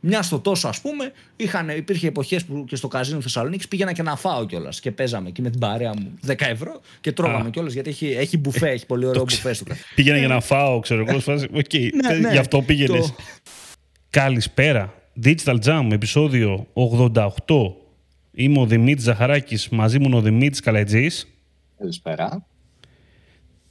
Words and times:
Μια 0.00 0.22
στο 0.22 0.40
τόσο, 0.40 0.68
ας 0.68 0.80
πούμε, 0.80 1.12
είχαν, 1.36 1.68
υπήρχε 1.68 2.06
εποχές 2.06 2.44
που 2.44 2.64
και 2.64 2.76
στο 2.76 2.88
καζίνο 2.88 3.20
Θεσσαλονίκης 3.20 3.68
πήγαινα 3.68 3.92
και 3.92 4.02
να 4.02 4.16
φάω 4.16 4.46
κιόλας. 4.46 4.80
Και 4.80 4.90
παίζαμε 4.90 5.28
εκεί 5.28 5.42
με 5.42 5.50
την 5.50 5.60
παρέα 5.60 5.92
μου 5.98 6.14
10 6.26 6.34
ευρώ 6.38 6.80
και 7.00 7.12
τρώγαμε 7.12 7.50
κιόλας 7.50 7.72
γιατί 7.72 7.90
έχει, 7.90 8.06
έχει 8.06 8.38
μπουφέ, 8.38 8.68
έχει 8.68 8.86
πολύ 8.86 9.06
ωραίο 9.06 9.22
μπουφέ 9.22 9.52
στο 9.52 9.64
Πήγαινα 9.94 10.18
για 10.18 10.28
να 10.28 10.40
φάω, 10.40 10.80
ξέρω 10.80 11.04
εγώ. 11.08 11.18
Οκ, 11.52 11.74
ναι, 11.74 12.18
ναι, 12.18 12.30
γι' 12.30 12.38
αυτό 12.38 12.62
πήγαινες. 12.62 13.14
Καλησπέρα. 14.10 14.94
Digital 15.24 15.58
Jam, 15.64 15.88
επεισόδιο 15.92 16.66
88. 17.04 17.30
Είμαι 18.32 18.60
ο 18.60 18.66
Δημήτρης 18.66 19.04
Ζαχαράκης, 19.04 19.68
μαζί 19.68 19.98
μου 19.98 20.10
ο 20.16 20.20
Δημήτρης 20.20 20.60
Καλετζή. 20.60 21.06
Καλησπέρα. 21.78 22.46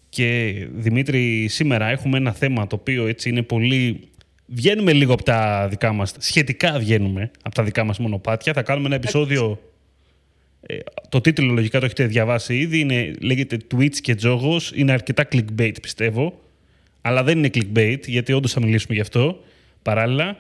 Και 0.09 0.54
Δημήτρη, 0.73 1.48
σήμερα 1.48 1.88
έχουμε 1.88 2.18
ένα 2.18 2.32
θέμα 2.32 2.68
το 2.68 2.75
οποίο 2.75 3.07
έτσι 3.07 3.30
είναι 3.30 3.41
πολύ 3.41 4.09
βγαίνουμε 4.48 4.93
λίγο 4.93 5.14
από 5.14 5.23
τα 5.23 5.68
δικά 5.70 5.93
μας, 5.93 6.14
σχετικά 6.18 6.79
βγαίνουμε 6.79 7.32
από 7.43 7.56
τα 7.56 7.64
δικά 7.64 7.83
μας 7.83 8.00
μονοπάτια. 8.00 8.54
Θα 8.54 8.61
κάνουμε 8.61 8.87
ένα 8.87 8.96
επεισόδιο, 8.96 9.60
ε, 10.61 10.78
το 11.10 11.21
τίτλο 11.21 11.54
λογικά 11.54 11.79
το 11.79 11.86
έχετε 11.86 12.06
διαβάσει 12.06 12.57
ήδη, 12.57 12.79
είναι, 12.79 13.14
λέγεται 13.21 13.57
Twitch 13.75 13.96
και 13.96 14.18
Jogos, 14.23 14.75
είναι 14.75 14.92
αρκετά 14.92 15.28
clickbait 15.32 15.73
πιστεύω, 15.82 16.39
αλλά 17.01 17.23
δεν 17.23 17.37
είναι 17.37 17.50
clickbait 17.54 18.00
γιατί 18.06 18.33
όντως 18.33 18.51
θα 18.51 18.60
μιλήσουμε 18.60 18.96
γι' 18.96 19.01
αυτό 19.01 19.39
παράλληλα. 19.82 20.37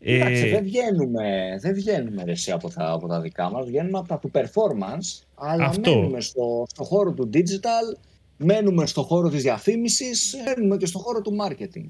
Εντάξει, 0.00 0.46
ε, 0.46 0.50
δεν 0.50 0.64
βγαίνουμε, 0.64 1.58
δεν 1.60 1.74
βγαίνουμε 1.74 2.22
εσύ 2.26 2.50
από, 2.50 2.70
τα, 2.70 2.90
από 2.90 3.08
τα 3.08 3.20
δικά 3.20 3.50
μας, 3.50 3.66
βγαίνουμε 3.66 3.98
από 3.98 4.08
τα 4.08 4.18
του 4.18 4.30
performance, 4.34 5.22
αλλά 5.34 5.64
αυτό. 5.64 5.94
μένουμε 5.94 6.20
στο, 6.20 6.66
στο 6.68 6.84
χώρο 6.84 7.12
του 7.12 7.30
digital, 7.34 7.98
μένουμε 8.36 8.86
στο 8.86 9.02
χώρο 9.02 9.28
της 9.28 9.42
διαφήμισης, 9.42 10.36
μένουμε 10.44 10.76
και 10.76 10.86
στο 10.86 10.98
χώρο 10.98 11.20
του 11.20 11.36
marketing. 11.40 11.86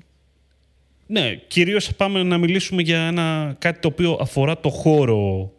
Ναι, 1.10 1.34
κυρίως 1.34 1.94
πάμε 1.94 2.22
να 2.22 2.38
μιλήσουμε 2.38 2.82
για 2.82 2.98
ένα, 2.98 3.56
κάτι 3.58 3.80
το 3.80 3.88
οποίο 3.88 4.18
αφορά 4.20 4.58
το 4.58 4.68
χώρο, 4.68 5.52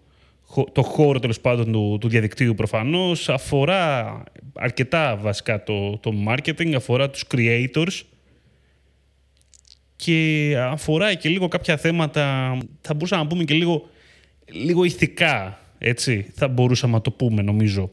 το 0.72 0.82
χώρο 0.84 1.20
τέλος 1.20 1.40
πάντων 1.40 1.72
του, 1.72 1.98
του 2.00 2.10
διαδικτύου 2.10 2.56
προφανώς, 2.56 3.30
αφορά 3.30 4.24
αρκετά 4.54 5.16
βασικά 5.16 5.64
το, 5.64 5.98
το 5.98 6.14
marketing, 6.28 6.74
αφορά 6.76 7.10
τους 7.10 7.24
creators 7.36 8.02
και 9.96 10.54
αφορά 10.60 11.14
και 11.14 11.30
λίγο 11.30 11.48
κάποια 11.48 11.78
θέματα, 11.78 12.58
θα 12.82 12.94
μπορούσαμε 12.94 13.24
να 13.24 13.28
πούμε 13.28 13.44
και 13.44 13.54
λίγο, 13.54 13.90
λίγο 14.46 14.84
ηθικά, 14.84 15.60
έτσι, 15.78 16.32
θα 16.36 16.48
μπορούσαμε 16.48 16.94
να 16.94 17.02
το 17.02 17.12
πούμε 17.12 17.42
νομίζω. 17.42 17.92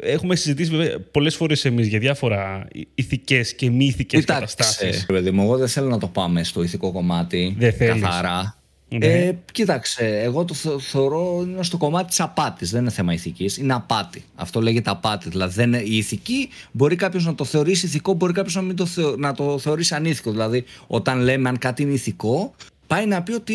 Έχουμε 0.00 0.36
συζητήσει 0.36 0.70
βέβαια 0.70 1.00
πολλές 1.00 1.36
φορές 1.36 1.64
εμείς 1.64 1.86
για 1.86 1.98
διάφορα 1.98 2.68
ηθικές 2.94 3.54
και 3.54 3.70
μη 3.70 3.84
ηθικές 3.84 4.24
καταστάσεις. 4.24 5.06
Παιδί 5.06 5.30
μου, 5.30 5.42
εγώ 5.42 5.56
δεν 5.56 5.68
θέλω 5.68 5.88
να 5.88 5.98
το 5.98 6.06
πάμε 6.06 6.44
στο 6.44 6.62
ηθικό 6.62 6.92
κομμάτι. 6.92 7.54
Δεν 7.58 7.76
καθαρά. 7.78 8.58
Ναι. 8.88 9.06
Ε, 9.06 9.38
κοίταξε, 9.52 10.20
εγώ 10.22 10.44
το 10.44 10.54
θεωρώ 10.78 11.46
είναι 11.48 11.62
στο 11.62 11.76
κομμάτι 11.76 12.08
της 12.08 12.20
απάτης. 12.20 12.70
Δεν 12.70 12.80
είναι 12.80 12.90
θέμα 12.90 13.12
ηθικής. 13.12 13.56
Είναι 13.56 13.74
απάτη. 13.74 14.24
Αυτό 14.34 14.60
λέγεται 14.60 14.90
απάτη. 14.90 15.28
Δηλαδή, 15.28 15.54
δεν 15.54 15.66
είναι, 15.72 15.82
η 15.82 15.96
ηθική 15.96 16.48
μπορεί 16.72 16.96
κάποιος 16.96 17.24
να 17.24 17.34
το 17.34 17.44
θεωρήσει 17.44 17.86
ηθικό, 17.86 18.12
μπορεί 18.12 18.32
κάποιος 18.32 18.54
να, 18.54 18.74
το 18.74 18.86
να 19.18 19.34
το 19.34 19.58
θεωρήσει 19.58 19.94
ανήθικο. 19.94 20.30
Δηλαδή, 20.30 20.64
όταν 20.86 21.20
λέμε 21.20 21.48
αν 21.48 21.58
κάτι 21.58 21.82
είναι 21.82 21.92
ηθικό, 21.92 22.54
πάει 22.86 23.06
να 23.06 23.22
πει 23.22 23.32
ότι 23.32 23.54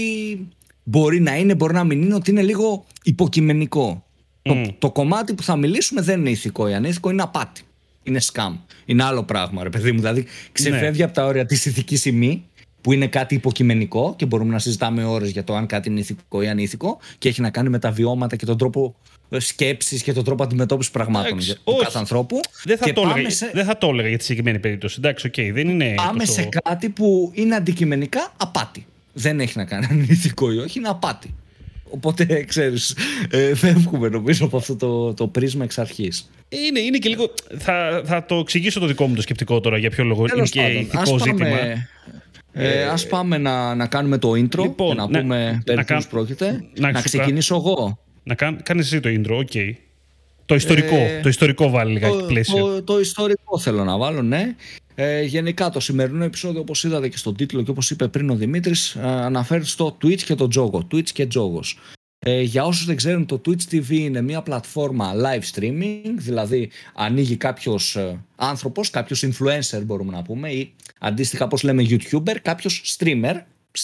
μπορεί 0.84 1.20
να 1.20 1.38
είναι, 1.38 1.56
μπορεί 1.56 1.74
να 1.74 1.84
μην 1.84 2.02
είναι, 2.02 2.14
ότι 2.14 2.32
είναι 2.32 2.42
λίγο 2.42 2.86
υποκειμενικό. 3.04 4.04
Το, 4.54 4.76
το 4.80 4.92
κομμάτι 4.92 5.34
που 5.34 5.44
θα 5.44 5.56
μιλήσουμε 5.56 6.02
δεν 6.02 6.20
είναι 6.20 6.30
ηθικό 6.30 6.68
ή 6.68 6.74
ανήθικο, 6.74 7.10
είναι 7.10 7.22
απάτη. 7.22 7.62
Είναι 8.04 8.20
σκάμ. 8.20 8.58
Είναι 8.86 9.04
άλλο 9.04 9.24
πράγμα, 9.24 9.64
ρε 9.64 9.70
παιδί 9.70 9.92
μου. 9.92 9.98
Δηλαδή, 9.98 10.26
ξεφεύγει 10.52 11.00
ναι. 11.00 11.04
από 11.04 11.14
τα 11.14 11.26
όρια 11.26 11.46
της 11.46 11.66
ηθικής 11.66 12.06
ημί, 12.06 12.44
που 12.82 12.92
είναι 12.92 13.08
κάτι 13.08 13.36
υποκειμενικό 13.36 14.14
και 14.18 14.26
μπορούμε 14.26 14.52
να 14.52 14.60
συζητάμε 14.60 15.04
ώρες 15.04 15.30
για 15.30 15.44
το 15.44 15.56
αν 15.56 15.66
κάτι 15.66 15.90
είναι 15.90 16.00
ηθικό 16.00 16.42
ή 16.42 16.48
ανήθικο 16.48 17.00
και 17.18 17.30
έχει 17.30 17.42
να 17.42 17.50
κάνει 17.50 17.70
με 17.70 17.80
τα 17.80 17.92
βιώματα 17.92 18.36
και 18.36 18.46
τον 18.46 18.58
τρόπο 18.58 18.96
σκέψης 19.38 20.04
και 20.04 20.14
τον 20.14 20.24
τρόπο 20.24 20.44
αντιμετώπισης 20.44 20.92
πραγμάτων 20.92 21.40
για 21.40 21.56
του 21.64 21.76
κάθε 21.82 21.98
ανθρώπου. 21.98 22.40
Δεν 22.64 22.78
θα, 22.78 22.94
το 22.94 23.02
έλεγα, 23.16 23.30
σε... 23.30 23.52
δεν 23.54 23.66
θα 23.66 23.78
το 23.78 23.88
έλεγα 23.88 24.08
για 24.08 24.18
τη 24.18 24.24
συγκεκριμένη 24.24 24.60
περίπτωση. 24.60 24.96
Εντάξει, 24.98 25.30
okay, 25.34 25.50
δεν 25.54 25.70
είναι. 25.70 25.94
Πάμε 25.96 26.20
τόσο... 26.20 26.32
σε 26.32 26.50
κάτι 26.64 26.90
που 26.90 27.32
είναι 27.34 27.56
αντικειμενικά 27.56 28.34
απάτη. 28.38 28.86
Δεν 29.14 29.40
έχει 29.40 29.58
να 29.58 29.66
κάνει 29.66 29.86
αν 29.90 29.98
είναι 29.98 30.08
ηθικό 30.10 30.52
ή 30.52 30.58
όχι, 30.58 30.80
είναι 30.80 30.88
απάτη. 30.88 31.34
Οπότε 31.90 32.44
ξέρεις, 32.48 32.96
ε, 33.30 33.56
φεύγουμε 33.56 34.10
νομίζω 34.10 34.46
από 34.46 34.58
αυτό 34.58 34.76
το, 34.76 35.14
το 35.14 35.28
πρίσμα 35.28 35.64
εξ 35.64 35.78
αρχής. 35.78 36.30
Είναι, 36.50 36.80
είναι 36.80 36.98
και 36.98 37.10
λίγο. 37.10 37.34
Θα, 37.58 38.02
θα 38.06 38.26
το 38.26 38.36
εξηγήσω 38.36 38.80
το 38.80 38.86
δικό 38.86 39.08
μου 39.08 39.16
το 39.16 39.22
σκεπτικό 39.22 39.60
τώρα 39.60 39.78
για 39.78 39.90
ποιο 39.90 40.04
λόγο 40.04 40.26
είναι 40.36 40.48
και 40.48 40.62
ηθικό 40.62 41.16
ας 41.16 41.22
ζήτημα. 41.22 41.50
Πάμε, 41.50 41.88
ε, 42.54 42.84
ας 42.84 43.08
πάμε 43.08 43.38
να, 43.38 43.76
να 43.76 43.88
κάνουμε 43.88 44.18
το 44.18 44.32
intro 44.32 44.62
λοιπόν, 44.62 44.96
να, 44.96 45.08
να 45.08 45.20
πούμε 45.20 45.62
περί 45.66 45.84
να, 45.88 46.02
πρόκειται. 46.10 46.64
Να, 46.78 46.92
να 46.92 47.02
ξεκινήσω 47.02 47.56
εγώ. 47.56 48.00
Να 48.24 48.36
κάν, 48.36 48.60
κάνεις 48.64 48.86
εσύ 48.86 49.00
το 49.00 49.10
intro, 49.10 49.38
OK. 49.40 49.50
Okay. 49.54 49.74
Το 50.46 50.56
ιστορικό, 50.56 50.96
ε, 50.96 51.20
το 51.24 51.30
ιστορικό 51.30 51.70
βάλει 51.70 51.92
λιγάκι 51.92 52.26
πλαίσιο. 52.28 52.66
Το, 52.66 52.84
το, 52.84 53.00
ιστορικό 53.00 53.60
θέλω 53.60 53.84
να 53.84 53.98
βάλω, 53.98 54.22
ναι. 54.22 54.56
Ε, 55.02 55.22
γενικά 55.22 55.70
το 55.70 55.80
σημερινό 55.80 56.24
επεισόδιο 56.24 56.62
όπως 56.62 56.84
είδατε 56.84 57.08
και 57.08 57.18
στον 57.18 57.36
τίτλο 57.36 57.62
και 57.64 57.72
όπως 57.72 57.92
είπε 57.92 58.08
πριν 58.08 58.30
ο 58.30 58.36
Δημήτρης 58.36 58.96
ε, 58.96 59.02
αναφέρει 59.02 59.66
στο 59.66 59.98
Twitch 60.04 60.22
και 60.22 60.36
τον 60.36 60.48
τζόγο, 60.56 60.96
Twitch 60.96 61.10
και 61.10 61.28
τζόγος. 61.36 61.78
Ε, 62.20 62.42
για 62.42 62.66
όσους 62.66 62.86
δεν 62.86 62.96
ξέρουν 62.96 63.26
το 63.26 63.42
Twitch 63.46 63.72
TV 63.72 63.90
είναι 63.90 64.22
μια 64.22 64.42
πλατφόρμα 64.42 65.14
live 65.16 65.56
streaming 65.56 66.02
δηλαδή 66.16 66.70
ανοίγει 66.94 67.36
κάποιος 67.36 67.96
ε, 67.96 68.26
άνθρωπος, 68.36 68.90
κάποιος 68.90 69.26
influencer 69.26 69.82
μπορούμε 69.86 70.12
να 70.12 70.22
πούμε 70.22 70.50
ή 70.50 70.74
αντίστοιχα 71.00 71.48
πώς 71.48 71.64
λέμε 71.64 71.86
YouTuber, 71.90 72.36
κάποιος 72.42 72.98
streamer 72.98 73.36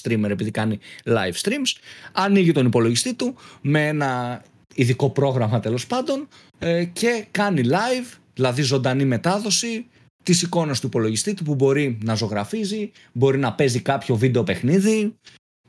streamer 0.02 0.30
επειδή 0.30 0.52
κάνει 0.52 0.80
live 1.06 1.42
streams 1.42 1.80
ανοίγει 2.12 2.52
τον 2.52 2.66
υπολογιστή 2.66 3.14
του 3.14 3.36
με 3.62 3.88
ένα 3.88 4.42
ειδικό 4.76 5.09
πρόγραμμα 5.09 5.59
τέλος 5.59 5.88
πάντων 5.88 6.28
ε, 6.59 6.84
και 6.84 7.26
κάνει 7.32 7.62
live 7.66 8.18
δηλαδή 8.34 8.62
ζωντανή 8.62 9.06
μετάδοση 9.06 9.86
της 10.25 10.41
εικόνας 10.41 10.80
του 10.80 10.88
υπολογιστή 10.88 11.34
του 11.34 11.44
που 11.44 11.56
μπορεί 11.56 11.97
να 12.03 12.16
ζωγραφίζει, 12.16 12.91
μπορεί 13.12 13.38
να 13.38 13.53
παίζει 13.53 13.80
κάποιο 13.80 14.16
βίντεο 14.16 14.44
παιχνίδι, 14.44 15.16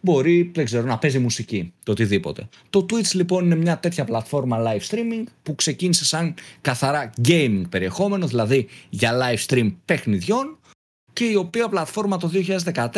μπορεί 0.00 0.50
δεν 0.54 0.64
ξέρω, 0.64 0.86
να 0.86 0.98
παίζει 0.98 1.18
μουσική, 1.18 1.72
το 1.82 1.92
οτιδήποτε. 1.92 2.48
Το 2.70 2.86
Twitch 2.90 3.10
λοιπόν 3.12 3.44
είναι 3.44 3.54
μια 3.54 3.78
τέτοια 3.78 4.04
πλατφόρμα 4.04 4.58
live 4.62 4.90
streaming 4.90 5.24
που 5.42 5.54
ξεκίνησε 5.54 6.04
σαν 6.04 6.34
καθαρά 6.60 7.10
gaming 7.28 7.62
περιεχόμενο, 7.70 8.26
δηλαδή 8.26 8.68
για 8.88 9.12
live 9.22 9.46
stream 9.46 9.74
παιχνιδιών 9.84 10.58
και 11.12 11.24
η 11.24 11.34
οποία 11.34 11.68
πλατφόρμα 11.68 12.16
το 12.16 12.30
2014, 12.32 12.92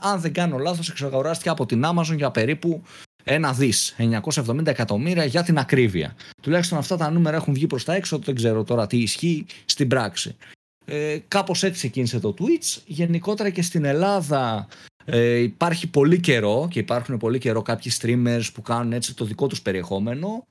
αν 0.00 0.20
δεν 0.20 0.32
κάνω 0.32 0.58
λάθος, 0.58 0.88
εξαγοράστηκε 0.88 1.48
από 1.48 1.66
την 1.66 1.82
Amazon 1.84 2.16
για 2.16 2.30
περίπου 2.30 2.82
ένα 3.24 3.52
δις, 3.52 3.94
970 3.98 4.66
εκατομμύρια 4.66 5.24
για 5.24 5.42
την 5.42 5.58
ακρίβεια. 5.58 6.16
Τουλάχιστον 6.42 6.78
αυτά 6.78 6.96
τα 6.96 7.10
νούμερα 7.10 7.36
έχουν 7.36 7.54
βγει 7.54 7.66
προς 7.66 7.84
τα 7.84 7.94
έξω, 7.94 8.18
δεν 8.18 8.34
ξέρω 8.34 8.64
τώρα 8.64 8.86
τι 8.86 8.96
ισχύει 8.98 9.46
στην 9.64 9.88
πράξη. 9.88 10.36
Ε, 10.84 11.18
κάπως 11.28 11.62
έτσι 11.62 11.78
ξεκίνησε 11.78 12.18
το 12.18 12.34
Twitch. 12.38 12.82
Γενικότερα 12.86 13.50
και 13.50 13.62
στην 13.62 13.84
Ελλάδα 13.84 14.68
ε, 15.04 15.36
υπάρχει 15.36 15.86
πολύ 15.86 16.20
καιρό 16.20 16.68
και 16.70 16.78
υπάρχουν 16.78 17.16
πολύ 17.16 17.38
καιρό 17.38 17.62
κάποιοι 17.62 17.92
streamers 18.00 18.44
που 18.54 18.62
κάνουν 18.62 18.92
έτσι 18.92 19.14
το 19.14 19.24
δικό 19.24 19.46
τους 19.46 19.62
περιεχόμενο. 19.62 20.46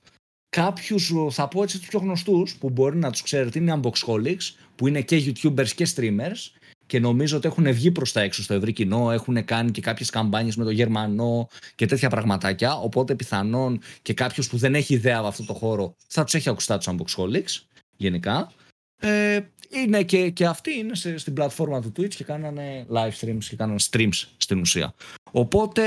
Κάποιους 0.50 1.14
θα 1.30 1.48
πω 1.48 1.64
έτσι 1.64 1.80
τους 1.80 1.88
πιο 1.88 2.00
γνωστούς 2.00 2.56
που 2.56 2.70
μπορεί 2.70 2.98
να 2.98 3.12
τους 3.12 3.22
ξέρετε 3.22 3.60
είναι 3.60 3.80
Unboxholics 3.82 4.56
που 4.76 4.88
είναι 4.88 5.02
και 5.02 5.24
YouTubers 5.26 5.70
και 5.70 5.88
streamers 5.96 6.62
και 6.86 7.00
νομίζω 7.00 7.38
ότι 7.38 7.48
έχουν 7.48 7.74
βγει 7.74 7.92
προς 7.92 8.12
τα 8.12 8.22
έξω 8.22 8.44
στο 8.44 8.54
ευρύ 8.54 8.74
κοινό, 8.74 9.12
έχουν 9.12 9.46
κάνει 9.46 9.72
και 9.72 9.82
κάποιες 9.82 10.10
καμπάνιες 10.10 10.56
με 10.56 10.64
το 10.64 10.70
Γερμανό 10.70 11.48
και 11.76 11.86
τέτοια 11.86 12.10
πραγματάκια. 12.10 12.76
Οπότε 12.76 13.16
πιθανόν 13.16 13.82
και 14.02 14.14
κάποιος 14.14 14.50
που 14.50 14.58
δεν 14.58 14.76
έχει 14.76 14.94
ιδέα 14.94 15.18
από 15.18 15.28
αυτό 15.28 15.46
το 15.46 15.54
χώρο 15.54 15.96
θα 16.08 16.24
τους 16.24 16.34
έχει 16.34 16.50
ακουστά 16.50 16.78
τους 16.78 16.88
Unboxholics 16.90 17.66
γενικά. 17.98 18.52
Ε, 19.02 19.40
είναι 19.72 20.04
και, 20.04 20.30
και 20.30 20.46
αυτοί 20.46 20.78
είναι 20.78 20.96
στην 20.96 21.34
πλατφόρμα 21.34 21.82
του 21.82 21.92
Twitch 21.98 22.14
και 22.16 22.24
κάνανε 22.24 22.86
live 22.90 23.12
streams 23.20 23.44
και 23.50 23.56
κάνανε 23.56 23.80
streams 23.92 24.24
στην 24.38 24.60
ουσία. 24.60 24.94
Οπότε 25.32 25.84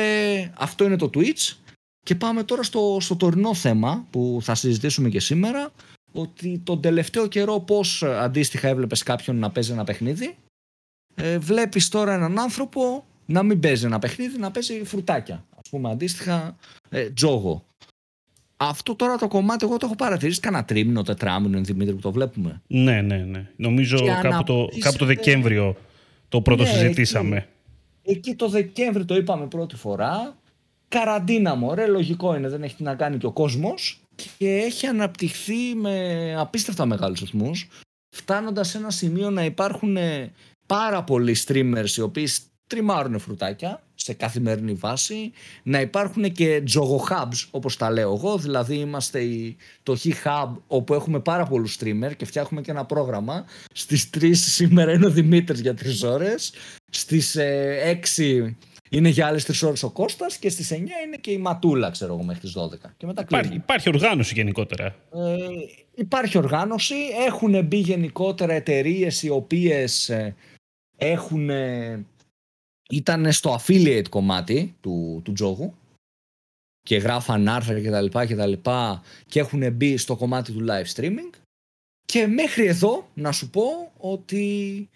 αυτό 0.56 0.84
είναι 0.84 0.96
το 0.96 1.10
Twitch 1.14 1.56
και 2.00 2.14
πάμε 2.14 2.42
τώρα 2.42 2.62
στο, 2.62 2.96
στο 3.00 3.16
τωρινό 3.16 3.54
θέμα 3.54 4.06
που 4.10 4.38
θα 4.42 4.54
συζητήσουμε 4.54 5.08
και 5.08 5.20
σήμερα 5.20 5.72
ότι 6.12 6.60
τον 6.64 6.80
τελευταίο 6.80 7.26
καιρό 7.26 7.60
πώς 7.60 8.02
αντίστοιχα 8.02 8.68
έβλεπες 8.68 9.02
κάποιον 9.02 9.36
να 9.36 9.50
παίζει 9.50 9.72
ένα 9.72 9.84
παιχνίδι 9.84 10.36
ε, 11.14 11.38
βλέπεις 11.38 11.88
τώρα 11.88 12.14
έναν 12.14 12.38
άνθρωπο 12.38 13.04
να 13.26 13.42
μην 13.42 13.60
παίζει 13.60 13.84
ένα 13.86 13.98
παιχνίδι, 13.98 14.38
να 14.38 14.50
παίζει 14.50 14.84
φρουτάκια. 14.84 15.44
Ας 15.56 15.68
πούμε 15.70 15.90
αντίστοιχα 15.90 16.56
ε, 16.88 17.10
τζόγο. 17.10 17.64
Αυτό 18.56 18.94
τώρα 18.94 19.16
το 19.16 19.28
κομμάτι 19.28 19.64
εγώ 19.64 19.76
το 19.76 19.86
έχω 19.86 19.94
παρατηρήσει 19.94 20.40
κανένα 20.40 20.64
τρίμηνο, 20.64 21.02
τετράμινο, 21.02 21.60
Δημήτρη, 21.60 21.94
που 21.94 22.00
το 22.00 22.12
βλέπουμε. 22.12 22.62
Ναι, 22.66 23.00
ναι, 23.00 23.16
ναι. 23.16 23.50
Νομίζω 23.56 23.98
κάπου 24.22 24.44
το, 24.44 24.68
κάπου 24.78 24.96
το 24.96 25.04
Δεκέμβριο 25.04 25.76
το 26.28 26.40
πρώτο 26.40 26.62
ναι, 26.62 26.68
συζητήσαμε. 26.68 27.36
Εκεί, 27.36 27.48
εκεί 28.18 28.34
το 28.34 28.48
Δεκέμβριο 28.48 29.04
το 29.04 29.16
είπαμε 29.16 29.46
πρώτη 29.46 29.76
φορά. 29.76 30.36
Καραντίνα 30.88 31.54
μωρέ, 31.54 31.86
λογικό 31.86 32.36
είναι, 32.36 32.48
δεν 32.48 32.62
έχει 32.62 32.76
τι 32.76 32.82
να 32.82 32.94
κάνει 32.94 33.18
και 33.18 33.26
ο 33.26 33.32
κόσμος 33.32 34.00
και 34.38 34.48
έχει 34.48 34.86
αναπτυχθεί 34.86 35.74
με 35.74 36.34
απίστευτα 36.38 36.86
μεγάλους 36.86 37.20
ρυθμούς 37.20 37.68
φτάνοντας 38.16 38.68
σε 38.68 38.78
ένα 38.78 38.90
σημείο 38.90 39.30
να 39.30 39.44
υπάρχουν 39.44 39.96
πάρα 40.66 41.02
πολλοί 41.02 41.36
streamers 41.46 41.90
οι 41.96 42.00
οποίοι 42.00 42.28
τριμάρουν 42.66 43.18
φρουτάκια 43.18 43.82
σε 43.94 44.12
καθημερινή 44.12 44.72
βάση, 44.72 45.32
να 45.62 45.80
υπάρχουν 45.80 46.32
και 46.32 46.62
τζογο 46.64 47.06
hubs 47.10 47.46
όπως 47.50 47.76
τα 47.76 47.90
λέω 47.90 48.14
εγώ, 48.14 48.38
δηλαδή 48.38 48.74
είμαστε 48.74 49.20
η, 49.20 49.56
το 49.82 49.96
He 50.04 50.10
Hub 50.24 50.52
όπου 50.66 50.94
έχουμε 50.94 51.20
πάρα 51.20 51.44
πολλούς 51.44 51.78
streamer 51.80 52.16
και 52.16 52.24
φτιάχνουμε 52.24 52.62
και 52.62 52.70
ένα 52.70 52.84
πρόγραμμα. 52.84 53.44
Στις 53.72 54.10
3 54.18 54.30
σήμερα 54.34 54.92
είναι 54.92 55.06
ο 55.06 55.10
Δημήτρης 55.10 55.60
για 55.60 55.74
3 55.74 56.08
ώρες, 56.10 56.52
στις 56.90 57.36
ε, 57.36 58.00
6 58.16 58.54
είναι 58.90 59.08
για 59.08 59.26
άλλες 59.26 59.62
3 59.62 59.66
ώρες 59.66 59.82
ο 59.82 59.90
Κώστας 59.90 60.36
και 60.36 60.48
στις 60.48 60.72
9 60.72 60.74
είναι 60.76 61.16
και 61.20 61.30
η 61.30 61.38
Ματούλα, 61.38 61.90
ξέρω 61.90 62.14
εγώ, 62.14 62.22
μέχρι 62.22 62.40
τις 62.40 62.54
12. 62.56 62.90
Και 62.96 63.06
μετά 63.06 63.22
υπάρχει, 63.22 63.54
υπάρχει 63.54 63.88
οργάνωση 63.88 64.34
γενικότερα. 64.34 64.84
Ε, 64.84 65.36
υπάρχει 65.94 66.38
οργάνωση. 66.38 66.94
Έχουν 67.26 67.64
μπει 67.64 67.76
γενικότερα 67.76 68.52
εταιρείες 68.52 69.22
οι 69.22 69.28
οποίες 69.28 70.08
ε, 70.08 70.34
έχουν. 70.96 71.50
Ε, 72.94 72.96
ήταν 72.96 73.32
στο 73.32 73.60
affiliate 73.60 74.08
κομμάτι 74.08 74.74
του, 74.80 75.20
του 75.24 75.32
τζόγου 75.32 75.74
και 76.82 76.96
γράφαν 76.96 77.48
άρθρα 77.48 77.80
και 77.80 77.90
τα 77.90 78.00
λοιπά 78.00 78.26
και 78.26 78.36
τα 78.36 78.46
λοιπά 78.46 79.02
και 79.26 79.40
έχουν 79.40 79.72
μπει 79.72 79.96
στο 79.96 80.16
κομμάτι 80.16 80.52
του 80.52 80.66
live 80.68 80.94
streaming. 80.94 81.38
Και 82.04 82.26
μέχρι 82.26 82.66
εδώ 82.66 83.08
να 83.14 83.32
σου 83.32 83.50
πω 83.50 83.92
ότι 83.96 84.88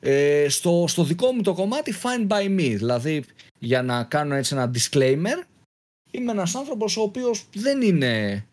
ε, 0.00 0.46
στο, 0.48 0.84
στο 0.88 1.04
δικό 1.04 1.32
μου 1.32 1.42
το 1.42 1.54
κομμάτι 1.54 1.94
fine 2.02 2.28
by 2.28 2.44
me, 2.44 2.74
δηλαδή 2.76 3.24
για 3.58 3.82
να 3.82 4.04
κάνω 4.04 4.34
έτσι 4.34 4.54
ένα 4.54 4.70
disclaimer, 4.74 5.46
είμαι 6.10 6.32
ένας 6.32 6.54
άνθρωπος 6.54 6.96
ο 6.96 7.02
οποίος 7.02 7.46
δεν 7.54 7.82
είναι 7.82 8.44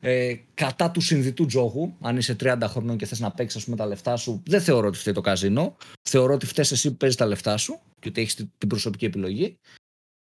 ε, 0.00 0.34
κατά 0.54 0.90
του 0.90 1.00
συνδυτού 1.00 1.46
τζόγου, 1.46 1.96
αν 2.00 2.16
είσαι 2.16 2.36
30 2.40 2.56
χρονών 2.62 2.96
και 2.96 3.06
θες 3.06 3.20
να 3.20 3.30
παίξεις 3.30 3.64
πούμε, 3.64 3.76
τα 3.76 3.86
λεφτά 3.86 4.16
σου, 4.16 4.42
δεν 4.46 4.60
θεωρώ 4.60 4.86
ότι 4.86 4.98
φταίει 4.98 5.14
το 5.14 5.20
καζίνο, 5.20 5.76
θεωρώ 6.02 6.34
ότι 6.34 6.46
φταίει 6.46 6.66
εσύ 6.70 6.90
που 6.90 6.96
παίζεις 6.96 7.18
τα 7.18 7.26
λεφτά 7.26 7.56
σου 7.56 7.80
και 7.98 8.08
ότι 8.08 8.20
έχεις 8.20 8.34
την 8.34 8.68
προσωπική 8.68 9.04
επιλογή 9.04 9.58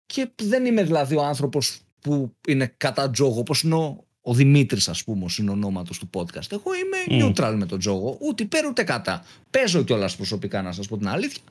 και 0.06 0.30
δεν 0.42 0.66
είμαι 0.66 0.82
δηλαδή 0.82 1.16
ο 1.16 1.22
άνθρωπος 1.22 1.80
που 2.00 2.36
είναι 2.48 2.74
κατά 2.76 3.10
τζόγου, 3.10 3.38
όπως 3.38 3.62
είναι 3.62 3.74
ο, 3.74 4.04
ο 4.20 4.34
Δημήτρης, 4.34 4.88
ας 4.88 5.04
πούμε, 5.04 5.26
εν 5.38 5.50
ονόματι 5.50 5.92
του 5.98 6.10
podcast. 6.14 6.52
Εγώ 6.52 6.70
είμαι 6.74 6.96
mm. 7.08 7.24
neutral 7.24 7.54
με 7.56 7.66
τον 7.66 7.78
τζόγο. 7.78 8.18
Ούτε 8.20 8.42
υπέρ 8.42 8.66
ούτε 8.66 8.82
κατά. 8.82 9.24
Παίζω 9.50 9.82
κιόλας 9.82 10.16
προσωπικά, 10.16 10.62
να 10.62 10.72
σας 10.72 10.88
πω 10.88 10.96
την 10.96 11.08
αλήθεια. 11.08 11.42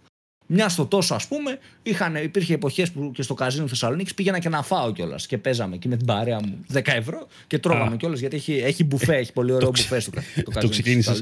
Μια 0.48 0.70
στο 0.70 0.86
τόσο, 0.86 1.14
ας 1.14 1.28
πούμε, 1.28 1.60
είχαν, 1.84 2.16
υπήρχε 2.16 2.54
εποχές 2.54 2.92
που 2.92 3.12
και 3.14 3.22
στο 3.22 3.34
καζίνο 3.34 3.68
Θεσσαλονίκης 3.68 4.14
πήγαινα 4.14 4.40
και 4.40 4.50
να 4.50 4.64
φάω 4.64 4.92
κιόλας. 4.92 5.28
Και 5.28 5.38
παίζαμε 5.38 5.78
και 5.78 5.88
με 5.88 5.96
την 5.98 6.06
παρέα 6.06 6.40
μου 6.44 6.66
10 6.74 6.82
ευρώ 6.86 7.28
και 7.48 7.60
τρώγαμε 7.60 7.96
κιόλας 7.96 8.20
γιατί 8.20 8.36
έχει, 8.36 8.54
έχει 8.54 8.84
μπουφέ, 8.84 9.16
έχει 9.16 9.34
πολύ 9.34 9.52
ωραίο 9.52 9.70
μπουφέ 9.70 10.00
στο, 10.00 10.12
το 10.12 10.22
καζίνο. 10.22 10.62
Το 10.62 10.70
ξεκίνησες. 10.70 11.22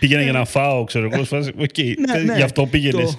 Πήγαινα 0.00 0.22
για 0.22 0.32
να 0.32 0.44
φάω, 0.44 0.84
ξέρω 0.84 1.08
εγώ. 1.12 1.24
Οκ, 1.56 1.78
ναι, 1.78 2.22
ναι, 2.22 2.34
γι' 2.36 2.42
αυτό 2.42 2.66
πήγαινες. 2.66 3.18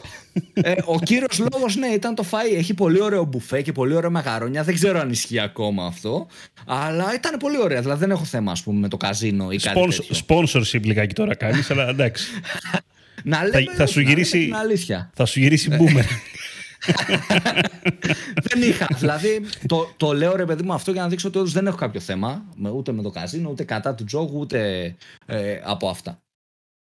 Ε, 0.53 0.73
ο 0.85 0.99
κύριος 0.99 1.39
λόγος, 1.51 1.75
ναι, 1.75 1.87
ήταν 1.87 2.15
το 2.15 2.25
φαΐ. 2.31 2.57
Έχει 2.57 2.73
πολύ 2.73 3.01
ωραίο 3.01 3.23
μπουφέ 3.23 3.61
και 3.61 3.71
πολύ 3.71 3.95
ωραία 3.95 4.09
μαγαρόνια. 4.09 4.63
Δεν 4.63 4.73
ξέρω 4.73 4.99
αν 4.99 5.09
ισχύει 5.09 5.39
ακόμα 5.39 5.85
αυτό. 5.85 6.27
Αλλά 6.65 7.13
ήταν 7.13 7.37
πολύ 7.39 7.61
ωραία. 7.61 7.81
Δηλαδή 7.81 7.99
δεν 7.99 8.11
έχω 8.11 8.23
θέμα, 8.23 8.51
ας 8.51 8.63
πούμε, 8.63 8.79
με 8.79 8.87
το 8.87 8.97
καζίνο 8.97 9.51
ή 9.51 9.57
κάτι 9.57 9.79
τέτοιο. 9.79 10.15
Sponsorship 10.27 10.81
λιγάκι 10.81 11.13
τώρα 11.13 11.35
κάνεις, 11.35 11.71
αλλά 11.71 11.89
εντάξει. 11.89 12.27
Να 13.27 13.43
λέμε, 13.43 13.63
θα, 13.63 13.73
θα 13.75 13.85
σου 13.85 13.99
γυρίσει, 13.99 14.45
την 14.45 14.55
αλήθεια. 14.55 15.11
Θα 15.13 15.25
σου 15.25 15.39
γυρίσει 15.39 15.69
μπούμερ. 15.69 16.05
δεν 18.47 18.61
είχα. 18.61 18.87
Δηλαδή, 18.97 19.41
το, 19.65 19.93
το 19.97 20.13
λέω 20.13 20.35
ρε 20.35 20.45
παιδί 20.45 20.63
μου 20.63 20.73
αυτό 20.73 20.91
για 20.91 21.01
να 21.01 21.07
δείξω 21.07 21.27
ότι 21.27 21.51
δεν 21.51 21.67
έχω 21.67 21.77
κάποιο 21.77 21.99
θέμα 21.99 22.45
ούτε 22.73 22.91
με 22.91 23.01
το 23.01 23.09
καζίνο, 23.09 23.49
ούτε 23.49 23.63
κατά 23.63 23.95
του 23.95 24.03
τζόγου, 24.03 24.39
ούτε 24.39 24.95
ε, 25.25 25.59
από 25.63 25.89
αυτά. 25.89 26.21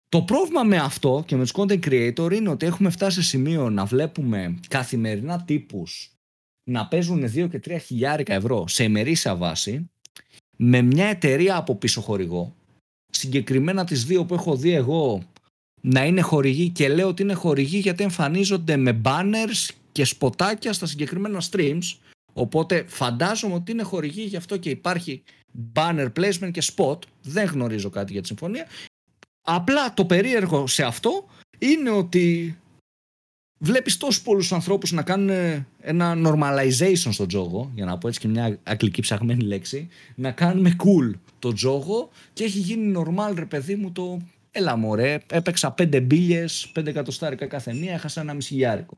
Το 0.10 0.22
πρόβλημα 0.22 0.64
με 0.64 0.78
αυτό 0.78 1.24
και 1.26 1.36
με 1.36 1.42
τους 1.42 1.54
content 1.56 1.80
creator 1.86 2.34
είναι 2.34 2.50
ότι 2.50 2.66
έχουμε 2.66 2.90
φτάσει 2.90 3.22
σε 3.22 3.28
σημείο 3.28 3.70
να 3.70 3.86
βλέπουμε 3.86 4.60
καθημερινά 4.68 5.44
τύπους 5.44 6.12
να 6.70 6.88
παίζουν 6.88 7.24
2 7.24 7.50
και 7.50 7.62
3 7.68 7.78
χιλιάρικα 7.86 8.34
ευρώ 8.34 8.68
σε 8.68 8.84
ημερήσια 8.84 9.36
βάση 9.36 9.90
με 10.58 10.82
μια 10.82 11.06
εταιρεία 11.06 11.56
από 11.56 11.76
πίσω 11.76 12.02
χορηγό 12.02 12.56
συγκεκριμένα 13.10 13.84
τις 13.84 14.06
δύο 14.06 14.26
που 14.26 14.34
έχω 14.34 14.56
δει 14.56 14.74
εγώ 14.74 15.24
να 15.82 16.06
είναι 16.06 16.22
χορηγοί 16.22 16.70
και 16.70 16.90
λέω 16.90 17.08
ότι 17.08 17.22
είναι 17.22 17.34
χορηγοί 17.34 17.78
γιατί 17.78 18.04
εμφανίζονται 18.04 18.78
με 18.78 19.02
banners 19.04 19.70
και 19.92 20.06
σποτάκια 20.06 20.74
στα 20.74 20.86
συγκεκριμένα 20.86 21.42
streams. 21.52 21.98
Οπότε 22.34 22.86
φαντάζομαι 22.88 23.54
ότι 23.54 23.72
είναι 23.72 23.84
χορηγοί 23.84 24.22
γι' 24.22 24.36
αυτό 24.36 24.58
και 24.58 24.70
υπάρχει 24.70 25.24
banner 25.74 26.08
placement 26.20 26.52
και 26.52 26.64
spot. 26.76 26.98
Δεν 27.22 27.46
γνωρίζω 27.46 27.90
κάτι 27.90 28.12
για 28.12 28.22
τη 28.22 28.28
συμφωνία. 28.28 28.68
Απλά 29.42 29.94
το 29.94 30.06
περίεργο 30.06 30.68
σε 30.68 30.84
αυτό 30.84 31.26
είναι 31.58 31.90
ότι 31.90 32.58
βλέπεις 33.60 33.98
τόσους 33.98 34.22
πολλούς 34.22 34.52
ανθρώπους 34.52 34.92
να 34.92 35.02
κάνουν 35.02 35.30
ένα 35.80 36.16
normalization 36.26 37.10
στο 37.12 37.26
τζόγο 37.26 37.72
για 37.76 37.86
να 37.86 37.98
πω 37.98 38.08
έτσι 38.08 38.20
και 38.20 38.28
μια 38.28 38.60
αγγλική 38.64 39.02
ψαγμένη 39.02 39.44
λέξη 39.44 39.88
να 40.16 40.32
κάνουμε 40.32 40.76
cool 40.78 41.14
το 41.40 41.54
τζόγο 41.54 42.10
και 42.34 42.44
έχει 42.44 42.60
γίνει 42.60 42.94
normal 42.98 43.34
ρε 43.36 43.46
παιδί 43.46 43.76
μου 43.76 43.92
το 43.92 44.22
Έλα 44.52 44.76
μωρέ, 44.76 45.18
έπαιξα 45.32 45.72
πέντε 45.72 46.00
μπίλε, 46.00 46.46
πέντε 46.74 46.90
εκατοστάρικα 46.90 47.46
κάθε 47.46 47.74
μία, 47.74 47.94
έχασα 47.94 48.22
ένα 48.22 48.34
μισηγιάρικο. 48.34 48.98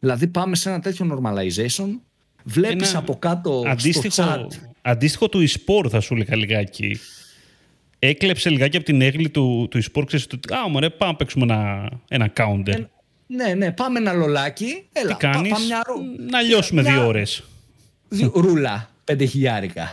Δηλαδή 0.00 0.26
πάμε 0.26 0.56
σε 0.56 0.68
ένα 0.68 0.80
τέτοιο 0.80 1.06
normalization, 1.12 1.98
βλέπεις 2.44 2.94
από 2.94 3.18
κάτω 3.18 3.62
αντίστοιχο, 3.66 4.10
στο 4.10 4.24
chat... 4.24 4.46
Αντίστοιχο 4.82 5.28
του 5.28 5.48
e-sport 5.48 5.88
θα 5.90 6.00
σου 6.00 6.14
έλεγα 6.14 6.36
λιγάκι. 6.36 6.98
Έκλεψε 7.98 8.50
λιγάκι 8.50 8.76
από 8.76 8.84
την 8.84 9.00
έγκλη 9.00 9.30
του, 9.30 9.68
του 9.70 9.82
e-sport, 9.82 10.06
ξέρεις, 10.06 10.26
του, 10.26 10.54
α, 10.54 10.68
μωρέ, 10.68 10.90
πάμε 10.90 11.10
να 11.10 11.16
παίξουμε 11.16 11.44
ένα, 11.44 11.90
ένα 12.08 12.32
counter. 12.36 12.68
Ε, 12.68 12.86
ναι, 13.26 13.54
ναι, 13.54 13.72
πάμε 13.72 13.98
ένα 13.98 14.12
λολάκι. 14.12 14.88
Έλα, 14.92 15.08
Τι 15.08 15.14
κάνεις, 15.14 15.52
πά, 15.52 15.58
μια... 15.60 15.82
να 16.30 16.40
λιώσουμε 16.40 16.82
μια... 16.82 16.92
δύο 16.92 17.06
ώρες. 17.06 17.42
Ρούλα, 18.34 18.90
πέντε 19.04 19.24
χιλιάρικα 19.24 19.92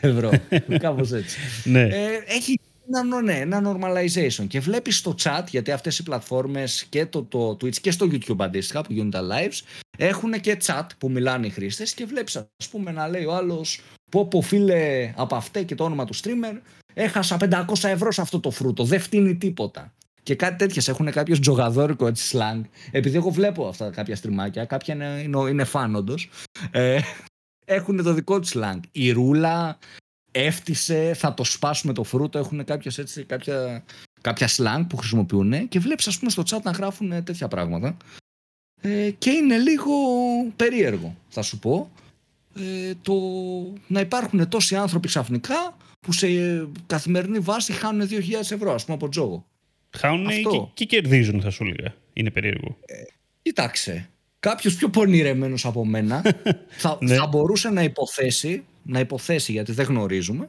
ευρώ. 0.00 0.30
Κάπως 0.82 1.12
έτσι. 1.12 1.38
ναι. 1.64 1.82
Ε, 1.82 2.22
έχει 2.26 2.60
ένα, 2.96 3.22
ναι, 3.22 3.38
ένα 3.38 3.62
normalization. 3.64 4.46
Και 4.48 4.60
βλέπεις 4.60 4.96
στο 4.96 5.14
chat, 5.22 5.42
γιατί 5.50 5.70
αυτές 5.70 5.98
οι 5.98 6.02
πλατφόρμες 6.02 6.84
και 6.88 7.06
το, 7.06 7.22
το 7.22 7.50
Twitch 7.50 7.76
και 7.76 7.90
στο 7.90 8.06
YouTube 8.06 8.38
αντίστοιχα 8.38 8.82
που 8.82 8.92
γίνονται 8.92 9.18
τα 9.18 9.26
lives, 9.28 9.82
έχουν 9.98 10.40
και 10.40 10.56
chat 10.64 10.86
που 10.98 11.10
μιλάνε 11.10 11.46
οι 11.46 11.50
χρήστες 11.50 11.94
και 11.94 12.04
βλέπεις, 12.04 12.36
ας 12.36 12.68
πούμε, 12.70 12.90
να 12.92 13.08
λέει 13.08 13.24
ο 13.24 13.34
άλλος, 13.34 13.80
πω 14.10 14.26
πω 14.26 14.40
φίλε 14.40 15.12
από 15.16 15.36
αυτέ 15.36 15.62
και 15.62 15.74
το 15.74 15.84
όνομα 15.84 16.04
του 16.04 16.14
streamer, 16.14 16.60
έχασα 16.94 17.36
500 17.40 17.88
ευρώ 17.88 18.12
σε 18.12 18.20
αυτό 18.20 18.40
το 18.40 18.50
φρούτο, 18.50 18.84
δεν 18.84 19.00
φτύνει 19.00 19.36
τίποτα. 19.36 19.92
Και 20.22 20.34
κάτι 20.34 20.56
τέτοιες 20.56 20.88
έχουν 20.88 21.10
κάποιος 21.10 21.40
τζογαδόρικο 21.40 22.06
έτσι 22.06 22.38
slang. 22.38 22.60
Επειδή 22.90 23.16
εγώ 23.16 23.30
βλέπω 23.30 23.68
αυτά 23.68 23.90
κάποια 23.90 24.16
στριμάκια, 24.16 24.64
κάποια 24.64 24.94
είναι, 24.94 25.20
είναι, 25.24 25.50
είναι 25.50 25.64
φαν 25.64 25.94
όντως, 25.94 26.30
ε, 26.70 27.00
έχουν 27.64 28.02
το 28.02 28.12
δικό 28.12 28.40
τους 28.40 28.52
slang. 28.54 28.80
Η 28.92 29.10
ρούλα, 29.10 29.78
έφτισε, 30.44 31.14
θα 31.14 31.34
το 31.34 31.44
σπάσουμε 31.44 31.92
το 31.92 32.04
φρούτο, 32.04 32.38
έχουν 32.38 32.64
κάποιες, 32.64 32.98
έτσι, 32.98 33.24
κάποια, 33.24 33.84
κάποια 34.20 34.48
slang 34.48 34.84
που 34.88 34.96
χρησιμοποιούν 34.96 35.68
και 35.68 35.78
βλέπεις 35.78 36.06
ας 36.06 36.18
πούμε 36.18 36.30
στο 36.30 36.42
chat 36.50 36.62
να 36.62 36.70
γράφουν 36.70 37.24
τέτοια 37.24 37.48
πράγματα 37.48 37.96
ε, 38.80 39.10
και 39.10 39.30
είναι 39.30 39.58
λίγο 39.58 39.92
περίεργο 40.56 41.16
θα 41.28 41.42
σου 41.42 41.58
πω 41.58 41.90
ε, 42.56 42.92
το 43.02 43.14
να 43.86 44.00
υπάρχουν 44.00 44.48
τόσοι 44.48 44.76
άνθρωποι 44.76 45.08
ξαφνικά 45.08 45.76
που 46.00 46.12
σε 46.12 46.28
καθημερινή 46.86 47.38
βάση 47.38 47.72
χάνουν 47.72 48.08
2.000 48.10 48.18
ευρώ 48.50 48.74
ας 48.74 48.84
πούμε 48.84 48.96
από 48.96 49.08
τζόγο. 49.08 49.46
Χάνουν 49.96 50.28
και, 50.28 50.60
και, 50.74 50.84
κερδίζουν 50.84 51.40
θα 51.40 51.50
σου 51.50 51.64
λέγα. 51.64 51.94
Είναι 52.12 52.30
περίεργο. 52.30 52.76
Ε, 52.86 52.94
κοιτάξε, 53.42 54.10
κάποιος 54.40 54.74
πιο 54.74 54.88
πονηρεμένος 54.88 55.64
από 55.64 55.84
μένα 55.84 56.22
θα, 56.82 56.98
ναι. 57.00 57.14
θα 57.14 57.26
μπορούσε 57.26 57.70
να 57.70 57.82
υποθέσει 57.82 58.64
να 58.88 59.00
υποθέσει 59.00 59.52
γιατί 59.52 59.72
δεν 59.72 59.86
γνωρίζουμε 59.86 60.48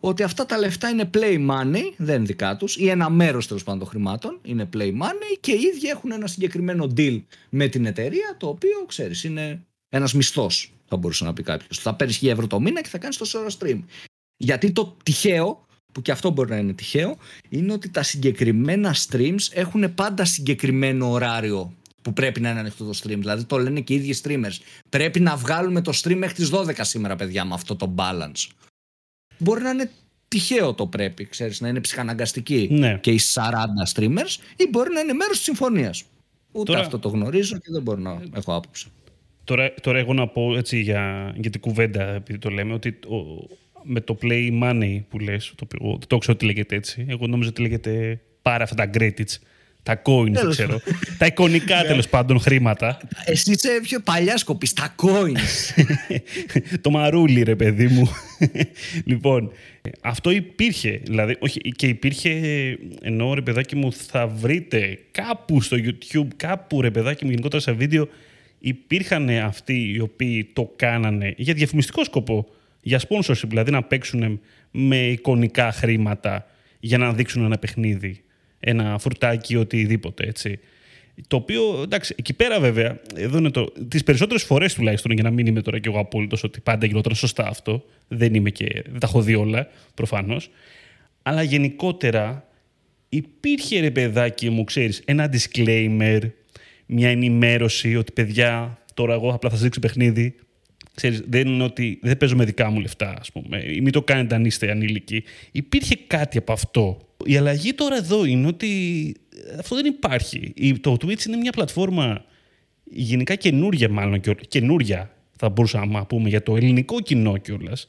ότι 0.00 0.22
αυτά 0.22 0.46
τα 0.46 0.58
λεφτά 0.58 0.88
είναι 0.88 1.10
play 1.14 1.50
money, 1.50 1.82
δεν 1.96 2.16
είναι 2.16 2.24
δικά 2.24 2.56
τους, 2.56 2.76
ή 2.76 2.88
ένα 2.88 3.10
μέρος 3.10 3.46
τέλος 3.46 3.62
πάντων 3.62 3.80
των 3.80 3.88
χρημάτων 3.88 4.38
είναι 4.42 4.68
play 4.72 4.88
money 4.88 5.36
και 5.40 5.52
οι 5.52 5.60
ίδιοι 5.74 5.88
έχουν 5.88 6.12
ένα 6.12 6.26
συγκεκριμένο 6.26 6.92
deal 6.96 7.22
με 7.48 7.68
την 7.68 7.86
εταιρεία, 7.86 8.36
το 8.38 8.48
οποίο 8.48 8.84
ξέρεις, 8.86 9.24
είναι 9.24 9.64
ένας 9.88 10.14
μισθός, 10.14 10.72
θα 10.88 10.96
μπορούσε 10.96 11.24
να 11.24 11.32
πει 11.32 11.42
κάποιος. 11.42 11.78
Θα 11.78 11.94
παίρνεις 11.94 12.18
1000 12.22 12.30
ευρώ 12.30 12.46
το 12.46 12.60
μήνα 12.60 12.82
και 12.82 12.88
θα 12.88 12.98
κάνεις 12.98 13.16
τόσο 13.16 13.38
ώρα 13.38 13.48
stream. 13.58 13.80
Γιατί 14.36 14.72
το 14.72 14.96
τυχαίο, 15.02 15.66
που 15.92 16.02
και 16.02 16.12
αυτό 16.12 16.30
μπορεί 16.30 16.50
να 16.50 16.56
είναι 16.56 16.72
τυχαίο, 16.72 17.16
είναι 17.48 17.72
ότι 17.72 17.88
τα 17.90 18.02
συγκεκριμένα 18.02 18.94
streams 19.08 19.48
έχουν 19.52 19.94
πάντα 19.94 20.24
συγκεκριμένο 20.24 21.10
ωράριο 21.10 21.74
που 22.04 22.12
πρέπει 22.12 22.40
να 22.40 22.50
είναι 22.50 22.60
ανοιχτό 22.60 22.84
το 22.84 22.98
stream. 23.02 23.16
Δηλαδή 23.18 23.44
το 23.44 23.58
λένε 23.58 23.80
και 23.80 23.92
οι 23.92 23.96
ίδιοι 23.96 24.14
streamers. 24.22 24.58
Πρέπει 24.88 25.20
να 25.20 25.36
βγάλουμε 25.36 25.80
το 25.80 25.92
stream 25.94 26.14
μέχρι 26.14 26.34
τις 26.34 26.50
12 26.52 26.72
σήμερα, 26.80 27.16
παιδιά, 27.16 27.44
με 27.44 27.54
αυτό 27.54 27.76
το 27.76 27.94
balance. 27.96 28.50
Μπορεί 29.38 29.62
να 29.62 29.70
είναι 29.70 29.90
τυχαίο 30.28 30.74
το 30.74 30.86
πρέπει, 30.86 31.24
ξέρεις, 31.24 31.60
να 31.60 31.68
είναι 31.68 31.80
ψυχαναγκαστική 31.80 32.68
ναι. 32.70 32.98
και 33.00 33.10
οι 33.10 33.20
40 33.34 33.42
streamers 33.94 34.36
ή 34.56 34.68
μπορεί 34.70 34.92
να 34.92 35.00
είναι 35.00 35.12
μέρος 35.12 35.36
της 35.36 35.44
συμφωνίας. 35.44 36.04
Ούτε 36.52 36.72
τώρα, 36.72 36.84
αυτό 36.84 36.98
το 36.98 37.08
γνωρίζω 37.08 37.56
και 37.56 37.68
δεν 37.72 37.82
μπορώ 37.82 38.00
να 38.00 38.22
έχω 38.34 38.54
άποψη. 38.54 38.86
Τώρα, 39.44 39.74
τώρα 39.80 39.98
εγώ 39.98 40.12
να 40.12 40.28
πω 40.28 40.56
έτσι 40.56 40.80
για, 40.80 41.34
για 41.36 41.50
την 41.50 41.60
κουβέντα, 41.60 42.02
επειδή 42.02 42.38
το 42.38 42.50
λέμε, 42.50 42.72
ότι 42.72 42.98
με 43.82 44.00
το 44.00 44.18
play 44.22 44.62
money 44.62 45.02
που 45.08 45.18
λες, 45.18 45.52
το, 45.56 45.66
το, 45.66 45.98
το 46.06 46.18
ξέρω 46.18 46.32
ότι 46.36 46.46
λέγεται 46.46 46.76
έτσι, 46.76 47.06
εγώ 47.08 47.26
νόμιζα 47.26 47.48
ότι 47.48 47.62
λέγεται 47.62 48.20
πάρα 48.42 48.64
αυτά 48.64 48.74
τα 48.74 48.90
credits 48.94 49.36
Τα 49.84 50.02
coins, 50.04 50.32
δεν 50.32 50.50
ξέρω. 50.50 50.80
τα 51.18 51.26
εικονικά 51.26 51.84
τέλος 51.84 52.08
πάντων 52.08 52.40
χρήματα. 52.40 52.98
Εσύ 53.24 53.50
είσαι 53.50 53.80
πιο 53.82 54.00
παλιάς 54.00 54.40
σκοπή, 54.40 54.68
τα 54.74 54.94
coins. 55.02 55.82
το 56.80 56.90
μαρούλι, 56.90 57.42
ρε 57.42 57.56
παιδί 57.56 57.86
μου. 57.86 58.08
λοιπόν, 59.10 59.52
αυτό 60.00 60.30
υπήρχε. 60.30 61.00
Δηλαδή, 61.04 61.36
όχι, 61.38 61.60
και 61.60 61.86
υπήρχε, 61.86 62.30
ενώ 63.00 63.34
ρε 63.34 63.40
παιδάκι 63.40 63.76
μου, 63.76 63.92
θα 63.92 64.26
βρείτε 64.26 64.98
κάπου 65.10 65.60
στο 65.60 65.76
YouTube, 65.80 66.28
κάπου 66.36 66.80
ρε 66.80 66.90
παιδάκι 66.90 67.24
μου, 67.24 67.30
γενικότερα 67.30 67.62
σε 67.62 67.72
βίντεο, 67.72 68.08
υπήρχαν 68.58 69.28
αυτοί 69.28 69.92
οι 69.94 70.00
οποίοι 70.00 70.50
το 70.52 70.72
κάνανε 70.76 71.34
για 71.36 71.54
διαφημιστικό 71.54 72.04
σκοπό. 72.04 72.46
Για 72.86 73.00
sponsorship, 73.08 73.48
δηλαδή 73.48 73.70
να 73.70 73.82
παίξουν 73.82 74.40
με 74.70 74.96
εικονικά 74.96 75.72
χρήματα 75.72 76.46
για 76.80 76.98
να 76.98 77.12
δείξουν 77.12 77.44
ένα 77.44 77.58
παιχνίδι 77.58 78.23
ένα 78.64 78.98
φρουτάκι, 78.98 79.56
οτιδήποτε, 79.56 80.26
έτσι. 80.26 80.58
Το 81.26 81.36
οποίο, 81.36 81.80
εντάξει, 81.82 82.14
εκεί 82.18 82.32
πέρα 82.32 82.60
βέβαια, 82.60 83.00
εδώ 83.14 83.38
είναι 83.38 83.50
το. 83.50 83.72
Τις 83.88 84.02
περισσότερες 84.02 84.42
φορές 84.42 84.74
τουλάχιστον, 84.74 85.12
για 85.12 85.22
να 85.22 85.30
μην 85.30 85.46
είμαι 85.46 85.62
τώρα 85.62 85.78
κι 85.78 85.88
εγώ 85.88 85.98
απόλυτος 85.98 86.44
ότι 86.44 86.60
πάντα 86.60 86.86
γινόταν 86.86 87.14
σωστά 87.14 87.46
αυτό. 87.48 87.84
Δεν 88.08 88.34
είμαι 88.34 88.50
και. 88.50 88.82
Δεν 88.90 88.98
τα 88.98 89.06
έχω 89.06 89.22
δει 89.22 89.34
όλα, 89.34 89.68
προφανώς. 89.94 90.50
Αλλά 91.22 91.42
γενικότερα 91.42 92.48
υπήρχε 93.08 93.80
ρε 93.80 93.90
παιδάκι 93.90 94.50
μου, 94.50 94.64
ξέρεις, 94.64 95.02
ένα 95.04 95.30
disclaimer, 95.32 96.20
μια 96.86 97.08
ενημέρωση 97.08 97.96
ότι 97.96 98.12
παιδιά, 98.12 98.78
τώρα 98.94 99.14
εγώ 99.14 99.32
απλά 99.32 99.50
θα 99.50 99.54
σας 99.54 99.64
δείξω 99.64 99.80
παιχνίδι. 99.80 100.34
Ξέρεις, 100.94 101.22
δεν 101.28 101.48
είναι 101.48 101.62
ότι 101.62 101.98
δεν 102.02 102.16
παίζω 102.16 102.36
με 102.36 102.44
δικά 102.44 102.70
μου 102.70 102.80
λεφτά, 102.80 103.16
ας 103.20 103.32
πούμε, 103.32 103.62
ή 103.66 103.80
μην 103.80 103.92
το 103.92 104.02
κάνετε 104.02 104.34
αν 104.34 104.44
είστε 104.44 104.70
ανήλικοι. 104.70 105.24
Υπήρχε 105.52 105.96
κάτι 106.06 106.38
από 106.38 106.52
αυτό 106.52 106.98
η 107.24 107.36
αλλαγή 107.36 107.74
τώρα 107.74 107.96
εδώ 107.96 108.24
είναι 108.24 108.46
ότι 108.46 109.14
αυτό 109.58 109.74
δεν 109.74 109.84
υπάρχει. 109.84 110.54
Το 110.80 110.92
Twitch 110.92 111.26
είναι 111.26 111.36
μια 111.36 111.52
πλατφόρμα 111.52 112.24
γενικά 112.84 113.34
καινούρια 113.34 113.88
μάλλον, 113.88 114.20
καινούρια 114.48 115.10
θα 115.36 115.48
μπορούσαμε 115.48 115.92
να 115.92 116.06
πούμε 116.06 116.28
για 116.28 116.42
το 116.42 116.56
ελληνικό 116.56 117.00
κοινό 117.00 117.36
κιόλας. 117.36 117.86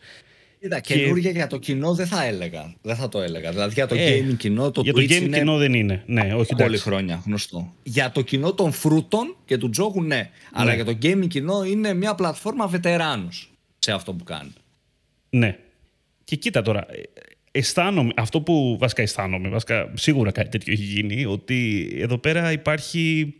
Κοίτα, 0.66 0.80
και... 0.80 0.96
καινούργια 0.96 1.32
για 1.32 1.48
το 1.48 1.58
κοινό 1.58 1.94
δεν 1.94 2.08
θα 2.08 2.24
έλεγα. 2.26 2.74
Δεν 2.82 2.96
θα 2.96 3.10
το 3.10 3.22
έλεγα. 3.22 3.52
Δηλαδή 3.52 3.74
για 3.74 3.88
το 3.88 3.96
ε, 3.96 4.20
gaming 4.20 4.38
κοινό 4.38 4.72
το 4.72 4.82
για 4.82 4.94
Twitch 4.94 5.08
το 5.08 5.16
gaming 5.16 5.30
κοινό 5.32 5.58
δεν 5.58 5.74
είναι. 5.74 6.04
Ναι, 6.06 6.34
όχι 6.34 6.56
Πολύ 6.56 6.78
χρόνια 6.78 7.22
γνωστό. 7.26 7.74
Για 7.84 8.12
το 8.12 8.22
κοινό 8.22 8.54
των 8.54 8.72
φρούτων 8.72 9.36
και 9.46 9.58
του 9.58 9.70
τζόγου 9.70 10.02
ναι. 10.02 10.16
ναι. 10.16 10.30
Αλλά 10.54 10.74
για 10.74 10.86
το 10.86 10.98
gaming 11.02 11.28
κοινό 11.28 11.64
είναι 11.64 11.94
μια 11.94 12.16
πλατφόρμα 12.16 12.68
βετεράνους 12.68 13.52
σε 13.80 13.92
αυτό 13.92 14.14
που 14.14 14.24
κάνει. 14.24 14.54
Ναι. 15.30 15.58
Και 16.24 16.36
κοίτα 16.36 16.62
τώρα, 16.62 16.86
αισθάνομαι, 17.52 18.12
αυτό 18.16 18.42
που 18.42 18.78
βασικά 18.80 19.02
αισθάνομαι, 19.02 19.50
βασικά 19.50 19.92
σίγουρα 19.94 20.32
κάτι 20.32 20.50
τέτοιο 20.50 20.74
έχει 20.74 20.84
γίνει, 20.84 21.26
ότι 21.26 21.90
εδώ 21.96 22.18
πέρα 22.18 22.52
υπάρχει 22.52 23.34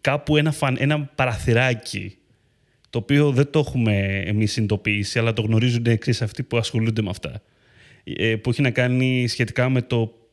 κάπου 0.00 0.36
ένα, 0.36 0.52
φαν, 0.52 0.76
ένα 0.78 1.00
παραθυράκι 1.00 2.16
το 2.94 3.00
οποίο 3.00 3.30
δεν 3.30 3.50
το 3.50 3.58
έχουμε 3.58 4.22
εμείς 4.26 4.52
συνειδητοποιήσει, 4.52 5.18
αλλά 5.18 5.32
το 5.32 5.42
γνωρίζουν 5.42 5.86
εξής 5.86 6.22
αυτοί 6.22 6.42
που 6.42 6.56
ασχολούνται 6.56 7.02
με 7.02 7.10
αυτά. 7.10 7.42
Ε, 8.04 8.36
που 8.36 8.50
έχει 8.50 8.62
να 8.62 8.70
κάνει 8.70 9.26
σχετικά 9.28 9.68
με, 9.68 9.82
το, 9.82 10.28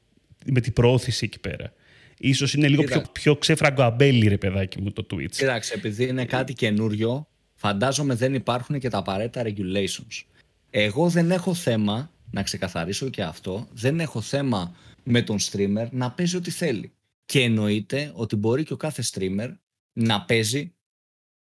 με 0.45 0.61
την 0.61 0.73
προώθηση 0.73 1.25
εκεί 1.25 1.39
πέρα. 1.39 1.73
Ίσως 2.17 2.53
είναι 2.53 2.67
λίγο 2.67 2.83
πιο, 2.83 3.03
πιο 3.11 3.35
ξέφραγκο 3.35 3.83
αμπέλι, 3.83 4.27
ρε 4.27 4.37
παιδάκι 4.37 4.81
μου, 4.81 4.91
το 4.91 5.05
Twitch. 5.11 5.31
Κοίταξε, 5.31 5.73
επειδή 5.73 6.07
είναι 6.07 6.25
κάτι 6.25 6.53
καινούριο, 6.53 7.27
φαντάζομαι 7.55 8.15
δεν 8.15 8.33
υπάρχουν 8.33 8.79
και 8.79 8.89
τα 8.89 8.97
απαραίτητα 8.97 9.43
regulations. 9.45 10.23
Εγώ 10.69 11.09
δεν 11.09 11.31
έχω 11.31 11.53
θέμα 11.53 12.11
να 12.31 12.43
ξεκαθαρίσω 12.43 13.09
και 13.09 13.23
αυτό, 13.23 13.67
δεν 13.73 13.99
έχω 13.99 14.21
θέμα 14.21 14.75
με 15.03 15.21
τον 15.21 15.37
streamer 15.39 15.87
να 15.91 16.11
παίζει 16.11 16.35
ό,τι 16.35 16.51
θέλει. 16.51 16.91
Και 17.25 17.41
εννοείται 17.41 18.11
ότι 18.13 18.35
μπορεί 18.35 18.63
και 18.63 18.73
ο 18.73 18.77
κάθε 18.77 19.03
streamer 19.11 19.49
να 19.93 20.21
παίζει 20.21 20.73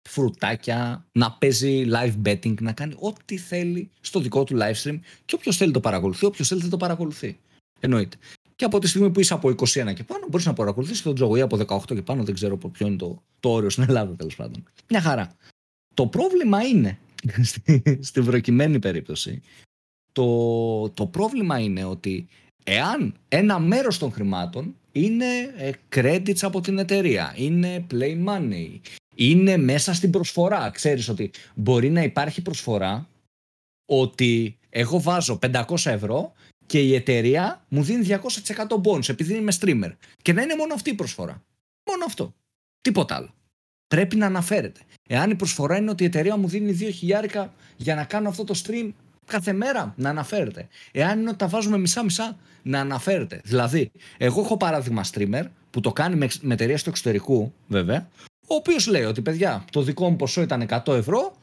φρουτάκια, 0.10 1.06
να 1.12 1.32
παίζει 1.32 1.86
live 1.90 2.28
betting, 2.28 2.62
να 2.62 2.72
κάνει 2.72 2.96
ό,τι 3.00 3.38
θέλει 3.38 3.90
στο 4.02 4.20
δικό 4.20 4.44
του 4.44 4.58
live 4.60 4.84
stream 4.84 5.00
και 5.26 5.36
όποιος 5.36 5.58
θέλει 5.58 5.72
το 5.72 5.80
παρακολουθεί, 5.80 6.26
όποιος 6.26 6.48
θέλει 6.48 6.62
δεν 6.62 6.70
το 6.70 6.78
παρακολουθεί. 6.78 7.40
Εννοείται. 7.80 8.18
Και 8.56 8.66
από 8.66 8.80
τη 8.80 8.88
στιγμή 8.88 9.12
που 9.12 9.20
είσαι 9.20 9.34
από 9.34 9.50
21 9.50 9.56
και 9.94 10.04
πάνω, 10.04 10.26
μπορείς 10.30 10.46
να 10.46 10.54
παρακολουθήσεις 10.54 11.02
τον 11.02 11.16
τζόγο 11.16 11.36
ή 11.36 11.42
από 11.42 11.58
18 11.68 11.80
και 11.86 12.02
πάνω, 12.02 12.24
δεν 12.24 12.34
ξέρω 12.34 12.58
ποιο 12.58 12.88
είναι 12.88 12.96
το, 12.96 13.24
το 13.40 13.50
όριο 13.50 13.70
στην 13.70 13.84
Ελλάδα 13.84 14.16
τέλος 14.16 14.36
πάντων. 14.36 14.64
Μια 14.90 15.02
χαρά. 15.02 15.36
Το 15.94 16.08
πρόβλημα 16.08 16.64
είναι, 16.64 17.00
στην 18.10 18.26
προκειμένη 18.26 18.80
περίπτωση, 18.80 19.42
το, 20.12 20.90
το 20.90 21.06
πρόβλημα 21.06 21.60
είναι 21.60 21.84
ότι 21.84 22.28
εάν 22.64 23.14
ένα 23.28 23.60
μέρος 23.60 23.98
των 23.98 24.12
χρημάτων 24.12 24.76
είναι 24.92 25.26
ε, 25.58 25.72
credits 25.96 26.42
από 26.42 26.62
την 26.62 26.78
εταιρεία, 26.78 27.34
είναι 27.38 27.86
play 27.92 28.26
money, 28.26 28.80
είναι 29.20 29.58
μέσα 29.58 29.94
στην 29.94 30.10
προσφορά. 30.10 30.70
Ξέρεις 30.70 31.10
ότι 31.10 31.32
μπορεί 31.56 31.90
να 31.90 32.04
υπάρχει 32.04 32.42
προσφορά 32.42 33.08
ότι 33.86 34.58
εγώ 34.70 35.02
βάζω 35.02 35.40
500 35.42 35.64
ευρώ 35.84 36.34
και 36.66 36.80
η 36.80 36.96
εταιρεία 36.96 37.66
μου 37.68 37.84
δίνει 37.84 38.08
200% 38.10 38.82
bonus 38.84 39.10
επειδή 39.10 39.36
είμαι 39.36 39.52
streamer. 39.60 39.92
Και 40.22 40.34
να 40.34 40.42
είναι 40.42 40.56
μόνο 40.56 40.74
αυτή 40.74 40.90
η 40.90 40.94
προσφορά. 40.94 41.44
Μόνο 41.90 42.06
αυτό. 42.06 42.34
Τίποτα 42.82 43.16
άλλο. 43.16 43.34
Πρέπει 43.88 44.16
να 44.16 44.26
αναφέρεται. 44.26 44.80
Εάν 45.08 45.30
η 45.30 45.36
προσφορά 45.36 45.78
είναι 45.78 45.90
ότι 45.90 46.04
η 46.04 46.06
εταιρεία 46.06 46.38
μου 46.38 46.48
δίνει 46.48 46.78
2.000 47.34 47.48
για 47.78 47.96
να 47.96 48.04
κάνω 48.04 48.30
αυτό 48.30 48.44
το 48.44 48.62
stream, 48.66 48.92
κάθε 49.26 49.54
μέρα 49.54 49.94
να 49.98 50.10
αναφέρεται. 50.10 50.68
Εάν 50.92 51.20
είναι 51.20 51.30
ότι 51.30 51.38
τα 51.38 51.48
βάζουμε 51.48 51.78
μισά-μισά, 51.78 52.38
να 52.64 52.80
αναφέρεται. 52.80 53.42
Δηλαδή, 53.44 53.92
εγώ 54.18 54.42
έχω 54.42 54.58
παράδειγμα 54.58 55.04
streamer 55.12 55.44
που 55.72 55.80
το 55.80 55.92
κάνει 55.92 56.16
με, 56.42 56.54
εταιρεία 56.54 56.78
του 56.78 56.90
εξωτερικού, 56.90 57.54
βέβαια, 57.68 58.10
ο 58.50 58.56
οποίος 58.56 58.88
λέει 58.88 59.04
ότι 59.04 59.22
παιδιά, 59.22 59.66
το 59.72 59.82
δικό 59.82 60.10
μου 60.10 60.16
ποσό 60.16 60.42
ήταν 60.42 60.68
100 60.70 60.88
ευρώ 60.88 61.38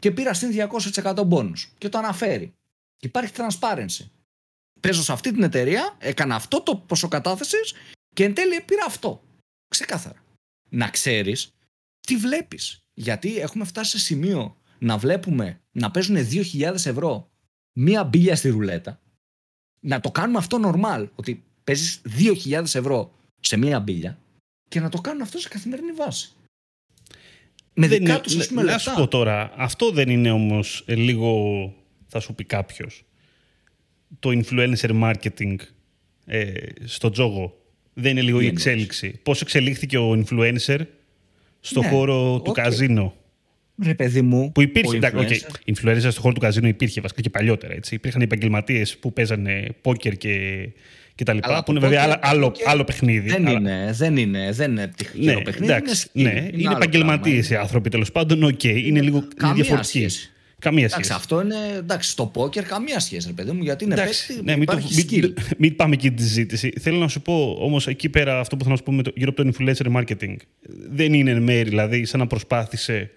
και 0.00 0.10
πήρα 0.10 0.34
στην 0.34 0.68
200% 0.92 1.28
bonus. 1.28 1.58
Και 1.78 1.88
το 1.88 1.98
αναφέρει. 1.98 2.54
Υπάρχει 3.00 3.32
transparency. 3.36 4.06
Παίζω 4.80 5.02
σε 5.02 5.12
αυτή 5.12 5.32
την 5.32 5.42
εταιρεία, 5.42 5.96
έκανα 5.98 6.34
αυτό 6.34 6.62
το 6.62 6.76
ποσό 6.76 7.08
κατάθεσης 7.08 7.74
και 8.14 8.24
εν 8.24 8.34
τέλει 8.34 8.60
πήρα 8.60 8.84
αυτό. 8.86 9.22
Ξεκάθαρα. 9.68 10.24
Να 10.68 10.88
ξέρεις 10.88 11.54
τι 12.00 12.16
βλέπεις. 12.16 12.78
Γιατί 12.94 13.38
έχουμε 13.38 13.64
φτάσει 13.64 13.90
σε 13.90 13.98
σημείο 13.98 14.56
να 14.78 14.98
βλέπουμε 14.98 15.60
να 15.70 15.90
παίζουν 15.90 16.16
2.000 16.16 16.72
ευρώ 16.72 17.30
μία 17.72 18.04
μπίλια 18.04 18.36
στη 18.36 18.48
ρουλέτα, 18.48 19.00
να 19.80 20.00
το 20.00 20.10
κάνουμε 20.10 20.38
αυτό 20.38 20.60
normal, 20.64 21.08
ότι 21.14 21.44
παίζεις 21.64 22.00
2.000 22.18 22.62
ευρώ 22.62 23.14
σε 23.40 23.56
μία 23.56 23.80
μπίλια 23.80 24.18
και 24.68 24.80
να 24.80 24.88
το 24.88 25.00
κάνουν 25.00 25.22
αυτό 25.22 25.38
σε 25.38 25.48
καθημερινή 25.48 25.92
βάση. 25.92 26.32
Με 27.80 27.88
δεν 27.88 27.98
δικά 27.98 28.20
τους, 28.20 28.46
πούμε, 28.46 28.62
λεπτά. 28.62 28.72
Να 28.72 28.78
σου 28.78 28.94
πω 28.94 29.08
τώρα, 29.08 29.52
αυτό 29.56 29.90
δεν 29.90 30.08
είναι 30.08 30.30
όμως 30.30 30.84
ε, 30.86 30.94
λίγο, 30.94 31.72
θα 32.06 32.20
σου 32.20 32.34
πει 32.34 32.44
κάποιος, 32.44 33.04
το 34.18 34.30
influencer 34.30 35.02
marketing 35.02 35.56
ε, 36.26 36.52
στο 36.84 37.10
τζόγο. 37.10 37.58
Δεν 37.94 38.10
είναι 38.10 38.22
λίγο 38.22 38.40
η 38.40 38.46
εξέλιξη. 38.46 39.20
Πώς 39.22 39.40
εξελίχθηκε 39.40 39.98
ο 39.98 40.12
influencer 40.12 40.78
στο 41.60 41.80
ναι, 41.80 41.88
χώρο 41.88 42.40
του 42.44 42.52
καζίνο. 42.52 43.14
Ρε 43.84 43.94
παιδί 43.94 44.22
μου. 44.22 44.52
Που 44.52 44.60
υπήρχε. 44.60 44.96
Εντάξει, 44.96 45.44
okay, 45.46 45.72
influencer 45.72 45.98
στον 45.98 46.12
χώρο 46.12 46.34
του 46.34 46.40
καζίνου 46.40 46.68
υπήρχε 46.68 47.00
βασικά 47.00 47.20
και 47.20 47.30
παλιότερα. 47.30 47.74
Έτσι. 47.74 47.94
Υπήρχαν 47.94 48.20
επαγγελματίες 48.20 48.96
που 48.96 49.12
παίζανε 49.12 49.68
πόκερ 49.82 50.16
και, 50.16 50.68
και 51.14 51.24
τα 51.24 51.32
λοιπά. 51.32 51.62
που 51.64 51.70
είναι 51.70 51.80
βέβαια 51.80 52.02
άλλο, 52.02 52.16
άλλο, 52.20 52.54
άλλο 52.64 52.84
παιχνίδι. 52.84 53.28
Δεν, 53.28 53.46
αλλά... 53.46 53.58
είναι, 53.58 53.90
δεν 53.92 54.16
είναι, 54.16 54.52
δεν 54.52 54.70
είναι 54.70 54.92
τυχαίο 54.96 55.34
ναι, 55.34 55.42
παιχνίδι. 55.42 55.72
Εντάξει, 55.72 56.08
είναι, 56.12 56.30
ναι, 56.30 56.38
είναι, 56.38 56.50
είναι 56.54 56.72
επαγγελματίες 56.72 57.50
οι 57.50 57.54
άνθρωποι 57.54 57.90
τέλος 57.90 58.12
πάντων. 58.12 58.42
OK, 58.42 58.60
okay, 58.62 58.82
είναι 58.84 59.00
λίγο 59.00 59.24
διαφορετική. 59.54 60.06
Καμία 60.58 60.88
σχέση. 60.88 61.00
Εντάξει, 61.00 61.12
αυτό 61.12 61.40
είναι. 61.40 61.54
Εντάξει, 61.78 62.10
στο 62.10 62.26
πόκερ 62.26 62.64
καμία 62.64 63.00
σχέση, 63.00 63.26
ρε 63.26 63.32
παιδί 63.32 63.50
μου, 63.50 63.62
γιατί 63.62 63.84
είναι 63.84 63.94
παίκτη. 63.94 64.42
Ναι, 64.44 64.56
μην, 64.56 64.66
το, 64.66 64.78
μην, 64.96 65.34
μην, 65.58 65.76
πάμε 65.76 65.94
εκεί 65.94 66.10
τη 66.10 66.22
συζήτηση. 66.22 66.72
Θέλω 66.80 66.98
να 66.98 67.08
σου 67.08 67.22
πω 67.22 67.56
όμως 67.60 67.86
εκεί 67.86 68.08
πέρα 68.08 68.40
αυτό 68.40 68.56
που 68.56 68.62
θέλω 68.64 68.74
να 68.74 68.78
σου 68.78 68.84
πω 68.84 68.92
με 68.92 69.02
το, 69.02 69.12
γύρω 69.16 69.32
από 69.36 69.44
το 69.44 69.50
influencer 69.54 69.96
marketing. 69.96 70.36
Δεν 70.90 71.12
είναι 71.12 71.40
μέρη, 71.40 71.68
δηλαδή, 71.68 72.04
σαν 72.04 72.20
να 72.20 72.26
προσπάθησε 72.26 73.10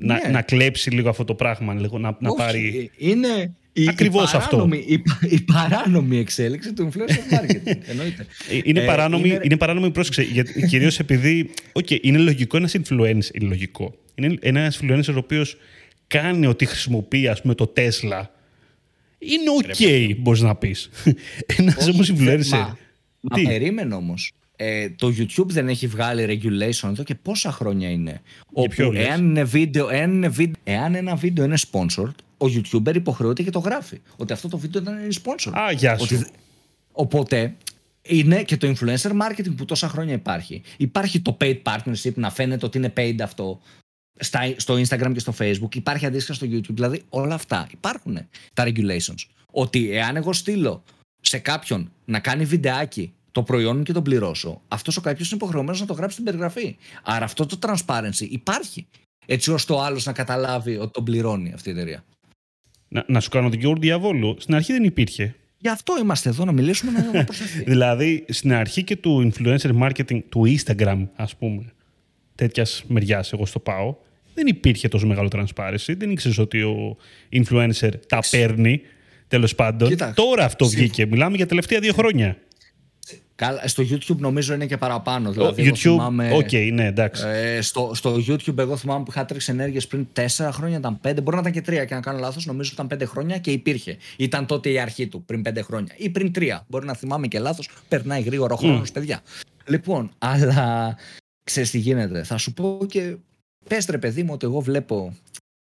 να, 0.00 0.14
ναι. 0.14 0.28
να 0.32 0.42
κλέψει 0.42 0.90
λίγο 0.90 1.08
αυτό 1.08 1.24
το 1.24 1.34
πράγμα, 1.34 1.74
λίγο, 1.74 1.98
να, 1.98 2.16
να 2.20 2.34
πάρει. 2.34 2.90
Είναι 2.96 3.54
η, 3.72 3.86
Ακριβώς 3.88 4.34
αυτό. 4.34 4.68
Η, 4.86 5.02
η, 5.28 5.40
παράνομη 5.40 6.18
εξέλιξη 6.18 6.72
του 6.72 6.90
influencer 6.92 7.34
marketing. 7.34 7.76
Εννοείται. 7.90 8.26
Ε, 8.50 8.60
είναι, 8.64 8.80
ε, 8.80 8.84
παράνομη, 8.84 9.28
είναι... 9.28 9.40
είναι 9.42 9.56
παράνομη 9.56 9.90
πρόσεξε. 9.90 10.26
Κυρίως 10.68 10.98
επειδή. 10.98 11.50
Okay, 11.72 12.00
είναι 12.00 12.18
λογικό 12.18 12.56
ένας 12.56 12.76
influencer. 12.76 13.34
Είναι 13.34 13.48
λογικό. 13.48 13.94
Είναι 14.14 14.36
ένα 14.40 14.72
influencer 14.72 15.12
ο 15.14 15.18
οποίος 15.18 15.56
κάνει 16.06 16.46
ότι 16.46 16.66
χρησιμοποιεί, 16.66 17.28
ας 17.28 17.40
πούμε, 17.40 17.54
το 17.54 17.72
Tesla. 17.76 18.22
Είναι 19.18 19.44
OK, 19.62 20.14
μπορείς 20.18 20.40
να 20.40 20.54
πεις. 20.54 20.90
Ένας 21.58 21.88
όμως 21.88 22.12
influencer. 22.12 22.50
Μα, 22.50 22.76
μα 23.20 23.42
περίμενε 23.42 23.94
όμως 23.94 24.32
ε, 24.62 24.90
το 24.90 25.06
YouTube 25.06 25.46
δεν 25.46 25.68
έχει 25.68 25.86
βγάλει 25.86 26.40
regulation 26.42 26.88
εδώ 26.88 27.02
και 27.02 27.14
πόσα 27.14 27.52
χρόνια 27.52 27.90
είναι. 27.90 28.20
Όπου 28.52 28.92
εάν, 28.94 29.24
είναι 29.24 29.44
βίντεο, 29.44 29.88
εάν, 29.88 30.12
είναι 30.12 30.28
βίντεο, 30.28 30.60
εάν 30.64 30.94
ένα 30.94 31.14
βίντεο 31.14 31.44
είναι 31.44 31.56
sponsored, 31.70 32.14
ο 32.38 32.46
YouTuber 32.46 32.94
υποχρεώται 32.94 33.42
και 33.42 33.50
το 33.50 33.58
γράφει. 33.58 34.00
Ότι 34.16 34.32
αυτό 34.32 34.48
το 34.48 34.58
βίντεο 34.58 34.82
δεν 34.82 34.94
είναι 34.94 35.08
sponsored. 35.24 35.52
Α, 35.52 35.72
γεια 35.72 35.98
σου. 35.98 36.04
Ότι, 36.10 36.26
οπότε, 36.92 37.54
είναι 38.02 38.42
και 38.42 38.56
το 38.56 38.72
influencer 38.74 39.10
marketing 39.10 39.56
που 39.56 39.64
τόσα 39.64 39.88
χρόνια 39.88 40.14
υπάρχει. 40.14 40.62
Υπάρχει 40.76 41.20
το 41.20 41.36
paid 41.40 41.62
partnership 41.62 42.14
να 42.14 42.30
φαίνεται 42.30 42.66
ότι 42.66 42.78
είναι 42.78 42.92
paid 42.96 43.16
αυτό 43.22 43.60
στο 44.56 44.74
Instagram 44.74 45.10
και 45.12 45.20
στο 45.20 45.34
Facebook. 45.38 45.74
Υπάρχει 45.74 46.06
αντίστοιχα 46.06 46.34
στο 46.34 46.46
YouTube. 46.50 46.74
Δηλαδή 46.74 47.02
όλα 47.08 47.34
αυτά 47.34 47.68
υπάρχουν 47.72 48.18
τα 48.54 48.64
regulations. 48.66 49.24
Ότι 49.50 49.90
εάν 49.90 50.16
εγώ 50.16 50.32
στείλω 50.32 50.82
σε 51.20 51.38
κάποιον 51.38 51.92
να 52.04 52.18
κάνει 52.18 52.44
βιντεάκι 52.44 53.12
το 53.32 53.42
προϊόν 53.42 53.82
και 53.82 53.92
τον 53.92 54.02
πληρώσω, 54.02 54.60
αυτός 54.68 54.96
ο 54.96 55.00
κάποιος 55.00 55.30
είναι 55.30 55.40
υποχρεωμένος 55.42 55.80
να 55.80 55.86
το 55.86 55.92
γράψει 55.92 56.12
στην 56.12 56.24
περιγραφή. 56.24 56.76
Άρα 57.02 57.24
αυτό 57.24 57.46
το 57.46 57.58
transparency 57.62 58.26
υπάρχει. 58.28 58.86
Έτσι 59.26 59.52
ώστε 59.52 59.72
ο 59.72 59.82
άλλος 59.82 60.06
να 60.06 60.12
καταλάβει 60.12 60.76
ότι 60.76 60.90
τον 60.90 61.04
πληρώνει 61.04 61.52
αυτή 61.54 61.68
η 61.68 61.72
εταιρεία. 61.72 62.04
Να, 62.88 63.04
να 63.08 63.20
σου 63.20 63.28
κάνω 63.28 63.48
την 63.48 63.60
Γιώργο 63.60 63.80
διαβόλου. 63.80 64.36
Στην 64.38 64.54
αρχή 64.54 64.72
δεν 64.72 64.84
υπήρχε. 64.84 65.34
Γι' 65.56 65.68
αυτό 65.68 65.98
είμαστε 66.00 66.28
εδώ 66.28 66.44
να 66.44 66.52
μιλήσουμε 66.52 66.92
να, 66.92 67.12
να 67.12 67.26
δηλαδή, 67.72 68.24
στην 68.28 68.52
αρχή 68.52 68.84
και 68.84 68.96
του 68.96 69.32
influencer 69.32 69.80
marketing 69.82 70.20
του 70.28 70.56
Instagram, 70.56 71.06
ας 71.16 71.36
πούμε, 71.36 71.72
τέτοιας 72.34 72.84
μεριάς, 72.86 73.32
εγώ 73.32 73.46
στο 73.46 73.58
πάω, 73.58 73.96
δεν 74.34 74.46
υπήρχε 74.46 74.88
τόσο 74.88 75.06
μεγάλο 75.06 75.28
transparency. 75.32 75.94
Δεν 75.96 76.10
ήξερες 76.10 76.38
ότι 76.38 76.62
ο 76.62 76.96
influencer 77.32 77.90
τα 78.08 78.22
παίρνει. 78.30 78.80
Τέλος 79.28 79.54
πάντων. 79.54 79.96
Τώρα 80.14 80.44
αυτό 80.44 80.66
βγήκε. 80.66 81.06
Μιλάμε 81.06 81.36
για 81.36 81.46
τελευταία 81.46 81.80
δύο 81.80 81.92
χρόνια. 81.92 82.36
Καλά, 83.34 83.68
στο 83.68 83.82
YouTube 83.90 84.16
νομίζω 84.16 84.54
είναι 84.54 84.66
και 84.66 84.76
παραπάνω. 84.76 85.32
Δηλαδή, 85.32 85.70
YouTube, 85.70 85.76
θυμάμαι, 85.76 86.30
okay, 86.36 86.72
ναι, 86.72 86.86
εντάξει. 86.86 87.22
Ε, 87.26 87.60
στο, 87.60 87.90
στο 87.94 88.16
YouTube, 88.28 88.58
εγώ 88.58 88.76
θυμάμαι 88.76 89.04
που 89.04 89.10
είχα 89.10 89.24
τρεις 89.24 89.48
ενέργειες 89.48 89.86
πριν 89.86 90.06
τέσσερα 90.12 90.52
χρόνια, 90.52 90.78
ήταν 90.78 91.00
πέντε. 91.00 91.20
Μπορεί 91.20 91.36
να 91.36 91.40
ήταν 91.42 91.52
και 91.52 91.60
τρία 91.60 91.84
και 91.84 91.94
να 91.94 92.00
κάνω 92.00 92.18
λάθος. 92.18 92.46
Νομίζω 92.46 92.70
ήταν 92.72 92.86
πέντε 92.86 93.04
χρόνια 93.04 93.38
και 93.38 93.50
υπήρχε. 93.50 93.96
Ήταν 94.16 94.46
τότε 94.46 94.70
η 94.70 94.78
αρχή 94.78 95.06
του, 95.06 95.24
πριν 95.24 95.42
πέντε 95.42 95.62
χρόνια. 95.62 95.94
Ή 95.96 96.10
πριν 96.10 96.32
τρία. 96.32 96.64
Μπορεί 96.68 96.86
να 96.86 96.94
θυμάμαι 96.94 97.26
και 97.26 97.38
λάθος. 97.38 97.68
Περνάει 97.88 98.22
γρήγορο 98.22 98.56
χρόνος, 98.56 98.88
mm. 98.88 98.92
παιδιά. 98.92 99.20
Λοιπόν, 99.64 100.10
αλλά 100.18 100.96
ξέρεις 101.44 101.70
τι 101.70 101.78
γίνεται. 101.78 102.22
Θα 102.22 102.36
σου 102.36 102.52
πω 102.52 102.78
και 102.88 103.16
πες 103.68 103.86
ρε 103.86 103.98
παιδί 103.98 104.22
μου 104.22 104.30
ότι 104.32 104.46
εγώ 104.46 104.60
βλέπω 104.60 105.16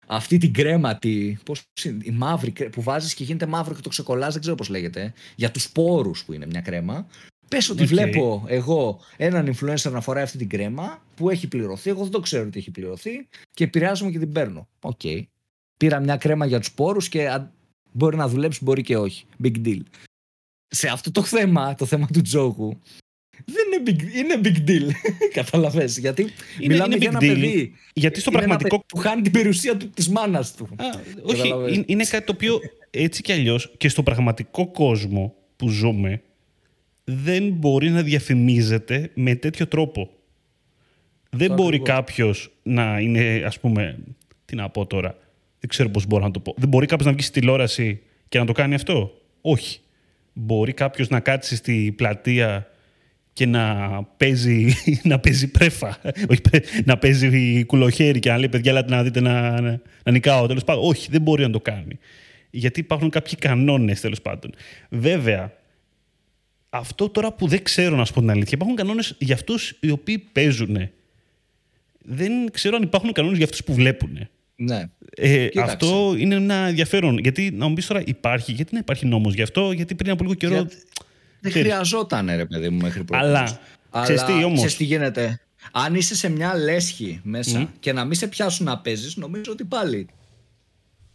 αυτή 0.05 0.37
την 0.37 0.53
κρέμα, 0.53 0.97
τη, 0.97 1.35
πώς 1.45 1.63
είναι, 1.83 2.03
η 2.03 2.11
μαύρη 2.11 2.51
που 2.51 2.81
βάζεις 2.81 3.13
και 3.13 3.23
γίνεται 3.23 3.45
μαύρο 3.45 3.75
και 3.75 3.81
το 3.81 3.89
ξεκολλάς, 3.89 4.31
δεν 4.31 4.41
ξέρω 4.41 4.55
πώς 4.55 4.69
λέγεται, 4.69 5.13
για 5.35 5.51
τους 5.51 5.63
πόρους 5.63 6.25
που 6.25 6.33
είναι 6.33 6.45
μια 6.45 6.61
κρέμα. 6.61 7.07
Πες 7.47 7.69
ότι 7.69 7.85
βλέπω 7.85 8.43
εγώ 8.47 8.99
έναν 9.17 9.55
influencer 9.55 9.91
να 9.91 10.01
φοράει 10.01 10.23
αυτή 10.23 10.37
την 10.37 10.49
κρέμα 10.49 11.03
που 11.15 11.29
έχει 11.29 11.47
πληρωθεί, 11.47 11.89
εγώ 11.89 12.01
δεν 12.01 12.11
το 12.11 12.19
ξέρω 12.19 12.47
ότι 12.47 12.59
έχει 12.59 12.71
πληρωθεί 12.71 13.27
και 13.51 13.63
επηρεάζομαι 13.63 14.11
και 14.11 14.19
την 14.19 14.31
παίρνω. 14.31 14.67
OK. 14.79 14.99
Okay. 15.03 15.23
Πήρα 15.77 15.99
μια 15.99 16.17
κρέμα 16.17 16.45
για 16.45 16.57
τους 16.57 16.67
πόρους 16.67 17.09
και 17.09 17.47
μπορεί 17.91 18.15
να 18.17 18.27
δουλέψει, 18.27 18.63
μπορεί 18.63 18.81
και 18.81 18.97
όχι. 18.97 19.25
Big 19.43 19.65
deal. 19.65 19.81
Σε 20.67 20.87
αυτό 20.87 21.11
το 21.11 21.23
θέμα, 21.23 21.75
το 21.75 21.85
θέμα 21.85 22.07
του 22.13 22.21
τζόκου, 22.21 22.81
δεν 23.45 23.65
είναι 23.71 23.91
big, 23.91 24.15
είναι 24.15 24.41
big 24.43 24.69
deal. 24.69 24.91
Καταλαβες. 25.33 25.97
Γιατί 25.97 26.21
είναι, 26.21 26.31
μιλάμε 26.73 26.95
είναι 26.95 26.97
για 26.97 27.09
ένα 27.09 27.19
deal. 27.19 27.27
παιδί. 27.27 27.73
Γιατί 27.93 28.19
στο 28.19 28.31
πραγματικό. 28.31 28.83
που 28.87 28.97
χάνει 28.97 29.21
την 29.21 29.31
περιουσία 29.31 29.77
του, 29.77 29.89
της 29.89 30.09
μάνας 30.09 30.55
του. 30.55 30.69
Α, 30.75 30.85
όχι, 31.31 31.47
είναι, 31.47 31.83
είναι 31.87 32.03
κάτι 32.03 32.25
το 32.25 32.31
οποίο 32.31 32.59
έτσι 32.91 33.21
κι 33.21 33.31
αλλιώς 33.31 33.73
και 33.77 33.89
στο 33.89 34.03
πραγματικό 34.03 34.67
κόσμο 34.67 35.35
που 35.55 35.69
ζούμε 35.69 36.21
δεν 37.03 37.51
μπορεί 37.51 37.89
να 37.89 38.01
διαφημίζεται 38.01 39.11
με 39.13 39.35
τέτοιο 39.35 39.67
τρόπο. 39.67 40.09
Δεν 41.29 41.53
μπορεί 41.53 41.79
κάποιος 41.79 42.51
να 42.63 42.99
είναι, 42.99 43.43
ας 43.45 43.59
πούμε, 43.59 43.97
τι 44.45 44.55
να 44.55 44.69
πω 44.69 44.85
τώρα, 44.85 45.17
δεν 45.59 45.69
ξέρω 45.69 45.89
πώς 45.89 46.05
μπορώ 46.05 46.23
να 46.23 46.31
το 46.31 46.39
πω. 46.39 46.53
Δεν 46.57 46.69
μπορεί 46.69 46.85
κάποιος 46.85 47.07
να 47.07 47.13
βγει 47.13 47.23
στη 47.23 47.39
τηλεόραση 47.39 48.01
και 48.29 48.39
να 48.39 48.45
το 48.45 48.51
κάνει 48.51 48.75
αυτό; 48.75 49.21
Όχι. 49.41 49.79
Μπορεί 50.37 50.73
κάποιος 50.73 51.09
να 51.09 51.19
κάτσει 51.19 51.55
στη 51.55 51.93
πλατεία 51.97 52.69
και 53.35 53.45
να 53.45 54.03
παίζει, 54.17 54.73
να 55.11 55.19
παίζει 55.19 55.47
πρέφα. 55.47 55.99
Όχι, 56.29 56.41
να 56.85 56.97
παίζει 56.97 57.63
κουλοχέρι 57.65 58.19
και 58.19 58.29
να 58.29 58.37
λέει 58.37 58.49
παιδιά, 58.49 58.71
ελάτε 58.71 58.95
να 58.95 59.03
δείτε 59.03 59.21
να, 59.21 59.61
να, 59.61 59.81
να 60.03 60.11
νικάω. 60.11 60.47
Τέλος 60.47 60.63
πάντων, 60.63 60.83
όχι, 60.87 61.07
δεν 61.11 61.21
μπορεί 61.21 61.43
να 61.43 61.49
το 61.49 61.59
κάνει. 61.59 61.99
Γιατί 62.49 62.79
υπάρχουν 62.79 63.09
κάποιοι 63.09 63.35
κανόνες 63.35 64.01
τέλος 64.01 64.21
πάντων. 64.21 64.51
Βέβαια, 64.89 65.53
αυτό 66.69 67.09
τώρα 67.09 67.33
που 67.33 67.47
δεν 67.47 67.63
ξέρω 67.63 67.95
να 67.95 68.05
σου 68.05 68.13
πω 68.13 68.19
την 68.19 68.29
αλήθεια, 68.29 68.51
υπάρχουν 68.53 68.75
κανόνες 68.75 69.15
για 69.19 69.35
αυτούς 69.35 69.77
οι 69.79 69.89
οποίοι 69.89 70.17
παίζουν. 70.17 70.89
Δεν 71.99 72.51
ξέρω 72.51 72.75
αν 72.75 72.81
υπάρχουν 72.81 73.11
κανόνες 73.11 73.37
για 73.37 73.45
αυτούς 73.45 73.63
που 73.63 73.73
βλέπουν. 73.73 74.27
Ναι. 74.55 74.83
Ε, 75.15 75.47
αυτό 75.61 76.15
είναι 76.17 76.35
ένα 76.35 76.55
ενδιαφέρον. 76.55 77.17
Γιατί 77.17 77.51
να 77.51 77.67
μου 77.67 77.73
πεις 77.73 77.87
τώρα 77.87 78.03
υπάρχει, 78.05 78.51
γιατί 78.51 78.73
να 78.73 78.79
υπάρχει 78.79 79.05
νόμος 79.05 79.33
γι' 79.33 79.41
αυτό, 79.41 79.71
γιατί 79.71 79.95
πριν 79.95 80.11
από 80.11 80.23
λίγο 80.23 80.35
καιρό. 80.35 80.53
Για... 80.53 80.69
Δεν 81.51 81.61
χρειαζόταν, 81.61 82.29
ρε 82.35 82.45
παιδί 82.45 82.69
μου, 82.69 82.81
μέχρι 82.81 83.03
πρώτα. 83.03 83.23
Αλλά, 83.23 83.59
Αλλά 83.89 84.03
ξέρεις 84.03 84.23
τι, 84.23 84.43
όμως. 84.43 84.75
τι 84.75 84.83
γίνεται. 84.83 85.39
Αν 85.71 85.95
είσαι 85.95 86.15
σε 86.15 86.29
μια 86.29 86.55
λέσχη 86.55 87.19
μέσα 87.23 87.73
και 87.79 87.93
να 87.93 88.05
μην 88.05 88.13
σε 88.13 88.27
πιάσουν 88.27 88.65
να 88.65 88.79
παίζεις, 88.79 89.15
νομίζω 89.15 89.51
ότι 89.51 89.63
πάλι 89.63 90.07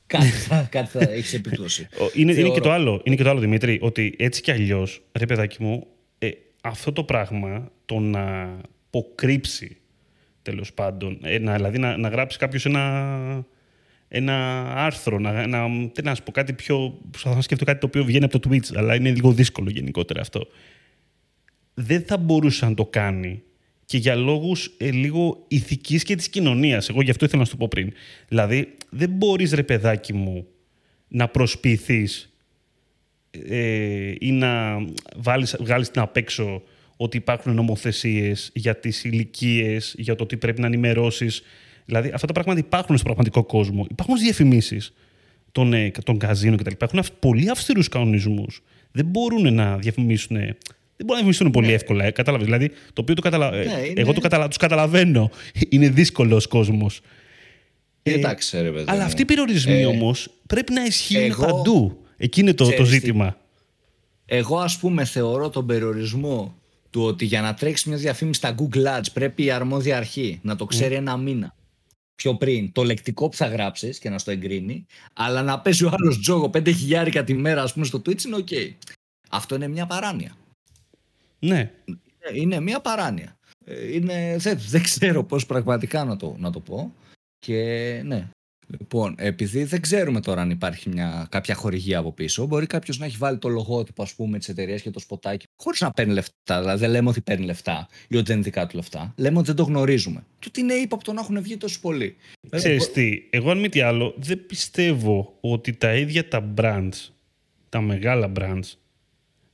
κάτι 0.06 0.26
θα, 0.26 0.62
κάτι 0.70 0.98
θα 0.98 1.10
έχεις 1.10 1.34
επίπτωση. 1.34 1.88
είναι, 2.14 2.32
είναι, 2.32 2.50
και 2.50 2.60
το 2.60 2.70
άλλο, 2.70 3.00
είναι 3.04 3.16
και 3.16 3.22
το 3.22 3.30
άλλο, 3.30 3.40
Δημήτρη, 3.40 3.78
ότι 3.82 4.14
έτσι 4.18 4.42
κι 4.42 4.50
αλλιώς, 4.50 5.02
ρε 5.12 5.26
παιδάκι 5.26 5.62
μου, 5.62 5.86
ε, 6.18 6.30
αυτό 6.60 6.92
το 6.92 7.04
πράγμα 7.04 7.70
το 7.84 7.98
να 7.98 8.56
αποκρύψει 8.86 9.76
τέλος 10.42 10.72
πάντων, 10.72 11.18
ε, 11.22 11.38
να, 11.38 11.54
δηλαδή 11.54 11.78
να, 11.78 11.96
να 11.96 12.08
γράψει 12.08 12.38
κάποιος 12.38 12.66
ένα, 12.66 13.46
ένα 14.12 14.66
άρθρο, 14.76 15.18
να, 15.18 15.46
να, 15.46 15.88
τι 15.88 16.02
να 16.02 16.14
σου 16.14 16.22
πω, 16.22 16.32
κάτι 16.32 16.52
πιο. 16.52 16.98
Θα 17.16 17.40
σκεφτώ 17.40 17.64
κάτι 17.64 17.80
το 17.80 17.86
οποίο 17.86 18.04
βγαίνει 18.04 18.24
από 18.24 18.38
το 18.38 18.50
Twitch, 18.50 18.76
αλλά 18.76 18.94
είναι 18.94 19.10
λίγο 19.10 19.32
δύσκολο 19.32 19.70
γενικότερα 19.70 20.20
αυτό. 20.20 20.46
Δεν 21.74 22.02
θα 22.02 22.16
μπορούσε 22.16 22.64
να 22.64 22.74
το 22.74 22.86
κάνει 22.86 23.42
και 23.84 23.96
για 23.96 24.14
λόγους 24.14 24.74
ε, 24.78 24.90
λίγο 24.90 25.44
ηθικής 25.48 26.02
και 26.02 26.16
της 26.16 26.28
κοινωνίας. 26.28 26.88
Εγώ 26.88 27.02
γι' 27.02 27.10
αυτό 27.10 27.24
ήθελα 27.24 27.40
να 27.40 27.46
σου 27.46 27.50
το 27.50 27.56
πω 27.56 27.68
πριν. 27.68 27.92
Δηλαδή, 28.28 28.76
δεν 28.90 29.10
μπορείς, 29.10 29.52
ρε 29.52 29.62
παιδάκι 29.62 30.12
μου, 30.12 30.46
να 31.08 31.28
προσποιηθείς 31.28 32.32
ε, 33.30 34.14
ή 34.18 34.32
να 34.32 34.78
βάλεις, 35.16 35.56
βγάλεις 35.60 35.90
την 35.90 36.00
απ' 36.00 36.16
έξω 36.16 36.62
ότι 36.96 37.16
υπάρχουν 37.16 37.54
νομοθεσίες 37.54 38.50
για 38.54 38.76
τις 38.76 39.04
ηλικίες, 39.04 39.94
για 39.98 40.14
το 40.14 40.26
τι 40.26 40.36
πρέπει 40.36 40.60
να 40.60 40.66
ενημερώσεις. 40.66 41.42
Δηλαδή, 41.90 42.10
αυτά 42.14 42.26
τα 42.26 42.32
πράγματα 42.32 42.60
υπάρχουν 42.66 42.96
στο 42.96 43.04
πραγματικό 43.04 43.44
κόσμο. 43.44 43.86
Υπάρχουν 43.90 44.18
διαφημίσεις 44.18 44.92
των, 45.52 45.72
ε, 45.72 45.90
των 46.04 46.18
καζίνων 46.18 46.56
κτλ. 46.56 46.74
Έχουν 46.78 47.04
πολύ 47.18 47.50
αυστηρούς 47.50 47.88
κανονισμούς. 47.88 48.62
Δεν 48.92 49.04
μπορούν 49.04 49.54
να 49.54 49.76
διαφημίσουν 49.76 50.36
δεν 50.96 51.08
μπορεί 51.08 51.20
να 51.20 51.26
δημιουργήσουν 51.26 51.50
πολύ 51.50 51.66
ναι. 51.66 51.72
εύκολα. 51.72 52.04
Ε, 52.04 52.10
κατάλαβες. 52.10 52.46
Δηλαδή, 52.46 52.68
το 52.68 53.00
οποίο 53.00 53.14
το 53.14 53.22
καταλα... 53.22 53.50
ναι, 53.50 53.56
είναι... 53.56 54.00
εγώ 54.00 54.12
το 54.12 54.20
καταλα... 54.20 54.48
τους 54.48 54.56
καταλαβαίνω. 54.56 55.30
Είναι 55.68 55.88
δύσκολος 55.88 56.46
κόσμος. 56.46 57.00
Ε, 58.02 58.12
Εντάξει, 58.12 58.62
ρε 58.62 58.70
παιδί. 58.70 58.84
Αλλά 58.86 59.04
αυτοί 59.04 59.22
οι 59.22 59.24
περιορισμοί 59.24 59.80
ε, 59.80 59.86
όμως 59.86 60.30
πρέπει 60.46 60.72
να 60.72 60.84
ισχύουν 60.84 61.22
εγώ... 61.22 61.44
παντού. 61.44 62.04
Εκεί 62.16 62.40
είναι 62.40 62.54
το, 62.54 62.70
το 62.72 62.84
ζήτημα. 62.84 63.36
Εγώ, 64.26 64.58
ας 64.58 64.78
πούμε, 64.78 65.04
θεωρώ 65.04 65.48
τον 65.50 65.66
περιορισμό 65.66 66.54
του 66.90 67.02
ότι 67.02 67.24
για 67.24 67.40
να 67.40 67.54
τρέξεις 67.54 67.86
μια 67.86 67.96
διαφήμιση 67.96 68.38
στα 68.38 68.54
Google 68.58 68.98
Ads 68.98 69.06
πρέπει 69.12 69.44
η 69.44 69.50
αρμόδια 69.50 69.96
αρχή 69.96 70.38
να 70.42 70.56
το 70.56 70.64
ξέρει 70.64 70.94
ένα 70.94 71.16
μήνα 71.16 71.54
πιο 72.20 72.34
πριν 72.34 72.72
το 72.72 72.82
λεκτικό 72.82 73.28
που 73.28 73.36
θα 73.36 73.46
γράψεις 73.46 73.98
και 73.98 74.10
να 74.10 74.18
στο 74.18 74.30
εγκρίνει, 74.30 74.86
αλλά 75.12 75.42
να 75.42 75.60
παίζει 75.60 75.84
ο 75.84 75.90
άλλος 75.92 76.20
τζόγο 76.20 76.50
5 76.54 76.74
χιλιάρικα 76.74 77.24
τη 77.24 77.34
μέρα, 77.34 77.62
ας 77.62 77.72
πούμε, 77.72 77.84
στο 77.84 77.98
Twitch 77.98 78.24
είναι 78.24 78.36
OK. 78.36 78.74
Αυτό 79.30 79.54
είναι 79.54 79.68
μια 79.68 79.86
παράνοια. 79.86 80.36
Ναι. 81.38 81.72
Είναι 82.34 82.60
μια 82.60 82.80
παράνοια. 82.80 83.36
Ε, 83.64 83.94
είναι, 83.94 84.36
δεν, 84.38 84.58
δεν 84.58 84.82
ξέρω 84.82 85.24
πώς 85.24 85.46
πραγματικά 85.46 86.04
να 86.04 86.16
το, 86.16 86.36
να 86.38 86.50
το 86.50 86.60
πω. 86.60 86.94
Και 87.38 87.56
ναι. 88.04 88.28
Λοιπόν, 88.78 89.14
επειδή 89.18 89.64
δεν 89.64 89.80
ξέρουμε 89.80 90.20
τώρα 90.20 90.40
αν 90.40 90.50
υπάρχει 90.50 90.88
μια, 90.88 91.26
κάποια 91.30 91.54
χορηγία 91.54 91.98
από 91.98 92.12
πίσω, 92.12 92.46
μπορεί 92.46 92.66
κάποιος 92.66 92.98
να 92.98 93.06
έχει 93.06 93.16
βάλει 93.16 93.38
το 93.38 93.48
λογότυπο 93.48 94.02
ας 94.02 94.14
πούμε, 94.14 94.38
της 94.38 94.48
εταιρείας 94.48 94.82
και 94.82 94.90
το 94.90 94.98
σποτάκι 94.98 95.46
χωρίς 95.56 95.80
να 95.80 95.90
παίρνει 95.90 96.12
λεφτά. 96.12 96.58
Δηλαδή 96.60 96.80
δεν 96.80 96.90
λέμε 96.90 97.08
ότι 97.08 97.20
παίρνει 97.20 97.44
λεφτά 97.44 97.88
ή 98.08 98.16
ότι 98.16 98.24
δεν 98.24 98.34
είναι 98.34 98.44
δικά 98.44 98.66
του 98.66 98.76
λεφτά. 98.76 99.14
Λέμε 99.16 99.38
ότι 99.38 99.46
δεν 99.46 99.56
το 99.56 99.62
γνωρίζουμε. 99.62 100.24
Και 100.38 100.46
ότι 100.48 100.60
είναι 100.60 100.74
ύποπτο 100.74 101.12
να 101.12 101.20
έχουν 101.20 101.42
βγει 101.42 101.56
τόσο 101.56 101.80
πολλοί. 101.80 102.16
Ξέρεις 102.50 102.92
τι, 102.92 103.22
εγώ 103.30 103.50
αν 103.50 103.58
μη 103.58 103.68
τι 103.68 103.80
άλλο, 103.80 104.14
δεν 104.16 104.46
πιστεύω 104.46 105.36
ότι 105.40 105.72
τα 105.72 105.94
ίδια 105.94 106.28
τα 106.28 106.52
brands, 106.56 107.08
τα 107.68 107.80
μεγάλα 107.80 108.32
brands, 108.40 108.72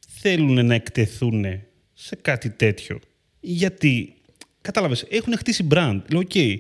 θέλουν 0.09 0.67
να 0.67 0.75
εκτεθούν 0.75 1.45
σε 1.93 2.17
κάτι 2.17 2.51
τέτοιο. 2.51 2.99
Γιατί, 3.41 4.15
κατάλαβες, 4.61 5.07
έχουν 5.09 5.37
χτίσει 5.37 5.67
brand. 5.71 6.01
Λέω, 6.11 6.21
OK, 6.21 6.31
okay, 6.35 6.57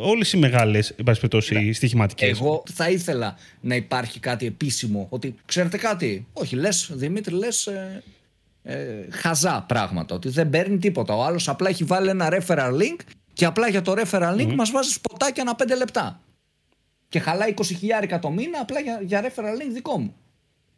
όλες 0.00 0.32
οι 0.32 0.36
μεγάλες, 0.36 0.90
εν 0.90 1.04
πάση 1.04 1.20
περιπτώσει, 1.20 1.72
στοιχηματικές. 1.72 2.28
Εγώ 2.28 2.62
θα 2.72 2.90
ήθελα 2.90 3.36
να 3.60 3.74
υπάρχει 3.74 4.20
κάτι 4.20 4.46
επίσημο, 4.46 5.06
ότι 5.10 5.34
ξέρετε 5.44 5.76
κάτι, 5.76 6.26
όχι, 6.32 6.56
λες, 6.56 6.90
Δημήτρη, 6.92 7.34
λες... 7.34 7.66
Ε, 7.66 8.02
ε, 8.68 9.06
χαζά 9.10 9.64
πράγματα, 9.68 10.14
ότι 10.14 10.28
δεν 10.28 10.50
παίρνει 10.50 10.78
τίποτα. 10.78 11.14
Ο 11.14 11.24
άλλος 11.24 11.48
απλά 11.48 11.68
έχει 11.68 11.84
βάλει 11.84 12.08
ένα 12.08 12.28
referral 12.32 12.72
link 12.72 12.96
και 13.32 13.44
απλά 13.44 13.68
για 13.68 13.82
το 13.82 13.94
referral 13.96 14.36
link 14.36 14.50
mm. 14.50 14.54
μας 14.54 14.70
βάζει 14.70 14.90
σποτάκια 14.90 15.42
ανά 15.42 15.56
5 15.58 15.76
λεπτά. 15.78 16.20
Και 17.08 17.18
χαλάει 17.18 17.54
20 17.56 17.64
χιλιάρικα 17.64 18.18
το 18.18 18.30
μήνα 18.30 18.60
απλά 18.60 18.80
για, 18.80 19.00
για 19.04 19.22
referral 19.22 19.62
link 19.62 19.72
δικό 19.72 19.98
μου. 19.98 20.14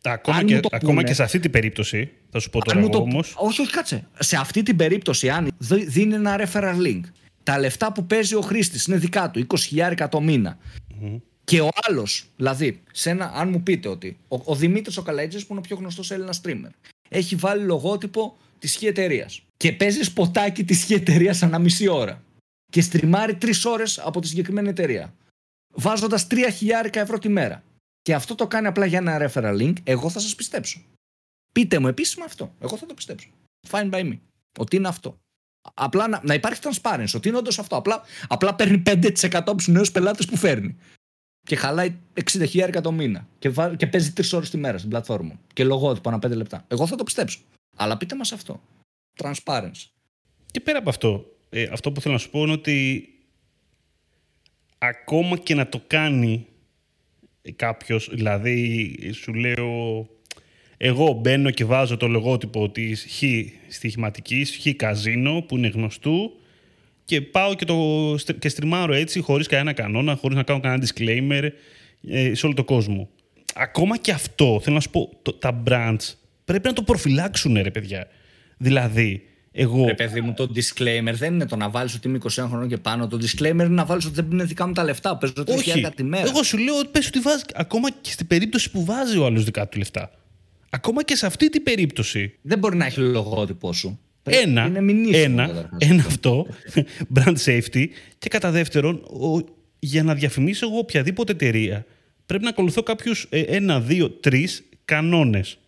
Ακόμα, 0.03 0.45
και, 0.45 0.61
ακόμα 0.71 1.03
και 1.03 1.15
σε 1.15 1.23
αυτή 1.23 1.39
την 1.39 1.51
περίπτωση, 1.51 2.11
θα 2.31 2.39
σου 2.39 2.51
πω 2.51 2.65
τώρα 2.65 2.79
εγώ 2.79 2.99
όμως. 2.99 3.35
Όχι, 3.37 3.61
όχι, 3.61 3.71
κάτσε. 3.71 4.07
Σε 4.19 4.37
αυτή 4.37 4.63
την 4.63 4.77
περίπτωση, 4.77 5.29
αν 5.29 5.51
δίνει 5.87 6.15
ένα 6.15 6.41
referral 6.41 6.87
link, 6.87 7.01
τα 7.49 7.59
λεφτά 7.59 7.93
που 7.93 8.07
παίζει 8.07 8.35
ο 8.35 8.41
χρήστης 8.41 8.87
είναι 8.87 8.97
δικά 8.97 9.31
του, 9.31 9.47
20.000 9.71 10.07
το 10.11 10.21
μηνα 10.21 10.59
Και 11.45 11.61
ο 11.61 11.69
άλλος, 11.89 12.25
δηλαδή, 12.37 12.83
σε 12.93 13.11
ένα, 13.11 13.33
αν 13.35 13.49
μου 13.49 13.63
πείτε 13.63 13.89
ότι 13.89 14.19
ο, 14.29 14.41
ο 14.45 14.55
Δημήτρης 14.55 14.97
ο 14.97 15.03
Καλαϊτζή, 15.03 15.39
που 15.39 15.47
είναι 15.51 15.59
ο 15.59 15.63
πιο 15.63 15.77
γνωστός 15.77 16.11
Έλληνας 16.11 16.41
streamer, 16.45 16.71
έχει 17.09 17.37
βάλει 17.37 17.65
λογότυπο 17.65 18.37
της 18.59 18.77
χι 18.77 18.87
εταιρείας 18.87 19.43
και 19.57 19.73
παίζει 19.73 20.03
σποτάκι 20.03 20.65
της 20.65 20.85
χι 20.85 20.95
εταιρείας 20.95 21.43
ανά 21.43 21.59
μισή 21.59 21.89
ώρα 21.89 22.23
και 22.73 22.81
στριμάρει 22.81 23.35
τρεις 23.35 23.65
ώρες 23.65 23.99
από 23.99 24.21
τη 24.21 24.27
συγκεκριμένη 24.27 24.69
εταιρεία, 24.69 25.15
βάζοντας 25.75 26.27
3.000 26.31 26.41
ευρώ 26.93 27.19
τη 27.19 27.29
μέρα. 27.29 27.63
Και 28.03 28.15
αυτό 28.15 28.35
το 28.35 28.47
κάνει 28.47 28.67
απλά 28.67 28.87
για 28.87 28.99
ένα 28.99 29.31
referral 29.31 29.61
link, 29.61 29.75
εγώ 29.85 30.11
θα 30.11 30.21
σας 30.21 30.35
πιστέψω. 30.35 30.85
Πείτε 31.53 31.79
μου 31.79 31.89
επίσημα 31.89 32.25
αυτό. 32.25 32.55
Εγώ 32.61 32.77
θα 32.77 32.87
το 32.87 32.95
πιστέψω. 32.95 33.29
Fine 33.71 33.91
by 33.91 34.01
me. 34.01 34.19
Ότι 34.59 34.77
είναι 34.77 34.89
αυτό. 34.89 35.19
Απλά 35.75 36.09
να, 36.09 36.21
να 36.25 36.35
υπάρχει 36.35 36.61
transparency, 36.65 37.13
ότι 37.15 37.29
είναι 37.29 37.37
όντως 37.37 37.59
αυτό. 37.59 37.77
Απλά, 37.77 38.03
απλά 38.29 38.55
παίρνει 38.55 38.83
5% 38.87 39.29
από 39.33 39.55
τους 39.55 39.69
νέους 39.69 39.91
πελάτες 39.91 40.27
που 40.27 40.37
φέρνει. 40.37 40.77
Και 41.47 41.57
χαλάει 41.57 41.97
60.000 42.31 42.81
το 42.83 42.93
μήνα. 42.93 43.29
Και, 43.39 43.49
βά, 43.49 43.77
και 43.77 43.87
παίζει 43.87 44.13
3 44.17 44.33
ώρες 44.33 44.51
τη 44.51 44.57
μέρα 44.57 44.79
στην 44.79 44.91
πλατφόρμα. 44.91 45.41
Και 45.53 45.65
λογότυπο 45.65 46.09
ανά 46.09 46.19
5 46.19 46.31
λεπτά. 46.37 46.65
Εγώ 46.69 46.87
θα 46.87 46.97
το 46.97 47.05
πιστέψω. 47.05 47.39
Αλλά 47.77 47.97
πείτε 47.97 48.17
μας 48.17 48.33
αυτό. 48.33 48.61
Transparency. 49.23 49.87
Και 50.51 50.61
πέρα 50.61 50.79
από 50.79 50.89
αυτό, 50.89 51.25
ε, 51.49 51.69
αυτό 51.73 51.93
που 51.93 52.01
θέλω 52.01 52.15
να 52.15 52.21
σου 52.21 52.31
πω 52.31 52.43
είναι 52.43 52.53
ότι 52.53 53.09
ακόμα 54.79 55.37
και 55.37 55.55
να 55.55 55.69
το 55.69 55.83
κάνει 55.87 56.47
κάποιος, 57.57 58.09
δηλαδή 58.13 58.97
σου 59.13 59.35
λέω 59.35 60.09
εγώ 60.81 61.13
μπαίνω 61.13 61.51
και 61.51 61.65
βάζω 61.65 61.97
το 61.97 62.07
λογότυπο 62.07 62.71
της 62.71 63.07
χ 63.09 63.23
στοιχηματικής, 63.69 64.59
χ 64.63 64.77
καζίνο 64.77 65.45
που 65.49 65.57
είναι 65.57 65.69
γνωστού 65.69 66.33
και 67.05 67.21
πάω 67.21 67.55
και, 67.55 67.65
το, 67.65 68.15
και 68.39 68.49
στριμάρω 68.49 68.95
έτσι 68.95 69.21
χωρίς 69.21 69.47
κανένα 69.47 69.73
κανόνα, 69.73 70.15
χωρίς 70.15 70.37
να 70.37 70.43
κάνω 70.43 70.61
κανένα 70.61 70.87
disclaimer 70.87 71.49
ε, 72.09 72.35
σε 72.35 72.47
όλο 72.47 72.55
το 72.55 72.65
κόσμο. 72.65 73.09
Ακόμα 73.55 73.99
και 73.99 74.13
αυτό, 74.13 74.61
θέλω 74.63 74.75
να 74.75 74.81
σου 74.81 74.91
πω, 74.91 75.11
τα 75.39 75.63
brands 75.69 76.15
πρέπει 76.45 76.69
να 76.69 76.73
το 76.73 76.83
προφυλάξουν 76.83 77.63
ρε 77.63 77.71
παιδιά. 77.71 78.07
Δηλαδή, 78.57 79.23
εγώ... 79.53 79.87
Ρε 79.87 79.95
παιδί 79.95 80.21
μου, 80.21 80.35
το 80.35 80.51
disclaimer 80.55 81.13
δεν 81.13 81.35
είναι 81.35 81.47
το 81.47 81.57
να 81.57 81.71
βάλεις 81.71 81.95
ότι 81.95 82.09
είμαι 82.09 82.19
21 82.23 82.29
χρονών 82.29 82.69
και 82.69 82.77
πάνω. 82.77 83.07
Το 83.07 83.19
disclaimer 83.21 83.51
είναι 83.51 83.69
να 83.69 83.85
βάλεις 83.85 84.05
ότι 84.05 84.15
δεν 84.15 84.31
είναι 84.31 84.45
δικά 84.45 84.67
μου 84.67 84.73
τα 84.73 84.85
λεφτά. 84.85 85.17
Παίζω 85.17 85.33
Όχι. 85.47 85.91
τη 85.95 86.03
μέρα. 86.03 86.29
Εγώ 86.29 86.43
σου 86.43 86.59
λέω 86.59 86.79
ότι 86.79 86.89
πες 86.89 87.07
ότι 87.07 87.19
βάζει. 87.19 87.43
Ακόμα 87.55 87.91
και 87.91 88.11
στην 88.11 88.27
περίπτωση 88.27 88.71
που 88.71 88.85
βάζει 88.85 89.19
ο 89.19 89.25
άλλος 89.25 89.45
δικά 89.45 89.69
του 89.69 89.79
λεφτά. 89.79 90.11
Ακόμα 90.71 91.05
και 91.05 91.15
σε 91.15 91.27
αυτή 91.27 91.49
την 91.49 91.63
περίπτωση. 91.63 92.39
Δεν 92.43 92.59
μπορεί 92.59 92.77
να 92.77 92.87
έχει 92.87 93.01
λογότυπό 93.01 93.73
σου. 93.73 93.99
Ένα, 94.23 94.67
είναι 94.67 95.19
ένα, 95.19 95.71
ένα 95.79 96.05
αυτό, 96.07 96.47
brand 97.15 97.37
safety. 97.45 97.87
Και 98.19 98.29
κατά 98.29 98.51
δεύτερον, 98.51 98.95
ο, 98.97 99.45
για 99.79 100.03
να 100.03 100.15
διαφημίσω 100.15 100.67
εγώ 100.67 100.79
οποιαδήποτε 100.79 101.33
εταιρεία, 101.33 101.87
πρέπει 102.27 102.45
να 102.45 102.51
ακολουθώ 102.51 102.83
κάποιους 102.83 103.27
ε, 103.31 103.41
ένα, 103.41 103.81
δύο, 103.81 104.11
τρεις 104.11 104.63
κανόνες. 104.85 105.59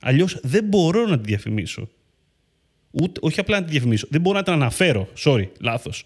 Αλλιώς 0.00 0.38
δεν 0.42 0.64
μπορώ 0.64 1.06
να 1.06 1.20
τη 1.20 1.28
διαφημίσω. 1.28 1.88
Ούτε, 2.90 3.20
όχι 3.22 3.40
απλά 3.40 3.60
να 3.60 3.64
τη 3.64 3.70
διαφημίσω. 3.70 4.06
Δεν 4.10 4.20
μπορώ 4.20 4.36
να 4.38 4.44
την 4.44 4.52
αναφέρω. 4.52 5.08
Sorry, 5.24 5.48
λάθος. 5.60 6.04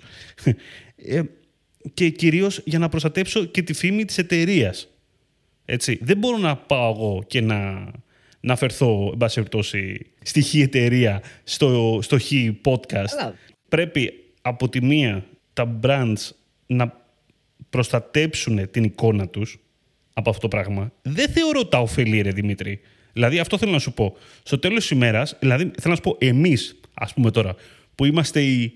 Ε, 0.96 1.22
και 1.94 2.08
κυρίως 2.08 2.60
για 2.64 2.78
να 2.78 2.88
προστατέψω 2.88 3.44
και 3.44 3.62
τη 3.62 3.72
φήμη 3.72 4.04
της 4.04 4.18
εταιρείας. 4.18 4.88
Έτσι. 5.64 5.98
Δεν 6.02 6.18
μπορώ 6.18 6.36
να 6.36 6.56
πάω 6.56 6.92
εγώ 6.92 7.24
και 7.26 7.40
να, 7.40 7.90
να 8.44 8.52
αφαιρθώ, 8.52 9.08
εν 9.12 9.18
πάση 9.18 9.34
περιπτώσει, 9.34 10.06
στη 10.22 10.42
χ 10.42 10.54
εταιρεία, 10.54 11.22
στο, 11.44 11.98
στο 12.02 12.18
χ 12.18 12.30
podcast. 12.64 13.32
Πρέπει 13.68 14.12
από 14.42 14.68
τη 14.68 14.84
μία 14.84 15.24
τα 15.52 15.78
brands 15.82 16.30
να 16.66 17.00
προστατέψουν 17.70 18.70
την 18.70 18.84
εικόνα 18.84 19.28
τους 19.28 19.58
από 20.12 20.30
αυτό 20.30 20.42
το 20.42 20.48
πράγμα. 20.48 20.92
Δεν 21.02 21.28
θεωρώ 21.28 21.66
τα 21.66 21.78
ωφελεί, 21.78 22.20
ρε 22.20 22.30
Δημήτρη. 22.30 22.80
Δηλαδή, 23.12 23.38
αυτό 23.38 23.58
θέλω 23.58 23.70
να 23.72 23.78
σου 23.78 23.92
πω. 23.92 24.16
Στο 24.42 24.58
τέλος 24.58 24.78
της 24.78 24.90
ημέρας, 24.90 25.36
δηλαδή, 25.40 25.62
θέλω 25.64 25.94
να 25.94 25.94
σου 25.94 26.00
πω, 26.00 26.16
εμείς, 26.18 26.80
ας 26.94 27.14
πούμε 27.14 27.30
τώρα, 27.30 27.54
που 27.94 28.04
είμαστε 28.04 28.40
οι, 28.40 28.72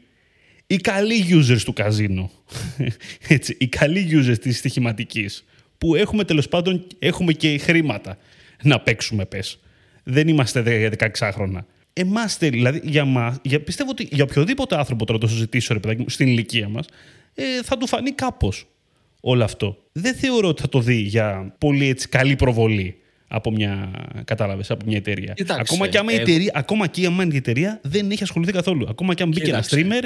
οι 0.67 0.77
καλοί 0.77 1.25
users 1.31 1.61
του 1.65 1.73
καζίνο, 1.73 2.31
έτσι, 3.29 3.57
οι 3.59 3.67
καλοί 3.67 4.09
users 4.13 4.39
της 4.39 4.59
στοιχηματικής, 4.59 5.45
που 5.79 5.95
έχουμε 5.95 6.25
τέλος 6.25 6.49
πάντων 6.49 6.87
έχουμε 6.99 7.33
και 7.33 7.59
χρήματα 7.59 8.19
να 8.63 8.81
παίξουμε, 8.81 9.25
πες. 9.25 9.59
Δεν 10.03 10.29
είμαστε 10.29 10.91
16 11.19 11.31
χρόνια. 11.33 11.67
Εμάστε, 11.93 12.49
δηλαδή, 12.49 12.81
για 12.85 13.05
μα, 13.05 13.39
για, 13.43 13.61
πιστεύω 13.61 13.91
ότι 13.91 14.09
για 14.11 14.25
οποιοδήποτε 14.25 14.77
άνθρωπο 14.77 15.05
τώρα 15.05 15.19
το 15.19 15.27
συζητήσω, 15.27 15.75
ρε 15.75 15.81
παιδάκι 15.81 16.05
στην 16.07 16.27
ηλικία 16.27 16.69
μας, 16.69 16.87
ε, 17.35 17.43
θα 17.63 17.77
του 17.77 17.87
φανεί 17.87 18.13
κάπως 18.13 18.67
όλο 19.21 19.45
αυτό. 19.45 19.79
Δεν 19.93 20.15
θεωρώ 20.15 20.49
ότι 20.49 20.61
θα 20.61 20.69
το 20.69 20.81
δει 20.81 20.95
για 20.95 21.55
πολύ 21.59 21.89
έτσι, 21.89 22.09
καλή 22.09 22.37
προβολή 22.37 22.97
από 23.29 23.51
μια, 23.51 23.91
κατάλαβες, 24.25 24.71
από 24.71 24.85
μια 24.87 24.97
εταιρεία. 24.97 25.35
ακόμα, 25.49 25.89
και 25.89 25.99
άμα 25.99 26.13
η 26.13 26.15
εταιρεία, 26.15 26.53
ακόμα 26.55 26.87
και 26.87 27.07
άμα 27.07 27.25
η 27.33 27.37
εταιρεία 27.37 27.81
δεν 27.83 28.11
έχει 28.11 28.23
ασχοληθεί 28.23 28.53
καθόλου. 28.53 28.87
Ακόμα 28.89 29.15
και 29.15 29.23
αν 29.23 29.29
μπήκε 29.29 29.51
ένα 29.51 29.65
streamer 29.69 30.05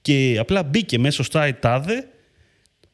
και 0.00 0.36
απλά 0.38 0.62
μπήκε 0.62 0.98
μέσω 0.98 1.22
στο 1.22 1.40
τάδε 1.60 2.08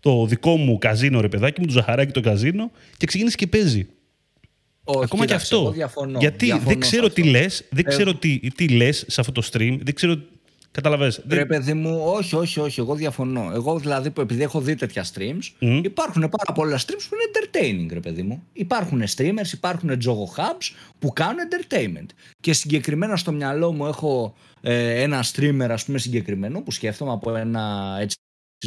το 0.00 0.26
δικό 0.26 0.56
μου 0.56 0.78
καζίνο 0.78 1.20
ρε 1.20 1.28
παιδάκι 1.28 1.60
μου, 1.60 1.66
το 1.66 1.72
ζαχαράκι 1.72 2.12
το 2.12 2.20
καζίνο 2.20 2.70
και 2.96 3.06
ξεκίνησε 3.06 3.36
και 3.36 3.46
παίζει. 3.46 3.86
Όχι, 4.90 5.05
Ακόμα 5.05 5.26
και 5.26 5.35
αυτό. 5.35 5.70
Διαφωνώ, 5.70 6.18
Γιατί; 6.18 6.61
Δεν 6.64 6.81
ξέρω 6.81 7.11
τι 7.11 7.22
λες, 7.22 7.64
δεν 7.70 7.85
ε, 7.87 7.88
ξέρω 7.88 8.14
τι, 8.14 8.38
τι 8.38 8.68
λες 8.68 9.05
σε 9.09 9.20
αυτό 9.20 9.33
το 9.33 9.48
stream, 9.53 9.79
δεν 9.83 9.94
ξέρω 9.94 10.18
Καταλαβες. 10.72 11.22
Ρε 11.29 11.46
παιδί 11.46 11.74
μου, 11.74 12.03
όχι, 12.05 12.37
όχι, 12.37 12.61
όχι. 12.61 12.81
Εγώ 12.81 12.94
διαφωνώ. 12.94 13.50
Εγώ 13.55 13.79
δηλαδή, 13.79 14.12
επειδή 14.18 14.42
έχω 14.42 14.61
δει 14.61 14.74
τέτοια 14.74 15.05
streams, 15.14 15.42
mm. 15.61 15.81
υπάρχουν 15.85 16.29
πάρα 16.29 16.53
πολλά 16.55 16.79
streams 16.79 17.07
που 17.09 17.14
είναι 17.14 17.31
entertaining, 17.33 17.92
ρε 17.92 18.00
παιδί 18.00 18.22
μου. 18.22 18.42
Υπάρχουν 18.53 19.03
streamers, 19.16 19.53
υπάρχουν 19.53 19.90
jogo 19.90 20.37
hubs 20.37 20.74
που 20.98 21.12
κάνουν 21.12 21.38
entertainment. 21.50 22.07
Και 22.40 22.53
συγκεκριμένα 22.53 23.16
στο 23.16 23.33
μυαλό 23.33 23.72
μου 23.72 23.87
έχω 23.87 24.35
ε, 24.61 25.03
ένα 25.03 25.24
streamer, 25.33 25.68
ας 25.70 25.85
πούμε, 25.85 25.98
συγκεκριμένο 25.98 26.61
που 26.61 26.70
σκέφτομαι 26.70 27.12
από 27.12 27.35
ένα 27.37 27.96
έτσι 28.00 28.16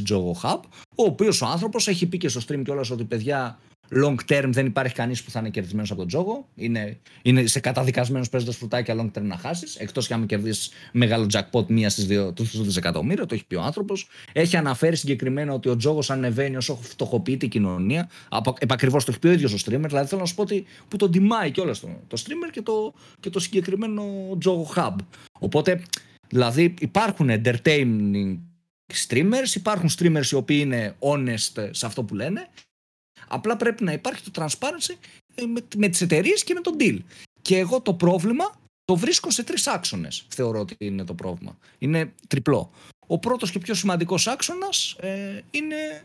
jogo 0.09 0.41
hub, 0.41 0.59
ο 0.95 1.03
οποίος 1.03 1.41
ο 1.41 1.45
άνθρωπος 1.45 1.87
έχει 1.87 2.05
πει 2.05 2.17
και 2.17 2.27
στο 2.27 2.41
stream 2.47 2.61
κιόλας 2.63 2.89
ότι 2.89 3.03
παιδιά 3.03 3.59
long 3.91 4.15
term 4.27 4.49
δεν 4.49 4.65
υπάρχει 4.65 4.93
κανείς 4.93 5.23
που 5.23 5.31
θα 5.31 5.39
είναι 5.39 5.49
κερδισμένος 5.49 5.91
από 5.91 5.99
τον 5.99 6.07
τζόγο. 6.07 6.47
Είναι, 6.55 6.99
είναι 7.21 7.45
σε 7.45 7.59
καταδικασμένο 7.59 8.25
παίζοντας 8.31 8.55
φρουτάκια 8.55 8.95
long 8.95 9.17
term 9.17 9.21
να 9.21 9.37
χάσεις. 9.37 9.75
Εκτός 9.75 10.07
και 10.07 10.13
αν 10.13 10.25
κερδίσεις 10.25 10.71
μεγάλο 10.91 11.27
jackpot 11.33 11.65
μία 11.67 11.89
στις 11.89 12.05
δύο 12.05 12.33
του 12.33 12.43
δισεκατομμύρια, 12.43 13.25
το 13.25 13.33
έχει 13.33 13.45
πει 13.45 13.55
ο 13.55 13.61
άνθρωπος. 13.61 14.07
Έχει 14.33 14.57
αναφέρει 14.57 14.95
συγκεκριμένα 14.95 15.53
ότι 15.53 15.69
ο 15.69 15.75
τζόγος 15.75 16.11
ανεβαίνει 16.11 16.55
όσο 16.55 16.75
φτωχοποιεί 16.81 17.37
την 17.37 17.49
κοινωνία. 17.49 18.09
Επακριβώς 18.59 19.05
το 19.05 19.11
έχει 19.11 19.19
πει 19.19 19.27
ο 19.27 19.31
ίδιος 19.31 19.53
ο 19.53 19.57
streamer. 19.65 19.87
Δηλαδή 19.87 20.07
θέλω 20.07 20.21
να 20.21 20.27
σου 20.27 20.35
πω 20.35 20.41
ότι 20.41 20.65
που 20.87 20.97
τον 20.97 21.11
τιμάει 21.11 21.51
κιόλας 21.51 21.79
το, 21.79 21.89
το 22.07 22.23
streamer 22.25 22.49
και 22.51 22.61
το, 22.61 22.93
και 23.19 23.29
το 23.29 23.39
συγκεκριμένο 23.39 24.03
τζόγο 24.39 24.71
hub. 24.75 24.95
Οπότε 25.39 25.81
δηλαδή 26.27 26.73
υπάρχουν 26.79 27.29
entertaining 27.29 28.37
streamers, 29.07 29.55
υπάρχουν 29.55 29.89
streamers 29.97 30.25
οι 30.31 30.35
οποίοι 30.35 30.59
είναι 30.61 30.95
honest 30.99 31.67
σε 31.71 31.85
αυτό 31.85 32.03
που 32.03 32.15
λένε 32.15 32.49
Απλά 33.33 33.57
πρέπει 33.57 33.83
να 33.83 33.91
υπάρχει 33.91 34.31
το 34.31 34.31
transparency 34.35 34.95
ε, 35.35 35.45
με, 35.45 35.59
με 35.77 35.87
τις 35.87 36.01
εταιρείες 36.01 36.43
και 36.43 36.53
με 36.53 36.61
τον 36.61 36.75
deal. 36.79 36.97
Και 37.41 37.57
εγώ 37.57 37.81
το 37.81 37.93
πρόβλημα 37.93 38.61
το 38.85 38.95
βρίσκω 38.95 39.31
σε 39.31 39.43
τρεις 39.43 39.67
άξονες, 39.67 40.25
θεωρώ 40.27 40.59
ότι 40.59 40.75
είναι 40.77 41.03
το 41.03 41.13
πρόβλημα. 41.13 41.57
Είναι 41.77 42.13
τριπλό. 42.27 42.71
Ο 43.07 43.19
πρώτος 43.19 43.51
και 43.51 43.59
πιο 43.59 43.73
σημαντικός 43.73 44.27
άξονας 44.27 44.95
ε, 44.99 45.41
είναι 45.51 46.03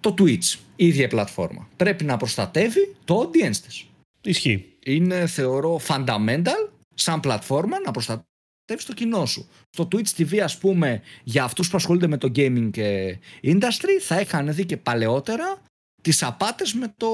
το 0.00 0.14
Twitch, 0.18 0.58
η 0.76 0.86
ίδια 0.86 1.08
πλατφόρμα. 1.08 1.68
Πρέπει 1.76 2.04
να 2.04 2.16
προστατεύει 2.16 2.96
το 3.04 3.20
audience 3.20 3.56
της. 3.56 3.86
Ισχύει. 4.20 4.72
Είναι, 4.84 5.26
θεωρώ, 5.26 5.80
fundamental 5.88 6.68
σαν 6.94 7.20
πλατφόρμα 7.20 7.80
να 7.84 7.90
προστατεύει 7.90 8.84
το 8.86 8.92
κοινό 8.94 9.26
σου. 9.26 9.48
Στο 9.70 9.88
Twitch 9.92 10.08
TV, 10.16 10.38
ας 10.38 10.58
πούμε, 10.58 11.02
για 11.24 11.44
αυτούς 11.44 11.70
που 11.70 11.76
ασχολούνται 11.76 12.06
με 12.06 12.16
το 12.16 12.32
gaming 12.36 12.76
ε, 12.76 13.14
industry, 13.42 14.00
θα 14.00 14.20
είχαν 14.20 14.54
δει 14.54 14.66
και 14.66 14.76
παλαιότερα 14.76 15.62
τις 16.02 16.22
απάτες 16.22 16.72
με 16.72 16.94
το, 16.96 17.08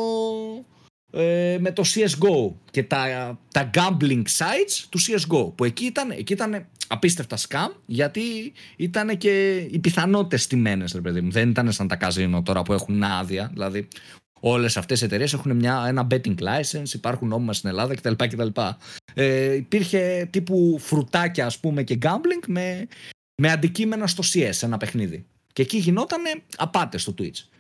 ε, 1.10 1.56
με 1.60 1.72
το 1.72 1.82
CSGO 1.86 2.52
και 2.70 2.82
τα, 2.82 3.38
τα 3.52 3.70
gambling 3.74 4.22
sites 4.22 4.86
του 4.88 4.98
CSGO 5.00 5.52
που 5.54 5.64
εκεί 5.64 5.84
ήταν, 5.84 6.10
εκεί 6.10 6.32
ήταν 6.32 6.66
απίστευτα 6.88 7.36
scam 7.36 7.74
γιατί 7.86 8.20
ήταν 8.76 9.18
και 9.18 9.56
οι 9.56 9.78
πιθανότητες 9.78 10.46
τιμένες 10.46 10.92
ρε 10.92 11.00
παιδί 11.00 11.20
μου 11.20 11.30
δεν 11.30 11.50
ήταν 11.50 11.72
σαν 11.72 11.88
τα 11.88 11.96
καζίνο 11.96 12.42
τώρα 12.42 12.62
που 12.62 12.72
έχουν 12.72 13.02
άδεια 13.02 13.50
δηλαδή 13.52 13.88
όλες 14.40 14.76
αυτές 14.76 15.00
οι 15.00 15.04
εταιρείες 15.04 15.32
έχουν 15.32 15.56
μια, 15.56 15.84
ένα 15.86 16.06
betting 16.10 16.34
license 16.38 16.94
υπάρχουν 16.94 17.28
νόμιμα 17.28 17.52
στην 17.52 17.68
Ελλάδα 17.68 17.94
κτλ. 17.94 18.12
κτλ. 18.16 18.60
Ε, 19.14 19.54
υπήρχε 19.54 20.28
τύπου 20.30 20.78
φρουτάκια 20.78 21.46
ας 21.46 21.58
πούμε 21.58 21.82
και 21.82 21.98
gambling 22.02 22.46
με, 22.46 22.86
με 23.42 23.50
αντικείμενα 23.50 24.06
στο 24.06 24.22
CS 24.32 24.62
ένα 24.62 24.76
παιχνίδι 24.76 25.26
και 25.52 25.62
εκεί 25.62 25.78
γινόταν 25.78 26.20
απάτες 26.56 27.02
στο 27.02 27.14
Twitch 27.18 27.38
ε, 27.50 27.57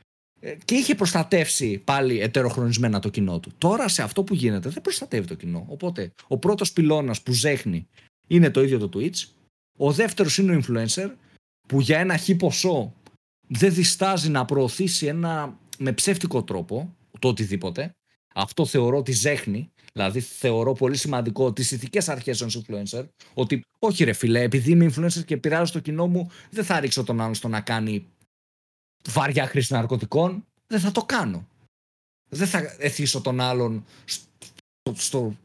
και 0.64 0.74
είχε 0.74 0.94
προστατεύσει 0.94 1.78
πάλι 1.78 2.20
ετεροχρονισμένα 2.20 2.98
το 2.98 3.08
κοινό 3.08 3.40
του. 3.40 3.52
Τώρα 3.58 3.88
σε 3.88 4.02
αυτό 4.02 4.24
που 4.24 4.34
γίνεται 4.34 4.68
δεν 4.68 4.82
προστατεύει 4.82 5.26
το 5.26 5.34
κοινό. 5.34 5.66
Οπότε 5.68 6.12
ο 6.26 6.38
πρώτος 6.38 6.72
πυλώνας 6.72 7.22
που 7.22 7.32
ζέχνει 7.32 7.88
είναι 8.26 8.50
το 8.50 8.62
ίδιο 8.62 8.78
το 8.78 8.98
Twitch. 8.98 9.24
Ο 9.78 9.92
δεύτερος 9.92 10.38
είναι 10.38 10.56
ο 10.56 10.60
influencer 10.62 11.10
που 11.68 11.80
για 11.80 11.98
ένα 11.98 12.16
χι 12.16 12.34
ποσό 12.34 12.94
δεν 13.48 13.74
διστάζει 13.74 14.28
να 14.28 14.44
προωθήσει 14.44 15.06
ένα 15.06 15.58
με 15.78 15.92
ψεύτικο 15.92 16.42
τρόπο 16.42 16.96
το 17.18 17.28
οτιδήποτε. 17.28 17.92
Αυτό 18.34 18.66
θεωρώ 18.66 18.96
ότι 18.96 19.12
ζέχνει. 19.12 19.70
Δηλαδή 19.92 20.20
θεωρώ 20.20 20.72
πολύ 20.72 20.96
σημαντικό 20.96 21.52
τις 21.52 21.70
ηθικές 21.70 22.08
αρχές 22.08 22.40
ενός 22.40 22.62
influencer. 22.62 23.06
Ότι 23.34 23.62
όχι 23.78 24.04
ρε 24.04 24.12
φίλε, 24.12 24.42
επειδή 24.42 24.70
είμαι 24.70 24.92
influencer 24.94 25.24
και 25.24 25.34
επηρεάζω 25.34 25.72
το 25.72 25.80
κοινό 25.80 26.06
μου, 26.06 26.30
δεν 26.50 26.64
θα 26.64 26.80
ρίξω 26.80 27.04
τον 27.04 27.20
άλλον 27.20 27.34
στο 27.34 27.48
να 27.48 27.60
κάνει 27.60 28.06
βάρια 29.08 29.46
χρήση 29.46 29.72
ναρκωτικών. 29.72 30.44
Δεν 30.66 30.80
θα 30.80 30.92
το 30.92 31.02
κάνω. 31.02 31.48
Δεν 32.28 32.46
θα 32.48 32.74
εθίσω 32.78 33.20
τον 33.20 33.40
άλλον 33.40 33.84
στο, 34.04 34.94
στο, 34.94 35.36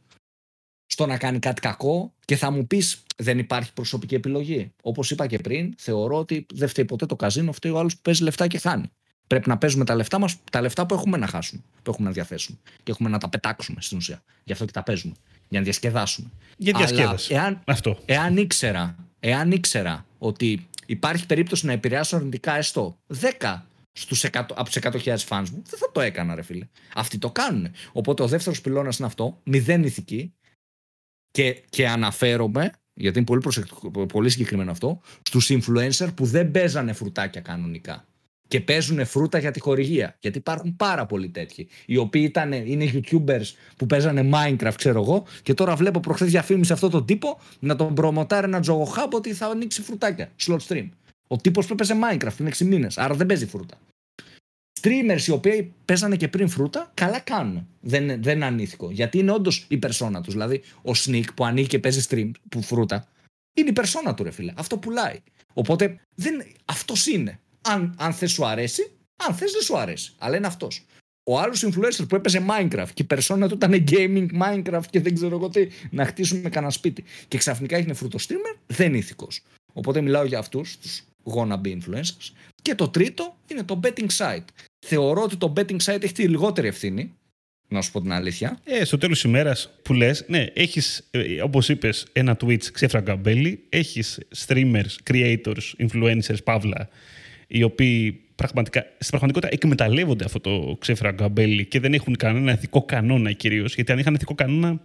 στο 0.85 1.05
να 1.05 1.17
κάνει 1.17 1.39
κάτι 1.39 1.61
κακό 1.61 2.13
και 2.25 2.35
θα 2.35 2.51
μου 2.51 2.67
πεις 2.67 3.03
δεν 3.17 3.39
υπάρχει 3.39 3.73
προσωπική 3.73 4.15
επιλογή. 4.15 4.71
Όπως 4.81 5.11
είπα 5.11 5.27
και 5.27 5.39
πριν, 5.39 5.73
θεωρώ 5.77 6.17
ότι 6.17 6.45
δεν 6.53 6.67
φταίει 6.67 6.85
ποτέ 6.85 7.05
το 7.05 7.15
καζίνο, 7.15 7.51
φταίει 7.51 7.71
ο 7.71 7.79
άλλος 7.79 7.95
που 7.95 8.01
παίζει 8.01 8.23
λεφτά 8.23 8.47
και 8.47 8.57
χάνει. 8.57 8.91
Πρέπει 9.27 9.49
να 9.49 9.57
παίζουμε 9.57 9.85
τα 9.85 9.95
λεφτά 9.95 10.19
μας, 10.19 10.37
τα 10.51 10.61
λεφτά 10.61 10.85
που 10.85 10.93
έχουμε 10.93 11.17
να 11.17 11.27
χάσουμε, 11.27 11.61
που 11.83 11.91
έχουμε 11.91 12.07
να 12.07 12.13
διαθέσουμε 12.13 12.57
και 12.83 12.91
έχουμε 12.91 13.09
να 13.09 13.17
τα 13.17 13.29
πετάξουμε 13.29 13.81
στην 13.81 13.97
ουσία. 13.97 14.23
Γι' 14.43 14.51
αυτό 14.51 14.65
και 14.65 14.71
τα 14.71 14.83
παίζουμε. 14.83 15.13
Για 15.49 15.59
να 15.59 15.65
διασκεδάσουμε. 15.65 16.29
Για 16.57 16.73
διασκέδαση. 16.77 17.33
εάν, 17.33 17.61
Αυτό. 17.65 17.97
Εάν 18.05 18.37
ήξερα, 18.37 18.95
εάν 19.19 19.51
ήξερα 19.51 20.05
ότι 20.17 20.67
υπάρχει 20.85 21.25
περίπτωση 21.25 21.65
να 21.65 21.71
επηρεάσω 21.71 22.15
αρνητικά 22.15 22.55
έστω 22.55 22.99
10 23.39 23.61
στους 23.91 24.23
100, 24.23 24.29
από 24.33 24.63
τους 24.63 24.77
100.000 24.81 25.17
φans 25.17 25.49
μου, 25.51 25.63
δεν 25.69 25.79
θα 25.79 25.91
το 25.91 26.01
έκανα, 26.01 26.35
ρε 26.35 26.41
φίλε. 26.41 26.67
Αυτοί 26.95 27.17
το 27.17 27.31
κάνουν. 27.31 27.71
Οπότε 27.91 28.23
ο 28.23 28.27
δεύτερος 28.27 28.61
πυλώνας 28.61 28.97
είναι 28.97 29.07
αυτό, 29.07 29.39
μηδέν 29.43 29.83
ηθική. 29.83 30.33
Και, 31.31 31.63
και 31.69 31.87
αναφέρομαι, 31.87 32.71
γιατί 32.93 33.17
είναι 33.17 33.27
πολύ, 33.27 33.41
προσεκτικό, 33.41 34.05
πολύ 34.05 34.29
συγκεκριμένο 34.29 34.71
αυτό, 34.71 35.01
στους 35.21 35.49
influencer 35.51 36.09
που 36.15 36.25
δεν 36.25 36.51
παίζανε 36.51 36.93
φρουτάκια 36.93 37.41
κανονικά 37.41 38.05
και 38.53 38.61
παίζουν 38.61 39.05
φρούτα 39.05 39.37
για 39.37 39.51
τη 39.51 39.59
χορηγία. 39.59 40.15
Γιατί 40.19 40.37
υπάρχουν 40.37 40.75
πάρα 40.75 41.05
πολλοί 41.05 41.29
τέτοιοι. 41.29 41.67
Οι 41.85 41.97
οποίοι 41.97 42.23
ήταν, 42.25 42.51
είναι 42.51 42.91
YouTubers 42.93 43.45
που 43.77 43.85
παίζανε 43.85 44.29
Minecraft, 44.33 44.73
ξέρω 44.75 45.01
εγώ, 45.01 45.25
και 45.43 45.53
τώρα 45.53 45.75
βλέπω 45.75 45.99
προχθές 45.99 46.29
διαφήμιση 46.29 46.73
αυτό 46.73 46.89
τον 46.89 47.05
τύπο 47.05 47.39
να 47.59 47.75
τον 47.75 47.93
προμοτάρει 47.93 48.45
ένα 48.45 48.59
τζογοχάμπ 48.59 49.13
ότι 49.13 49.33
θα 49.33 49.47
ανοίξει 49.47 49.81
φρουτάκια. 49.81 50.31
Slot 50.45 50.57
stream. 50.67 50.89
Ο 51.27 51.37
τύπος 51.37 51.65
που 51.65 51.73
έπαιζε 51.73 51.95
Minecraft 52.03 52.35
πριν 52.37 52.49
6 52.49 52.57
μήνες, 52.57 52.97
άρα 52.97 53.13
δεν 53.13 53.27
παίζει 53.27 53.45
φρούτα. 53.45 53.77
Streamers 54.81 55.21
οι 55.27 55.31
οποίοι 55.31 55.73
παίζανε 55.85 56.15
και 56.15 56.27
πριν 56.27 56.49
φρούτα, 56.49 56.91
καλά 56.93 57.19
κάνουν. 57.19 57.67
Δεν, 57.81 58.23
δεν 58.23 58.35
είναι 58.35 58.45
ανήθικο. 58.45 58.91
Γιατί 58.91 59.17
είναι 59.17 59.31
όντως 59.31 59.65
η 59.67 59.77
περσόνα 59.77 60.21
τους. 60.21 60.33
Δηλαδή, 60.33 60.61
ο 60.81 60.91
Sneak 60.95 61.25
που 61.35 61.45
ανοίγει 61.45 61.67
και 61.67 61.79
παίζει 61.79 62.07
stream 62.09 62.31
που 62.49 62.61
φρούτα, 62.61 63.07
είναι 63.53 63.69
η 63.69 63.73
περσόνα 63.73 64.13
του, 64.13 64.23
ρε 64.23 64.31
φίλε. 64.31 64.53
Αυτό 64.55 64.77
πουλάει. 64.77 65.19
Οπότε 65.53 65.99
αυτός 66.65 67.05
είναι 67.07 67.39
αν, 67.63 67.95
αν 67.97 68.13
θες 68.13 68.31
σου 68.31 68.45
αρέσει, 68.45 68.91
αν 69.27 69.35
θες 69.35 69.51
δεν 69.51 69.61
σου 69.61 69.77
αρέσει. 69.77 70.13
Αλλά 70.17 70.37
είναι 70.37 70.47
αυτός. 70.47 70.85
Ο 71.23 71.39
άλλος 71.39 71.65
influencer 71.65 72.05
που 72.09 72.15
έπαιζε 72.15 72.45
Minecraft 72.49 72.89
και 72.93 73.01
η 73.01 73.05
περσόνα 73.05 73.47
του 73.47 73.55
ήταν 73.55 73.83
gaming 73.91 74.27
Minecraft 74.41 74.83
και 74.89 74.99
δεν 74.99 75.13
ξέρω 75.13 75.35
εγώ 75.35 75.49
τι, 75.49 75.67
να 75.89 76.05
χτίσουμε 76.05 76.49
κανένα 76.49 76.71
σπίτι. 76.71 77.03
Και 77.27 77.37
ξαφνικά 77.37 77.77
έγινε 77.77 77.93
φρούτο 77.93 78.17
streamer, 78.27 78.57
δεν 78.67 78.87
είναι 78.87 78.97
ηθικός. 78.97 79.41
Οπότε 79.73 80.01
μιλάω 80.01 80.25
για 80.25 80.39
αυτούς, 80.39 80.77
τους 80.77 81.03
gonna 81.23 81.61
be 81.61 81.77
influencers. 81.77 82.31
Και 82.61 82.75
το 82.75 82.89
τρίτο 82.89 83.37
είναι 83.51 83.63
το 83.63 83.79
betting 83.83 84.07
site. 84.17 84.45
Θεωρώ 84.85 85.21
ότι 85.21 85.35
το 85.35 85.53
betting 85.57 85.79
site 85.83 86.03
έχει 86.03 86.13
τη 86.13 86.27
λιγότερη 86.27 86.67
ευθύνη. 86.67 87.13
Να 87.67 87.81
σου 87.81 87.91
πω 87.91 88.01
την 88.01 88.11
αλήθεια. 88.11 88.59
Ε, 88.63 88.83
στο 88.85 88.97
τέλος 88.97 89.21
της 89.21 89.29
ημέρας 89.29 89.69
που 89.81 89.93
λες, 89.93 90.25
ναι, 90.27 90.45
έχεις, 90.53 91.07
ε, 91.11 91.41
όπως 91.41 91.69
είπες, 91.69 92.05
ένα 92.11 92.37
Twitch 92.41 92.63
ξέφραγκα 92.63 93.15
μπέλη, 93.15 93.63
έχεις 93.69 94.19
streamers, 94.47 95.11
creators, 95.11 95.73
influencers, 95.77 96.43
παύλα, 96.43 96.89
οι 97.47 97.63
οποίοι 97.63 98.21
πραγματικά, 98.35 98.81
στην 98.81 99.07
πραγματικότητα 99.07 99.53
εκμεταλλεύονται 99.53 100.25
αυτό 100.25 100.39
το 100.39 100.75
ξεφραγκαμπέλι 100.79 101.65
και 101.65 101.79
δεν 101.79 101.93
έχουν 101.93 102.15
κανένα 102.15 102.51
ηθικό 102.51 102.83
κανόνα 102.83 103.31
κυρίως. 103.31 103.75
Γιατί 103.75 103.91
αν 103.91 103.99
είχαν 103.99 104.13
ηθικό 104.13 104.35
κανόνα 104.35 104.79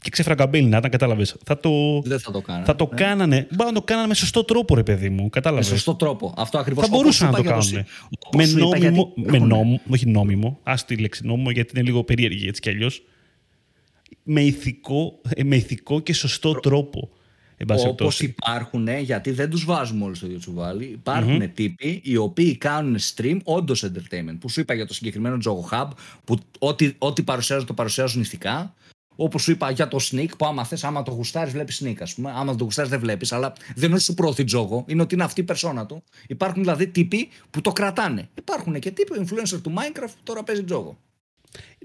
και 0.00 0.10
ξεφραγκαμπέλι 0.10 0.66
να 0.66 0.76
ήταν, 0.76 0.90
κατάλαβες. 0.90 1.36
Θα 1.44 1.60
το, 1.60 2.00
δεν 2.04 2.18
θα 2.20 2.30
το 2.30 2.40
κάνανε. 2.40 2.64
Θα 2.64 2.76
το 2.76 2.88
ναι. 2.90 2.96
κάνανε. 2.96 3.46
Μπορεί 3.50 3.68
να 3.68 3.74
το 3.74 3.82
κάνανε 3.82 4.06
με 4.06 4.14
σωστό 4.14 4.44
τρόπο, 4.44 4.74
ρε 4.74 4.82
παιδί 4.82 5.08
μου. 5.08 5.30
Κατάλαβες. 5.30 5.70
Με 5.70 5.74
σωστό 5.74 5.94
τρόπο. 5.94 6.34
Αυτό 6.36 6.58
ακριβώς 6.58 6.84
Θα 6.84 6.90
μπορούσαν 6.96 7.30
να 7.30 7.36
το 7.36 7.42
κάνουν. 7.42 7.84
Με 8.36 8.46
νόμιμο. 8.46 9.12
Με 9.16 9.38
νόμο, 9.38 9.80
όχι 9.90 10.06
νόμιμο. 10.06 10.58
Α 10.62 10.74
τη 10.86 10.96
λέξη 10.96 11.26
νόμιμο, 11.26 11.50
γιατί 11.50 11.72
είναι 11.74 11.84
λίγο 11.84 12.04
περίεργη 12.04 12.48
έτσι 12.48 12.60
κι 12.60 12.68
αλλιώς. 12.68 13.02
Με 14.22 14.40
ηθικό, 14.40 15.20
ε, 15.28 15.44
με 15.44 15.56
ηθικό 15.56 16.00
και 16.00 16.12
σωστό 16.12 16.52
τρόπο. 16.52 17.10
Όπως 17.68 18.20
υπάρχουν, 18.20 18.88
γιατί 18.88 19.30
δεν 19.30 19.50
τους 19.50 19.64
βάζουμε 19.64 20.04
όλου 20.04 20.14
στο 20.14 20.26
ίδιο 20.26 20.38
τσουβάλι, 20.38 20.84
υπάρχουν 20.84 21.42
mm-hmm. 21.42 21.50
τύποι 21.54 22.00
οι 22.04 22.16
οποίοι 22.16 22.56
κάνουν 22.56 22.98
stream 23.14 23.38
όντως 23.44 23.84
entertainment. 23.84 24.36
Που 24.40 24.48
σου 24.48 24.60
είπα 24.60 24.74
για 24.74 24.86
το 24.86 24.94
συγκεκριμένο 24.94 25.38
Jogo 25.44 25.74
Hub, 25.74 25.88
που 26.24 26.38
ό,τι, 26.58 26.92
ό,τι 26.98 27.22
παρουσιάζουν 27.22 27.66
το 27.66 27.74
παρουσιάζουν 27.74 28.22
ηθικά. 28.22 28.74
Όπω 29.16 29.38
σου 29.38 29.50
είπα 29.50 29.70
για 29.70 29.88
το 29.88 29.98
sneak, 30.10 30.28
που 30.38 30.46
άμα 30.46 30.64
θες, 30.64 30.84
άμα 30.84 31.02
το 31.02 31.10
γουστάρεις, 31.10 31.52
βλέπεις 31.52 31.82
sneak, 31.84 31.96
ας 32.00 32.14
πούμε. 32.14 32.32
Άμα 32.34 32.54
το 32.54 32.64
γουστάρεις, 32.64 32.90
δεν 32.90 33.00
βλέπεις, 33.00 33.32
αλλά 33.32 33.52
δεν 33.74 33.84
είναι 33.84 33.94
ότι 33.94 34.02
σου 34.02 34.14
προωθεί 34.14 34.44
τζόγο, 34.44 34.84
είναι 34.88 35.02
ότι 35.02 35.14
είναι 35.14 35.24
αυτή 35.24 35.40
η 35.40 35.44
περσόνα 35.44 35.86
του. 35.86 36.02
Υπάρχουν 36.28 36.62
δηλαδή 36.62 36.86
τύποι 36.86 37.28
που 37.50 37.60
το 37.60 37.72
κρατάνε. 37.72 38.28
Υπάρχουν 38.38 38.78
και 38.78 38.90
τύποι 38.90 39.12
influencer 39.18 39.60
του 39.62 39.72
Minecraft 39.76 40.12
που 40.16 40.22
τώρα 40.22 40.42
παίζει 40.42 40.64
τζόγο. 40.64 40.98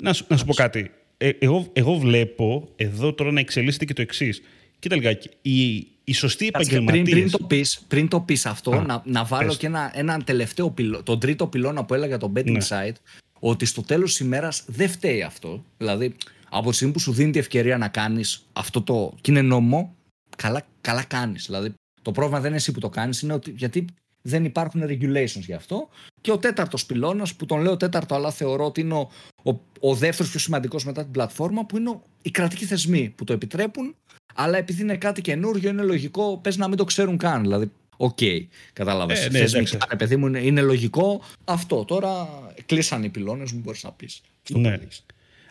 Να 0.02 0.14
σου, 0.14 0.26
να 0.30 0.38
σου 0.38 0.46
πω 0.46 0.54
κάτι. 0.54 0.92
Ε, 1.18 1.30
εγώ, 1.40 1.70
εγώ 1.74 1.98
βλέπω 1.98 2.70
εδώ 2.76 3.14
τώρα 3.14 3.32
να 3.32 3.40
εξελίσσεται 3.40 3.86
και 3.86 3.94
το 3.94 4.02
εξής. 4.02 4.42
Κοίτα 4.86 4.96
λιγάκι. 4.96 5.30
Οι, 5.42 5.88
οι 6.04 6.14
σωστοί 6.14 6.48
επαγγελματίε. 6.48 7.02
Πριν, 7.02 7.16
πριν, 7.16 7.32
το 7.32 7.46
πεις, 7.46 7.80
πριν 7.88 8.08
το 8.08 8.20
πεις 8.20 8.46
αυτό, 8.46 8.82
να, 8.82 9.02
να 9.06 9.24
βάλω 9.24 9.48
πες. 9.48 9.58
και 9.58 9.66
ένα, 9.66 9.92
ένα 9.94 10.24
τελευταίο 10.24 10.70
πυλώνα, 10.70 11.04
τον 11.04 11.20
τρίτο 11.20 11.48
πυλώνα 11.48 11.86
που 11.86 11.94
έλεγα 11.94 12.18
το 12.18 12.32
betting 12.36 12.52
ναι. 12.52 12.66
site, 12.70 12.96
ότι 13.40 13.66
στο 13.66 13.82
τέλος 13.82 14.10
της 14.10 14.20
ημέρας 14.20 14.64
δεν 14.68 14.90
φταίει 14.90 15.22
αυτό. 15.22 15.64
Δηλαδή, 15.78 16.16
από 16.50 16.70
τη 16.70 16.76
στιγμή 16.76 16.94
που 16.94 17.00
σου 17.00 17.12
δίνει 17.12 17.32
τη 17.32 17.40
ευκαιρία 17.40 17.78
να 17.78 17.88
κάνεις 17.88 18.46
αυτό 18.54 18.82
το. 18.82 19.14
και 19.22 19.32
είναι 19.32 19.42
νόμο, 19.42 19.96
καλά, 20.38 20.66
καλά 20.82 21.04
κάνεις. 21.04 21.46
Δηλαδή, 21.46 21.74
το 22.02 22.12
πρόβλημα 22.12 22.40
δεν 22.40 22.48
είναι 22.48 22.58
εσύ 22.58 22.72
που 22.72 22.80
το 22.80 22.90
κάνεις, 22.90 23.22
είναι 23.22 23.34
ότι 23.34 23.54
γιατί 23.58 23.86
δεν 24.22 24.46
υπάρχουν 24.46 24.84
regulations 24.84 25.42
γι' 25.46 25.54
αυτό. 25.54 25.90
Και 26.22 26.32
ο 26.32 26.38
τέταρτος 26.38 26.86
πυλώνας, 26.86 27.36
που 27.36 27.46
τον 27.46 27.62
λέω 27.62 27.78
τέταρτο, 27.78 28.16
αλλά 28.16 28.32
θεωρώ 28.32 28.66
ότι 28.66 28.82
είναι 28.82 28.94
ο, 28.94 29.10
ο, 29.44 29.60
ο 29.80 29.96
δεύτερος 29.96 30.32
πιο 30.32 30.40
σημαντικός 30.40 30.86
μετά 30.86 31.04
την 31.04 31.12
πλατφόρμα, 31.12 31.66
που 31.66 31.78
είναι 31.78 32.00
οι 32.22 32.32
κρατικοί 32.32 32.66
θεσμοί 32.66 33.14
που 33.16 33.24
το 33.24 33.34
επιτρέπουν 33.34 33.96
αλλά 34.38 34.58
επειδή 34.58 34.82
είναι 34.82 34.98
κάτι 34.98 35.22
καινούριο, 35.22 35.70
είναι 35.70 35.82
λογικό, 35.82 36.40
πες 36.44 36.58
να 36.58 36.68
μην 36.68 36.78
το 36.78 36.84
ξέρουν 36.84 37.18
καν. 37.18 37.42
Δηλαδή, 37.42 37.72
OK, 37.98 38.18
okay, 38.22 38.46
κατάλαβες. 38.74 39.26
Ε, 39.26 39.30
ναι, 39.30 39.40
Θεσμικά, 39.40 39.78
ρε 39.90 39.96
παιδί 39.96 40.16
μου, 40.16 40.28
είναι, 40.28 40.40
είναι, 40.40 40.62
λογικό. 40.62 41.22
Αυτό 41.46 41.86
τώρα 41.86 42.28
κλείσαν 42.66 43.04
οι 43.04 43.10
πυλώνες 43.10 43.52
μου, 43.52 43.60
μπορείς 43.60 43.84
να 43.84 43.92
πεις. 43.92 44.22
Ναι. 44.50 44.80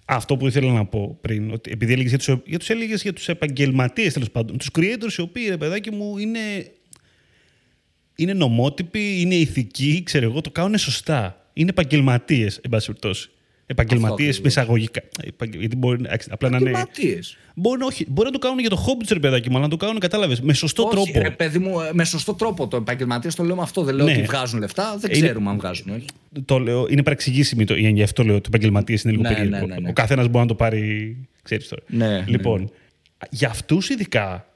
Αυτό 0.04 0.36
που 0.36 0.46
ήθελα 0.46 0.72
να 0.72 0.86
πω 0.86 1.18
πριν, 1.20 1.52
ότι 1.52 1.70
επειδή 1.70 1.92
έλεγες 1.92 2.10
για 2.10 2.18
τους 2.18 2.42
για 2.44 2.58
τους, 2.58 2.70
έλεγες 2.70 3.02
για 3.02 3.12
τους 3.12 3.28
επαγγελματίες 3.28 4.12
τέλος 4.12 4.30
πάντων, 4.30 4.58
τους 4.58 4.68
creators 4.78 5.12
οι 5.18 5.20
οποίοι, 5.20 5.46
ρε 5.48 5.56
παιδάκι 5.56 5.90
μου, 5.90 6.18
είναι, 6.18 6.72
είναι 8.14 8.32
νομότυποι, 8.32 9.20
είναι 9.20 9.34
ηθικοί, 9.34 10.02
ξέρω 10.04 10.24
εγώ, 10.24 10.40
το 10.40 10.50
κάνουν 10.50 10.78
σωστά. 10.78 11.48
Είναι 11.52 11.70
επαγγελματίες, 11.70 12.56
εν 12.56 12.70
πάση 12.70 12.86
περιπτώσει 12.86 13.30
επαγγελματίες 13.66 14.40
με 14.40 14.48
εισαγωγικά. 14.48 15.03
Γιατί 15.53 15.77
μπορεί 15.77 16.03
απλά 16.31 16.48
να 16.48 16.57
είναι. 16.57 16.87
Μπορεί, 17.55 17.83
όχι, 17.83 18.07
μπορεί 18.09 18.27
να 18.27 18.33
το 18.33 18.38
κάνουν 18.38 18.59
για 18.59 18.70
το 18.70 18.77
χόμπι 18.77 19.00
τους 19.00 19.11
ρε 19.11 19.18
παιδάκι 19.18 19.50
μου, 19.50 19.57
αλλά 19.57 19.64
να 19.64 19.70
το 19.70 19.77
κάνουν, 19.77 19.98
κατάλαβες, 19.98 20.40
με 20.40 20.53
σωστό 20.53 20.83
όχι, 20.83 20.92
τρόπο. 20.92 21.29
Ρε, 21.29 21.31
παιδί 21.31 21.59
μου, 21.59 21.74
με 21.92 22.05
σωστό 22.05 22.35
τρόπο. 22.35 22.68
Το 22.68 22.77
επαγγελματίες 22.77 23.35
το 23.35 23.42
λέω 23.42 23.57
με 23.57 23.62
αυτό. 23.62 23.83
Δεν 23.83 23.94
λέω 23.94 24.05
ναι. 24.07 24.12
ότι 24.12 24.22
βγάζουν 24.22 24.61
λεφτά, 24.61 24.96
δεν 24.98 25.11
είναι, 25.11 25.27
ξέρουμε 25.27 25.50
αν 25.50 25.57
βγάζουν. 25.57 25.92
Όχι. 25.92 26.07
Το 26.44 26.59
λέω, 26.59 26.87
είναι 26.90 27.03
παρεξηγήσιμη 27.03 27.64
το, 27.64 27.74
γι' 27.74 28.03
αυτό 28.03 28.24
λέω 28.24 28.35
ότι 28.35 28.48
επαγγελματίες 28.48 29.03
είναι 29.03 29.12
λίγο 29.12 29.22
ναι, 29.29 29.35
περίεργο. 29.35 29.66
Ναι, 29.66 29.74
ναι, 29.74 29.81
ναι, 29.81 29.88
Ο 29.88 29.92
καθένας 29.92 30.27
μπορεί 30.27 30.38
να 30.38 30.46
το 30.46 30.55
πάρει. 30.55 31.16
Ξέρεις 31.42 31.68
τώρα. 31.68 31.83
Ναι, 31.87 32.24
λοιπόν, 32.27 32.61
ναι. 32.61 32.66
για 33.31 33.48
αυτούς 33.48 33.88
ειδικά, 33.88 34.46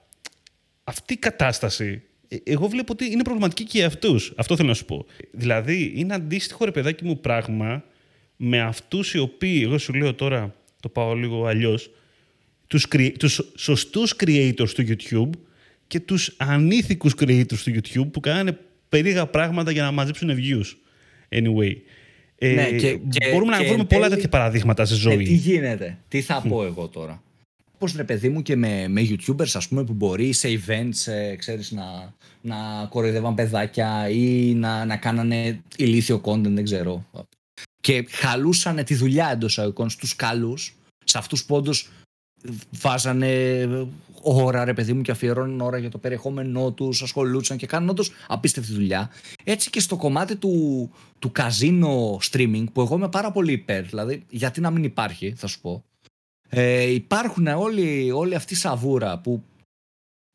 αυτή 0.85 1.13
η 1.13 1.17
κατάσταση 1.17 2.03
ε, 2.29 2.37
εγώ 2.45 2.67
βλέπω 2.67 2.93
ότι 2.93 3.11
είναι 3.11 3.23
προβληματική 3.23 3.65
και 3.65 3.79
για 3.79 3.87
αυτούς. 3.87 4.33
Αυτό 4.37 4.57
θέλω 4.57 4.69
να 4.69 4.75
σου 4.75 4.85
πω. 4.85 5.07
Δηλαδή, 5.31 5.93
είναι 5.97 6.15
αντίστοιχο 6.15 6.65
ρε 6.65 6.71
παιδάκι 6.71 7.05
μου 7.05 7.21
πράγμα 7.21 7.85
με 8.41 8.61
αυτούς 8.61 9.15
οι 9.15 9.19
οποίοι, 9.19 9.61
εγώ 9.65 9.79
σου 9.79 9.93
λέω 9.95 10.15
τώρα, 10.15 10.55
το 10.81 10.89
πάω 10.89 11.15
λίγο 11.15 11.47
αλλιώς, 11.47 11.91
τους, 12.67 12.87
τους 13.19 13.53
σωστούς 13.57 14.15
creators 14.25 14.71
του 14.75 14.85
YouTube 14.89 15.31
και 15.87 16.01
τους 16.01 16.35
ανήθικους 16.37 17.13
creators 17.21 17.59
του 17.65 17.75
YouTube 17.75 18.09
που 18.13 18.21
κάνανε 18.21 18.59
περίεργα 18.89 19.27
πράγματα 19.27 19.71
για 19.71 19.83
να 19.83 19.91
μαζέψουν 19.91 20.31
views. 20.31 20.67
Anyway. 21.29 21.73
Ε, 22.39 22.53
ναι, 22.53 22.71
και, 22.71 23.01
μπορούμε 23.33 23.57
και, 23.57 23.63
να 23.63 23.69
βρούμε 23.69 23.85
πολλά 23.85 24.09
τέτοια 24.09 24.29
παραδείγματα 24.29 24.85
στη 24.85 24.95
ζωή. 24.95 25.17
τι 25.17 25.35
γίνεται, 25.35 25.99
τι 26.09 26.21
θα 26.21 26.43
πω 26.49 26.65
εγώ 26.65 26.89
τώρα. 26.89 27.23
Πώς 27.79 27.95
ρε 27.97 28.05
παιδί 28.05 28.29
μου 28.29 28.43
και 28.43 28.57
με, 28.57 28.89
με 28.89 29.01
YouTubers 29.11 29.51
ας 29.55 29.69
πούμε 29.69 29.85
που 29.85 29.93
μπορεί 29.93 30.33
σε 30.33 30.49
events 30.49 31.13
ε, 31.13 31.37
ξέρεις, 31.37 31.71
να, 31.71 32.15
να 32.41 32.57
κοροϊδεύαν 32.91 33.35
παιδάκια 33.35 34.09
ή 34.09 34.55
να, 34.55 34.85
να 34.85 34.97
κάνανε 34.97 35.61
ηλίθιο 35.77 36.21
content, 36.25 36.43
δεν 36.43 36.65
ξέρω 36.65 37.07
και 37.89 38.07
χαλούσαν 38.11 38.85
τη 38.85 38.95
δουλειά 38.95 39.31
εντός 39.31 39.59
αγωγικών 39.59 39.91
στους 39.91 40.17
καλούς, 40.17 40.75
σε 41.05 41.19
αυτούς 41.19 41.45
που 41.45 41.55
όντως 41.55 41.89
βάζανε 42.71 43.69
ώρα 44.23 44.65
ρε 44.65 44.75
παιδί 44.75 44.93
μου 44.93 45.03
και 45.03 45.11
αφιερώνουν 45.11 45.61
ώρα 45.61 45.79
για 45.79 45.91
το 45.91 45.99
περιεχόμενό 45.99 46.73
τους, 46.73 47.03
ασχολούνταν 47.03 47.57
και 47.57 47.67
κάνουν 47.67 47.89
όντως 47.89 48.11
απίστευτη 48.27 48.73
δουλειά. 48.73 49.11
Έτσι 49.45 49.71
και 49.71 49.81
στο 49.81 49.97
κομμάτι 49.97 50.37
του, 50.37 50.91
του 51.19 51.33
καζίνο 51.33 52.19
streaming 52.31 52.65
που 52.73 52.81
εγώ 52.81 52.95
είμαι 52.95 53.09
πάρα 53.09 53.31
πολύ 53.31 53.53
υπέρ, 53.53 53.85
δηλαδή 53.85 54.25
γιατί 54.31 54.61
να 54.61 54.71
μην 54.71 54.85
υπάρχει 54.85 55.35
θα 55.37 55.47
σου 55.47 55.61
πω. 55.61 55.85
Ε, 56.49 56.83
υπάρχουν 56.83 57.47
όλοι, 57.47 58.11
όλη 58.11 58.35
αυτή 58.35 58.55
η 58.55 58.57
σαβούρα 58.57 59.19
που 59.19 59.45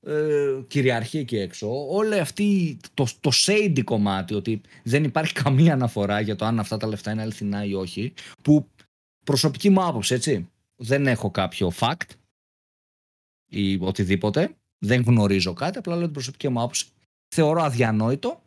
ε, 0.06 0.62
κυριαρχεί 0.68 1.18
εκεί 1.18 1.38
έξω, 1.38 1.88
όλη 1.90 2.20
αυτή 2.20 2.78
το, 2.94 3.08
το 3.20 3.32
shady 3.34 3.82
κομμάτι 3.84 4.34
ότι 4.34 4.62
δεν 4.84 5.04
υπάρχει 5.04 5.34
καμία 5.34 5.74
αναφορά 5.74 6.20
για 6.20 6.36
το 6.36 6.46
αν 6.46 6.60
αυτά 6.60 6.78
τα 6.78 6.88
λεφτά 6.88 7.12
είναι 7.12 7.22
αληθινά 7.22 7.66
ή 7.66 7.74
όχι, 7.74 8.14
που 8.42 8.68
προσωπική 9.26 9.70
μου 9.70 9.84
άποψη 9.84 10.14
έτσι, 10.14 10.50
δεν 10.76 11.08
έχω 11.08 11.32
κάποιο 11.32 11.72
fact 11.80 12.10
ή 13.50 13.78
οτιδήποτε, 13.82 14.56
δεν 14.78 15.02
γνωρίζω 15.02 15.54
κάτι, 15.54 15.78
απλά 15.78 15.96
λέω 15.96 16.04
την 16.04 16.14
προσωπική 16.14 16.50
μου 16.50 16.60
άποψη. 16.60 16.86
Θεωρώ 17.36 17.62
αδιανόητο 17.62 18.42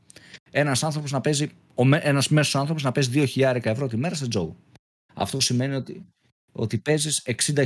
ένας 0.51 0.83
άνθρωπος 0.83 1.13
να 1.13 1.21
παίζει, 1.21 1.51
ένας 2.01 2.29
μέσος 2.29 2.57
άνθρωπος 2.57 2.83
να 2.83 2.93
παίζει 2.93 3.31
2.000 3.35 3.61
ευρώ 3.65 3.87
τη 3.87 3.97
μέρα 3.97 4.15
σε 4.15 4.29
τζόγο. 4.29 4.57
Αυτό 5.15 5.41
σημαίνει 5.41 5.75
ότι, 5.75 6.07
ότι 6.57 6.79
παίζεις 6.79 7.23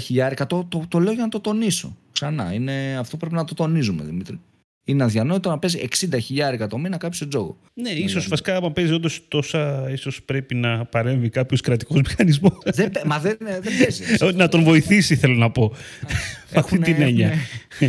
60.000. 0.09 0.46
Το, 0.46 0.66
το, 0.68 0.85
το 0.88 0.98
λέω 0.98 1.12
για 1.12 1.22
να 1.22 1.29
το 1.29 1.40
τονίσω. 1.40 1.96
Ξανά. 2.12 2.53
Είναι, 2.53 2.96
αυτό 2.98 3.16
πρέπει 3.16 3.35
να 3.35 3.44
το 3.44 3.55
τονίζουμε, 3.55 4.03
Δημήτρη 4.03 4.40
είναι 4.90 5.05
αδιανόητο 5.05 5.50
να 5.50 5.59
παίζει 5.59 5.88
60.000 6.61 6.66
το 6.68 6.79
μήνα 6.79 6.96
κάποιος 6.96 7.16
σε 7.16 7.26
τζόγο. 7.26 7.59
Ναι, 7.74 7.90
ίσως 7.90 8.29
βασικά 8.29 8.57
άμα 8.57 8.72
παίζει 8.72 8.92
όντως 8.92 9.24
τόσα, 9.29 9.90
ίσως 9.90 10.22
πρέπει 10.22 10.55
να 10.55 10.85
παρέμβει 10.85 11.29
κάποιος 11.29 11.61
κρατικός 11.61 12.00
μηχανισμός. 12.09 12.53
Δεν, 12.64 12.90
μα 13.07 13.18
δεν, 13.18 13.37
δεν 13.38 13.72
παίζει. 13.79 14.05
να 14.37 14.48
τον 14.48 14.62
βοηθήσει, 14.62 15.16
θέλω 15.16 15.35
να 15.35 15.50
πω. 15.50 15.72
Αυτή 16.55 16.79
την 16.79 17.03
έννοια. 17.03 17.33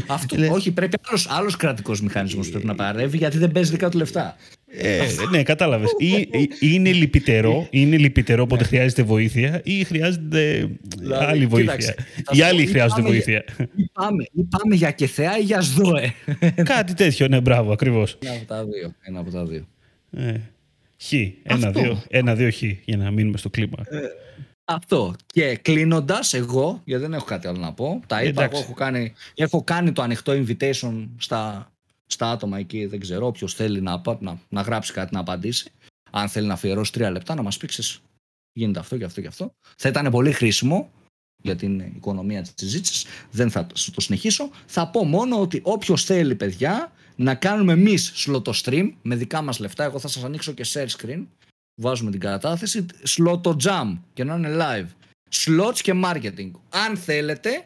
Αυτό, 0.07 0.51
όχι, 0.51 0.71
πρέπει 0.71 0.97
άλλος 1.27 1.55
κρατικός 1.55 2.01
μηχανισμός 2.01 2.49
πρέπει 2.49 2.65
να 2.65 2.75
παρέμβει 2.75 3.17
γιατί 3.17 3.37
δεν 3.37 3.51
παίζει 3.51 3.71
δικά 3.71 3.89
του 3.89 3.97
λεφτά. 3.97 4.35
Ε, 4.77 5.07
ναι, 5.31 5.43
κατάλαβες. 5.43 5.93
Ή, 5.97 6.29
είναι 6.59 6.91
λυπητερό, 6.91 7.67
είναι 7.69 7.97
λυπητερό 7.97 8.43
οπότε 8.43 8.63
χρειάζεται 8.63 9.03
βοήθεια, 9.03 9.61
ή 9.63 9.83
χρειάζεται 9.83 10.69
δηλαδή, 10.97 11.25
άλλη 11.25 11.45
βοήθεια. 11.45 11.95
Οι 12.31 12.41
άλλοι 12.41 12.65
χρειάζονται 12.65 13.01
βοήθεια. 13.01 13.43
Ή 13.75 13.89
πάμε, 13.93 14.23
ή 14.31 14.43
πάμε 14.49 14.75
για 14.75 14.91
κεθέα 14.91 15.37
ή 15.37 15.41
για 15.41 15.61
σδόε. 15.61 16.13
Κάτι 16.63 16.93
τέτοιο, 16.93 17.27
ναι, 17.27 17.41
μπράβο, 17.41 17.71
ακριβώς. 17.71 18.17
Ένα 18.21 18.33
από 18.33 18.45
τα 18.45 18.65
δύο. 18.65 18.95
Ένα 19.01 19.19
από 19.19 19.31
τα 19.31 19.45
δύο. 19.45 19.67
Ε, 20.11 20.33
χ. 21.03 21.13
Ένα-δύο 21.43 22.03
ένα, 22.09 22.35
δύο, 22.35 22.51
χ, 22.51 22.61
για 22.85 22.97
να 22.97 23.11
μείνουμε 23.11 23.37
στο 23.37 23.49
κλίμα. 23.49 23.77
Ε, 23.89 23.97
αυτό. 24.65 25.15
Και 25.25 25.59
κλείνοντας, 25.61 26.33
εγώ, 26.33 26.81
γιατί 26.85 27.03
δεν 27.03 27.13
έχω 27.13 27.25
κάτι 27.25 27.47
άλλο 27.47 27.57
να 27.57 27.73
πω, 27.73 28.01
τα 28.07 28.23
είπα, 28.23 28.43
εγώ 28.43 28.57
έχω 28.57 28.73
κάνει, 28.73 29.13
έχω 29.35 29.63
κάνει 29.63 29.91
το 29.91 30.01
ανοιχτό 30.01 30.33
invitation 30.33 31.07
στα 31.17 31.71
στα 32.13 32.31
άτομα 32.31 32.57
εκεί, 32.57 32.85
δεν 32.85 32.99
ξέρω, 32.99 33.27
όποιος 33.27 33.53
θέλει 33.53 33.81
να, 33.81 34.01
να, 34.19 34.39
να 34.49 34.61
γράψει 34.61 34.93
κάτι 34.93 35.13
να 35.13 35.19
απαντήσει. 35.19 35.71
Αν 36.11 36.29
θέλει 36.29 36.47
να 36.47 36.53
αφιερώσει 36.53 36.91
τρία 36.91 37.11
λεπτά, 37.11 37.35
να 37.35 37.41
μας 37.41 37.57
πει 37.57 37.67
γίνεται 38.53 38.79
αυτό 38.79 38.97
και 38.97 39.03
αυτό 39.03 39.21
και 39.21 39.27
αυτό. 39.27 39.53
Θα 39.77 39.89
ήταν 39.89 40.11
πολύ 40.11 40.31
χρήσιμο 40.31 40.91
για 41.43 41.55
την 41.55 41.79
οικονομία 41.79 42.41
της 42.41 42.53
συζήτησης. 42.55 43.05
Δεν 43.31 43.51
θα 43.51 43.67
το 43.93 44.01
συνεχίσω. 44.01 44.49
Θα 44.65 44.87
πω 44.87 45.05
μόνο 45.05 45.41
ότι 45.41 45.59
όποιος 45.63 46.03
θέλει, 46.03 46.35
παιδιά, 46.35 46.91
να 47.15 47.35
κάνουμε 47.35 47.73
εμείς 47.73 48.11
σλότο 48.15 48.51
stream 48.63 48.91
με 49.01 49.15
δικά 49.15 49.41
μας 49.41 49.59
λεφτά. 49.59 49.83
Εγώ 49.83 49.99
θα 49.99 50.07
σας 50.07 50.23
ανοίξω 50.23 50.51
και 50.51 50.65
share 50.73 50.87
screen. 50.87 51.25
Βάζουμε 51.81 52.11
την 52.11 52.19
κατάθεση. 52.19 52.85
Σλότο 53.03 53.55
jam 53.63 53.97
και 54.13 54.23
να 54.23 54.35
είναι 54.35 54.57
live. 54.59 54.87
Slots 55.29 55.79
και 55.81 55.93
marketing. 56.03 56.51
Αν 56.69 56.97
θέλετε, 56.97 57.65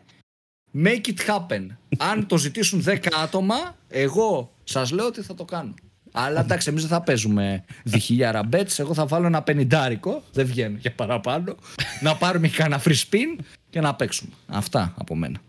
Make 0.83 1.07
it 1.07 1.27
happen. 1.27 1.67
Αν 1.97 2.25
το 2.27 2.37
ζητήσουν 2.37 2.83
10 2.87 2.97
άτομα, 3.23 3.77
εγώ 3.87 4.53
σας 4.63 4.91
λέω 4.91 5.05
ότι 5.05 5.21
θα 5.21 5.33
το 5.33 5.45
κάνω. 5.45 5.73
Αλλά 6.11 6.39
εντάξει, 6.39 6.69
εμείς 6.69 6.81
δεν 6.81 6.91
θα 6.91 7.01
παίζουμε 7.01 7.63
διχίλιαρα 7.83 8.43
μπέτ. 8.43 8.71
Εγώ 8.77 8.93
θα 8.93 9.05
βάλω 9.05 9.25
ένα 9.25 9.41
πενιντάρικο. 9.41 10.23
Δεν 10.31 10.45
βγαίνω 10.45 10.77
για 10.79 10.91
παραπάνω. 10.91 11.55
να 12.01 12.15
πάρουμε 12.15 12.47
και 12.47 12.61
ένα 12.61 12.81
free 12.83 12.95
spin 13.09 13.43
και 13.69 13.79
να 13.79 13.95
παίξουμε. 13.95 14.31
Αυτά 14.47 14.93
από 14.97 15.15
μένα. 15.15 15.41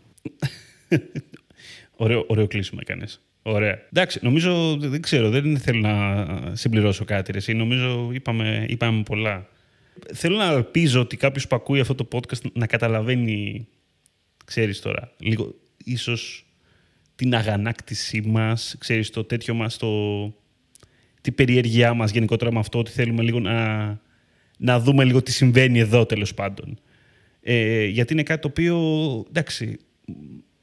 ωραίο, 1.96 2.24
ωραίο 2.28 2.46
κλείσιμο 2.46 2.80
έκανες. 2.82 3.20
Ωραία. 3.42 3.78
Εντάξει, 3.92 4.18
νομίζω, 4.22 4.76
δεν 4.76 5.00
ξέρω, 5.00 5.30
δεν 5.30 5.58
θέλω 5.58 5.80
να 5.80 6.26
συμπληρώσω 6.52 7.04
κάτι. 7.04 7.32
Ρε. 7.32 7.52
Νομίζω 7.52 8.10
είπαμε, 8.12 8.64
είπαμε 8.68 9.02
πολλά. 9.02 9.46
Θέλω 10.14 10.36
να 10.36 10.44
ελπίζω 10.44 11.00
ότι 11.00 11.16
κάποιος 11.16 11.46
που 11.46 11.56
ακούει 11.56 11.80
αυτό 11.80 11.94
το 11.94 12.08
podcast 12.12 12.50
να 12.52 12.66
καταλαβαίνει 12.66 13.66
ξέρεις 14.46 14.80
τώρα, 14.80 15.12
λίγο 15.18 15.54
ίσως 15.85 16.46
την 17.14 17.35
αγανάκτησή 17.35 18.22
μας, 18.26 18.76
ξέρεις 18.78 19.11
το 19.11 19.24
τέτοιο 19.24 19.54
μας, 19.54 19.76
το, 19.76 19.88
την 21.20 21.35
περιέργειά 21.35 21.94
μας 21.94 22.11
γενικότερα 22.11 22.52
με 22.52 22.59
αυτό, 22.59 22.78
ότι 22.78 22.90
θέλουμε 22.90 23.22
λίγο 23.22 23.40
να, 23.40 23.87
να 24.59 24.80
δούμε 24.80 25.04
λίγο 25.04 25.22
τι 25.22 25.32
συμβαίνει 25.32 25.78
εδώ 25.78 26.06
τέλος 26.06 26.35
πάντων. 26.35 26.78
Ε, 27.40 27.85
γιατί 27.85 28.12
είναι 28.12 28.22
κάτι 28.22 28.40
το 28.40 28.48
οποίο, 28.48 28.76
εντάξει, 29.28 29.78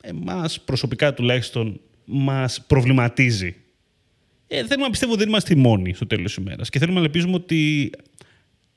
εμάς 0.01 0.61
προσωπικά 0.61 1.13
τουλάχιστον 1.13 1.79
μας 2.05 2.65
προβληματίζει. 2.67 3.55
Ε, 4.47 4.65
θέλουμε 4.65 4.85
να 4.85 4.89
πιστεύω 4.89 5.11
ότι 5.11 5.21
δεν 5.21 5.29
είμαστε 5.29 5.53
οι 5.53 5.57
μόνοι 5.57 5.93
στο 5.93 6.07
τέλος 6.07 6.35
της 6.35 6.43
ημέρας 6.43 6.69
και 6.69 6.79
θέλουμε 6.79 6.99
να 6.99 7.05
ελπίζουμε 7.05 7.35
ότι 7.35 7.91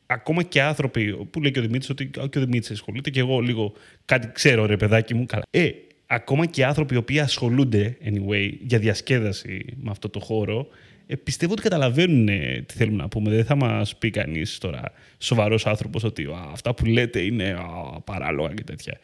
ακόμα 0.07 0.43
και 0.43 0.63
άνθρωποι 0.63 1.27
που 1.31 1.41
λέει 1.41 1.51
και 1.51 1.59
ο 1.59 1.63
Δημήτρης 1.63 1.91
ότι 1.91 2.07
και 2.07 2.39
ο 2.39 2.41
Δημήτρης 2.41 2.71
ασχολείται 2.71 3.11
και 3.11 3.21
εγώ 3.21 3.41
λίγο 3.41 3.73
κάτι 4.05 4.31
ξέρω 4.33 4.67
ρε 4.67 4.77
παιδάκι 4.77 5.15
μου. 5.15 5.27
Καλά. 5.27 5.43
Ε, 5.51 5.71
ακόμα 6.07 6.47
και 6.47 6.65
άνθρωποι 6.65 6.95
οι 6.95 6.97
οποίοι 6.97 7.21
ασχολούνται 7.21 7.97
anyway 8.05 8.51
για 8.61 8.79
διασκέδαση 8.79 9.65
με 9.77 9.91
αυτό 9.91 10.09
το 10.09 10.21
χώρο 10.21 10.69
ε, 11.07 11.17
πιστεύω 11.17 11.53
ότι 11.53 11.63
καταλαβαίνουν 11.63 12.29
ε, 12.29 12.65
τι 12.67 12.75
θέλουμε 12.75 12.97
να 12.97 13.09
πούμε. 13.09 13.31
Δεν 13.31 13.45
θα 13.45 13.57
μας 13.57 13.97
πει 13.97 14.11
κανείς 14.11 14.59
τώρα 14.59 14.93
σοβαρός 15.19 15.67
άνθρωπος 15.67 16.05
ότι 16.05 16.29
αυτά 16.53 16.75
που 16.75 16.85
λέτε 16.85 17.21
είναι 17.21 17.51
α, 17.51 18.01
παράλογα 18.01 18.55
και 18.55 18.65
τέτοια. 18.65 18.99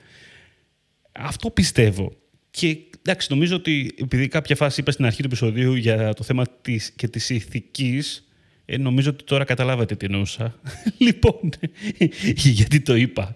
Αυτό 1.12 1.50
πιστεύω. 1.50 2.12
Και 2.50 2.76
εντάξει, 2.98 3.26
νομίζω 3.30 3.56
ότι 3.56 3.94
επειδή 3.98 4.28
κάποια 4.28 4.56
φάση 4.56 4.80
είπα 4.80 4.90
στην 4.90 5.04
αρχή 5.04 5.20
του 5.20 5.26
επεισοδίου 5.26 5.74
για 5.74 6.14
το 6.14 6.22
θέμα 6.22 6.46
της 6.62 6.90
και 6.90 7.08
της 7.08 7.30
ηθικής, 7.30 8.28
ε, 8.72 8.76
νομίζω 8.76 9.10
ότι 9.10 9.24
τώρα 9.24 9.44
καταλάβατε 9.44 9.96
τι 9.96 10.06
εννοούσα. 10.06 10.54
λοιπόν, 10.98 11.50
γιατί 12.56 12.80
το 12.80 12.94
είπα. 12.94 13.34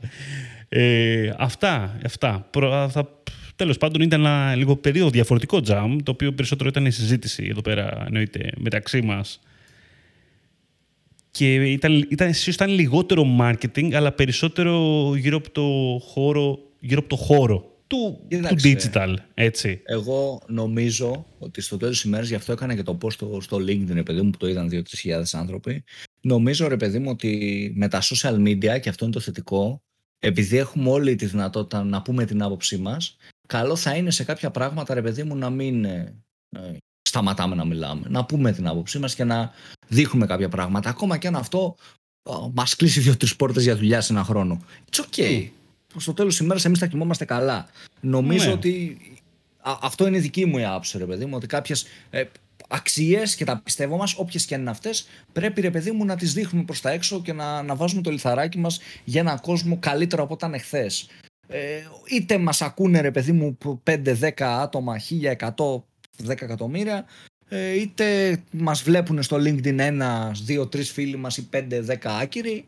Ε, 0.69 1.31
αυτά, 1.39 1.99
αυτά. 2.05 2.49
Προ, 2.51 2.89
θα, 2.89 3.09
τέλος 3.57 3.79
πάντων 3.79 4.01
ήταν 4.01 4.21
ένα 4.21 4.55
λίγο 4.55 4.77
περίοδο 4.77 5.11
διαφορετικό 5.11 5.61
jam, 5.67 5.97
το 6.03 6.11
οποίο 6.11 6.33
περισσότερο 6.33 6.69
ήταν 6.69 6.87
η 6.87 6.91
συζήτηση 6.91 7.47
εδώ 7.51 7.61
πέρα, 7.61 8.05
εννοείται, 8.07 8.51
μεταξύ 8.57 9.03
μας. 9.03 9.41
Και 11.31 11.55
ήταν, 11.55 12.07
ήταν, 12.11 12.33
ήταν 12.47 12.71
λιγότερο 12.71 13.37
marketing, 13.41 13.93
αλλά 13.93 14.13
περισσότερο 14.13 15.13
γύρω 15.17 15.37
από 15.37 15.51
το 15.51 15.99
χώρο, 16.07 16.59
γύρω 16.81 16.99
από 16.99 17.09
το 17.09 17.17
χώρο 17.17 17.76
του, 17.87 18.27
του 18.29 18.57
digital, 18.63 19.15
έτσι. 19.35 19.83
Εγώ 19.85 20.43
νομίζω 20.47 21.27
ότι 21.39 21.61
στο 21.61 21.77
τέλος 21.77 21.95
της 21.95 22.05
ημέρας, 22.05 22.29
γι' 22.29 22.35
αυτό 22.35 22.53
έκανα 22.53 22.75
και 22.75 22.83
το 22.83 22.99
post 23.03 23.13
στο, 23.13 23.39
στο 23.41 23.57
LinkedIn, 23.57 23.93
ρε 23.93 24.03
παιδί 24.03 24.21
μου, 24.23 24.31
που 24.31 24.39
το 24.39 24.49
είδαν 24.49 24.69
2-3 24.73 24.83
χιλιάδες 24.87 25.35
άνθρωποι. 25.35 25.85
Νομίζω, 26.21 26.69
ρε 26.69 26.77
παιδί 26.77 26.99
μου, 26.99 27.11
ότι 27.11 27.73
με 27.77 27.89
τα 27.89 28.03
social 28.03 28.35
media, 28.35 28.81
και 28.81 28.89
αυτό 28.89 29.05
είναι 29.05 29.15
το 29.15 29.21
θετικό, 29.21 29.83
επειδή 30.19 30.57
έχουμε 30.57 30.91
όλη 30.91 31.15
τη 31.15 31.27
δυνατότητα 31.27 31.85
να 31.85 32.03
πούμε 32.03 32.25
την 32.25 32.43
άποψή 32.43 32.79
μας, 32.79 33.17
καλό 33.47 33.77
θα 33.77 33.97
είναι 33.97 34.11
σε 34.11 34.25
κάποια 34.25 34.51
πράγματα, 34.51 34.95
ρε 34.95 35.03
παιδί 35.03 35.23
μου, 35.23 35.37
να 35.37 35.51
μην 35.51 35.85
ε, 35.85 36.23
ε 36.57 36.77
σταματάμε 37.09 37.55
να 37.55 37.65
μιλάμε. 37.65 38.07
Να 38.09 38.25
πούμε 38.25 38.53
την 38.53 38.67
άποψή 38.67 38.99
μας 38.99 39.15
και 39.15 39.25
να 39.25 39.53
δείχνουμε 39.89 40.27
κάποια 40.27 40.49
πράγματα. 40.49 40.91
Ακόμα 40.91 41.19
και 41.19 41.27
αν 41.27 41.37
αυτό 41.37 41.77
μας 42.53 42.77
κλείσει 42.77 43.01
δύο-τρεις 43.01 43.37
πόρτες 43.37 43.63
για 43.63 43.77
δουλειά 43.77 44.01
σε 44.01 44.13
ένα 44.13 44.25
χρόνο. 44.25 44.61
It's 44.91 45.05
okay 45.05 45.49
στο 45.97 46.13
τέλος 46.13 46.37
της 46.37 46.45
ημέρας 46.45 46.65
εμείς 46.65 46.79
θα 46.79 46.87
κοιμόμαστε 46.87 47.25
καλά. 47.25 47.67
Νομίζω 48.01 48.47
ναι. 48.47 48.53
ότι 48.53 48.99
αυτό 49.81 50.07
είναι 50.07 50.17
η 50.17 50.21
δική 50.21 50.47
μου 50.47 50.59
η 50.59 50.65
άποψη, 50.65 50.99
ρε 50.99 51.05
παιδί 51.05 51.25
μου, 51.25 51.33
ότι 51.35 51.47
κάποιες 51.47 51.87
ε, 52.11 52.25
αξίες 52.69 53.35
και 53.35 53.45
τα 53.45 53.61
πιστεύω 53.65 53.97
μας, 53.97 54.15
όποιες 54.19 54.45
και 54.45 54.55
αν 54.55 54.61
είναι 54.61 54.71
αυτές, 54.71 55.09
πρέπει 55.33 55.61
ρε 55.61 55.71
παιδί 55.71 55.91
μου 55.91 56.05
να 56.05 56.17
τις 56.17 56.33
δείχνουμε 56.33 56.65
προς 56.65 56.81
τα 56.81 56.91
έξω 56.91 57.23
και 57.23 57.33
να, 57.33 57.63
να 57.63 57.75
βάζουμε 57.75 58.03
το 58.03 58.11
λιθαράκι 58.11 58.59
μας 58.59 58.81
για 59.05 59.21
έναν 59.21 59.41
κόσμο 59.41 59.79
καλύτερο 59.79 60.23
από 60.23 60.35
όταν 60.35 60.55
εχθές. 60.55 61.09
Ε, 61.49 61.83
είτε 62.11 62.39
μας 62.39 62.63
ακούνε 62.63 63.01
ρε 63.01 63.11
παιδί 63.11 63.33
μου 63.33 63.59
5-10 63.85 64.31
άτομα, 64.39 64.97
1100, 64.99 65.83
10 66.27 66.43
εκατομμύρια, 66.43 67.05
ε, 67.49 67.81
είτε 67.81 68.39
μας 68.51 68.83
βλέπουν 68.83 69.23
στο 69.23 69.37
LinkedIn 69.37 69.79
ένα, 69.79 70.35
δύο, 70.43 70.67
τρεις 70.67 70.91
φίλοι 70.91 71.17
μας 71.17 71.37
ή 71.37 71.49
5-10 71.53 71.97
άκυροι 72.21 72.67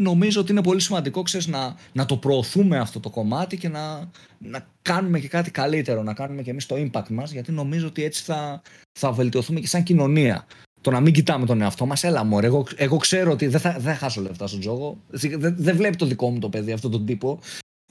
νομίζω 0.00 0.40
ότι 0.40 0.52
είναι 0.52 0.62
πολύ 0.62 0.80
σημαντικό 0.80 1.22
ξέρεις, 1.22 1.46
να, 1.46 1.74
να 1.92 2.06
το 2.06 2.16
προωθούμε 2.16 2.78
αυτό 2.78 3.00
το 3.00 3.10
κομμάτι 3.10 3.56
και 3.58 3.68
να, 3.68 4.10
να 4.38 4.66
κάνουμε 4.82 5.18
και 5.20 5.28
κάτι 5.28 5.50
καλύτερο, 5.50 6.02
να 6.02 6.14
κάνουμε 6.14 6.42
και 6.42 6.50
εμείς 6.50 6.66
το 6.66 6.76
impact 6.78 7.08
μας, 7.08 7.32
γιατί 7.32 7.52
νομίζω 7.52 7.86
ότι 7.86 8.04
έτσι 8.04 8.22
θα, 8.22 8.62
θα 8.98 9.12
βελτιωθούμε 9.12 9.60
και 9.60 9.66
σαν 9.66 9.82
κοινωνία. 9.82 10.46
το 10.80 10.90
να 10.90 11.00
μην 11.00 11.12
κοιτάμε 11.12 11.46
τον 11.46 11.60
εαυτό 11.60 11.86
μας. 11.86 12.04
Έλα, 12.04 12.24
μωρέ, 12.24 12.46
εγώ, 12.46 12.66
εγώ 12.76 12.96
ξέρω 12.96 13.30
ότι 13.30 13.46
δεν 13.46 13.60
θα, 13.60 13.76
δεν 13.78 13.94
χάσω 13.94 14.20
λεφτά 14.20 14.46
στον 14.46 14.60
τζόγο. 14.60 14.98
Δεν, 15.10 15.54
δεν 15.58 15.76
βλέπει 15.76 15.96
το 15.96 16.06
δικό 16.06 16.30
μου 16.30 16.38
το 16.38 16.48
παιδί 16.48 16.72
αυτόν 16.72 16.90
τον 16.90 17.06
τύπο. 17.06 17.38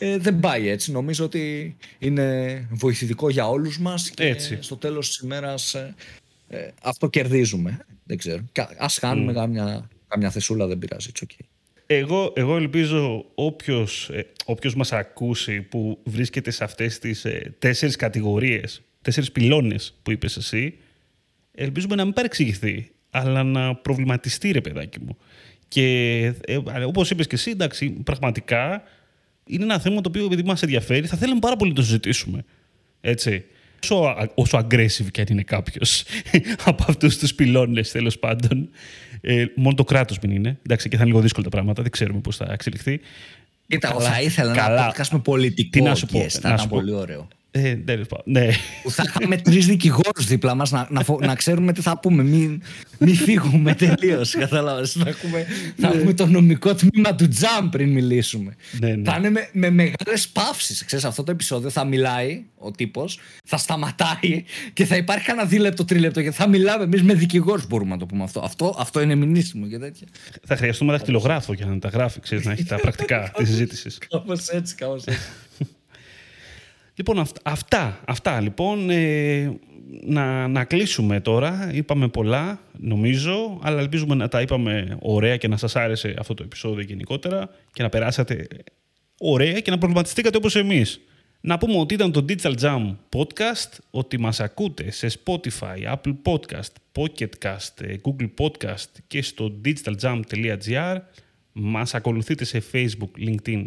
Ε, 0.02 0.18
δεν 0.18 0.40
πάει 0.40 0.68
έτσι. 0.68 0.92
Νομίζω 0.92 1.26
ότι 1.26 1.76
είναι 2.00 2.68
βοηθητικό 2.72 3.30
για 3.30 3.48
όλους 3.50 3.80
μας 3.80 4.10
και 4.10 4.24
Έτσι. 4.26 4.58
στο 4.62 4.78
τέλος 4.78 5.08
της 5.08 5.18
ημέρας 5.18 5.74
ε, 5.74 5.96
ε, 6.48 6.70
αυτό 6.84 7.08
κερδίζουμε. 7.08 7.86
Δεν 8.04 8.18
ξέρω. 8.18 8.44
Κα- 8.52 8.76
Ας 8.78 8.98
χάνουμε 8.98 9.34
κάμια, 9.34 9.90
κάμια 10.08 10.30
θεσούλα, 10.32 10.68
δεν 10.68 10.80
πειράζει. 10.80 11.12
It's 11.14 11.24
okay. 11.24 11.46
Εγώ, 11.92 12.34
εγώ 12.36 12.56
ελπίζω 12.56 13.26
όποιος, 13.36 14.10
ε, 14.10 14.26
όποιος 14.46 14.76
μας 14.76 14.92
ακούσει 14.92 15.62
που 15.62 16.00
βρίσκεται 16.04 16.52
σε 16.52 16.64
αυτές 16.64 17.00
τις 17.00 17.26
ε, 17.26 17.56
τέσσερις 17.60 17.96
κατηγορίες, 17.96 18.82
τέσσερις 19.02 19.32
πυλώνες 19.32 20.00
που 20.04 20.12
είπες 20.12 20.38
εσύ, 20.38 20.78
ελπίζουμε 21.52 21.96
να 21.96 22.06
μην 22.06 22.14
παρεξηγηθεί, 22.14 22.92
αλλά 23.10 23.44
να 23.44 23.76
προβληματιστεί 23.76 24.52
ρε 24.52 24.62
παιδάκι 24.62 25.00
μου. 25.00 25.18
Και 25.68 26.24
ε, 26.46 26.58
όπως 26.86 27.10
είπες 27.10 27.28
και 27.28 27.36
εσύ, 27.36 27.52
εντάξει, 27.52 27.90
πραγματικά 27.90 28.84
είναι 29.46 29.64
ένα 29.64 29.80
θέμα 29.80 30.02
το 30.02 30.10
οποίο 30.10 30.26
επειδή 30.26 30.44
μας 30.44 30.62
ενδιαφέρει, 30.62 31.08
θα 31.08 31.18
θέλαμε 31.18 31.40
πάρα 31.40 31.56
πολύ 31.56 31.70
να 31.70 31.76
το 31.76 31.84
συζητήσουμε. 31.84 32.46
Έτσι. 33.02 33.46
Όσο, 33.84 33.96
α- 33.96 34.32
όσο 34.36 34.58
aggressive 34.58 35.08
και 35.12 35.22
αν 35.22 35.28
είναι 35.30 35.44
κάποιος 35.44 36.04
από 36.66 36.86
αυτούς 36.88 37.18
τους 37.18 37.34
πυλώνες, 37.36 37.92
τέλος 37.92 38.20
πάντων. 38.20 38.70
Ε, 39.22 39.46
μόνο 39.56 39.76
το 39.76 39.84
κράτος 39.84 40.20
μην 40.20 40.32
είναι. 40.32 40.58
Εντάξει, 40.66 40.90
και 40.90 40.96
θα 40.96 41.02
είναι 41.02 41.12
λίγο 41.12 41.22
δύσκολα 41.22 41.44
τα 41.44 41.50
πράγματα. 41.50 41.82
Δεν 41.82 41.92
ξέρουμε 41.92 42.20
πώς 42.20 42.36
θα 42.38 42.48
εξελιχθεί. 42.52 43.00
Κοίτα, 43.68 43.88
εγώ 43.90 43.98
Καλά, 43.98 44.10
θα 44.12 44.22
ήθελα 44.22 44.54
καλά. 44.54 44.86
να 44.86 44.92
podcast 44.94 45.08
με 45.12 45.20
πολιτικό 45.20 45.70
Τι 45.70 45.82
να 45.82 45.96
σου 45.96 46.06
πω, 46.06 46.20
guest. 46.20 46.28
Θα 46.30 46.40
να 46.42 46.48
ήταν 46.48 46.60
σου 46.60 46.68
πω. 46.68 46.76
πολύ 46.78 46.92
ωραίο. 46.92 47.28
Ε, 47.52 47.76
τέλος 47.76 48.08
πάντων. 48.08 48.24
ναι. 48.28 48.48
Που 48.84 48.92
θα 48.92 49.04
είχαμε 49.08 49.38
τρεις 49.38 49.66
δικηγόρους 49.66 50.26
δίπλα 50.26 50.56
μας 50.56 50.72
να, 50.72 50.88
να, 50.90 51.04
φο- 51.04 51.20
να 51.22 51.36
ξέρουμε 51.36 51.74
τι 51.74 51.82
θα 51.82 52.00
πούμε. 52.00 52.24
Μην, 52.24 52.62
μην 53.00 53.16
φύγουμε 53.16 53.74
τελείως. 53.76 54.32
Κατάλαβες. 54.32 54.92
Θα, 54.92 55.10
έχουμε, 55.10 55.46
θα 55.78 55.88
έχουμε 55.88 56.14
το 56.14 56.26
νομικό 56.26 56.76
τμήμα 56.76 57.16
του 57.16 57.28
τζαμ 57.28 57.70
πριν 57.70 57.90
μιλήσουμε. 57.92 58.56
Ναι, 58.80 58.96
ναι. 58.96 59.04
Θα 59.12 59.16
είναι 59.18 59.30
με, 59.30 59.50
με 59.52 59.70
μεγάλες 59.70 60.28
παύσεις. 60.34 60.86
Ξέρεις, 60.86 61.06
αυτό 61.06 61.24
το 61.24 61.32
επεισόδιο 61.32 61.70
θα 61.70 61.84
μιλάει 61.86 62.44
ο 62.58 62.72
τύπος, 62.72 63.20
θα 63.46 63.58
σταματάει 63.58 64.44
και 64.74 64.86
θα 64.86 64.96
υπάρχει 64.96 65.26
κανένα 65.26 65.48
δίλεπτο, 65.48 65.86
τρίλεπτο 65.86 66.20
γιατί 66.20 66.38
θα 66.38 66.48
μιλάμε 66.48 66.84
εμείς 66.84 67.04
με 67.04 67.14
δικηγόρους. 67.14 67.68
Μπορούμε 67.68 67.90
να 67.92 67.98
το 67.98 68.06
πούμε 68.06 68.24
αυτό. 68.24 68.40
Αυτό, 68.40 68.76
αυτό 68.80 69.02
είναι 69.02 69.16
μηνύσιμο 69.16 69.68
και 69.68 69.78
τέτοια. 69.78 70.08
θα 70.46 70.56
χρειαστούμε 70.56 70.92
δαχτυλογράφο 70.92 71.54
για 71.54 71.66
να 71.66 71.80
τα 71.80 71.90
γράφει, 71.90 72.20
ξέρεις, 72.20 72.46
να 72.46 72.52
έχει 72.52 72.64
τα 72.64 72.76
πρακτικά 72.76 73.32
της 73.38 73.48
συζήτησης. 73.48 73.98
Κάπως 74.10 74.48
έτσι, 74.48 74.76
κάπως 74.76 75.04
έτσι. 75.06 75.20
Λοιπόν, 77.00 77.20
αυ- 77.20 77.38
αυτά, 77.44 78.00
αυτά 78.08 78.42
λοιπόν. 78.42 78.90
Ε, 78.90 79.60
να, 80.06 80.48
να 80.48 80.64
κλείσουμε 80.64 81.20
τώρα. 81.20 81.70
Είπαμε 81.74 82.08
πολλά, 82.08 82.62
νομίζω, 82.78 83.60
αλλά 83.64 83.80
ελπίζουμε 83.80 84.16
να 84.16 84.28
τα 84.28 84.42
είπαμε 84.42 84.98
ωραία 85.02 85.38
και 85.38 85.48
να 85.48 85.58
σας 85.58 85.76
άρεσε 85.76 86.14
αυτό 86.20 86.34
το 86.34 86.44
επεισόδιο 86.44 86.84
γενικότερα 86.84 87.50
και 87.74 87.84
να 87.84 87.90
περάσατε 87.90 88.48
ωραία 89.20 89.60
και 89.60 89.72
να 89.72 89.78
προβληματιστήκατε 89.78 90.38
όπως 90.38 90.56
εμείς. 90.56 91.00
Να 91.42 91.58
πούμε 91.58 91.78
ότι 91.78 91.94
ήταν 91.94 92.12
το 92.12 92.26
Digital 92.30 92.54
Jam 92.62 92.96
Podcast, 93.16 93.78
ότι 93.92 94.20
μας 94.20 94.40
ακούτε 94.40 94.92
σε 94.92 95.12
Spotify, 95.26 95.94
Apple 95.96 96.16
Podcast, 96.24 96.72
Pocket 96.96 97.30
Cast, 97.46 97.82
ε, 97.82 97.96
Google 98.04 98.30
Podcast 98.42 98.90
και 99.08 99.22
στο 99.22 99.52
digitaljam.gr. 99.66 100.98
Μας 101.52 101.96
ακολουθείτε 101.96 102.46
σε 102.46 102.64
Facebook, 102.72 103.28
LinkedIn 103.28 103.66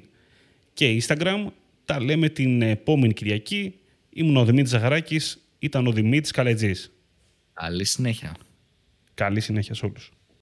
και 0.74 1.02
Instagram. 1.02 1.46
Τα 1.84 2.00
λέμε 2.00 2.28
την 2.28 2.62
επόμενη 2.62 3.12
Κυριακή. 3.12 3.74
Ήμουν 4.10 4.36
ο 4.36 4.44
Δημήτρης 4.44 4.70
Ζαχαράκης, 4.70 5.46
ήταν 5.58 5.86
ο 5.86 5.92
Δημήτρης 5.92 6.30
Καλετζής. 6.30 6.92
Καλή 7.52 7.84
συνέχεια. 7.84 8.36
Καλή 9.14 9.40
συνέχεια 9.40 9.74
σε 9.74 9.86
όλους. 9.86 10.10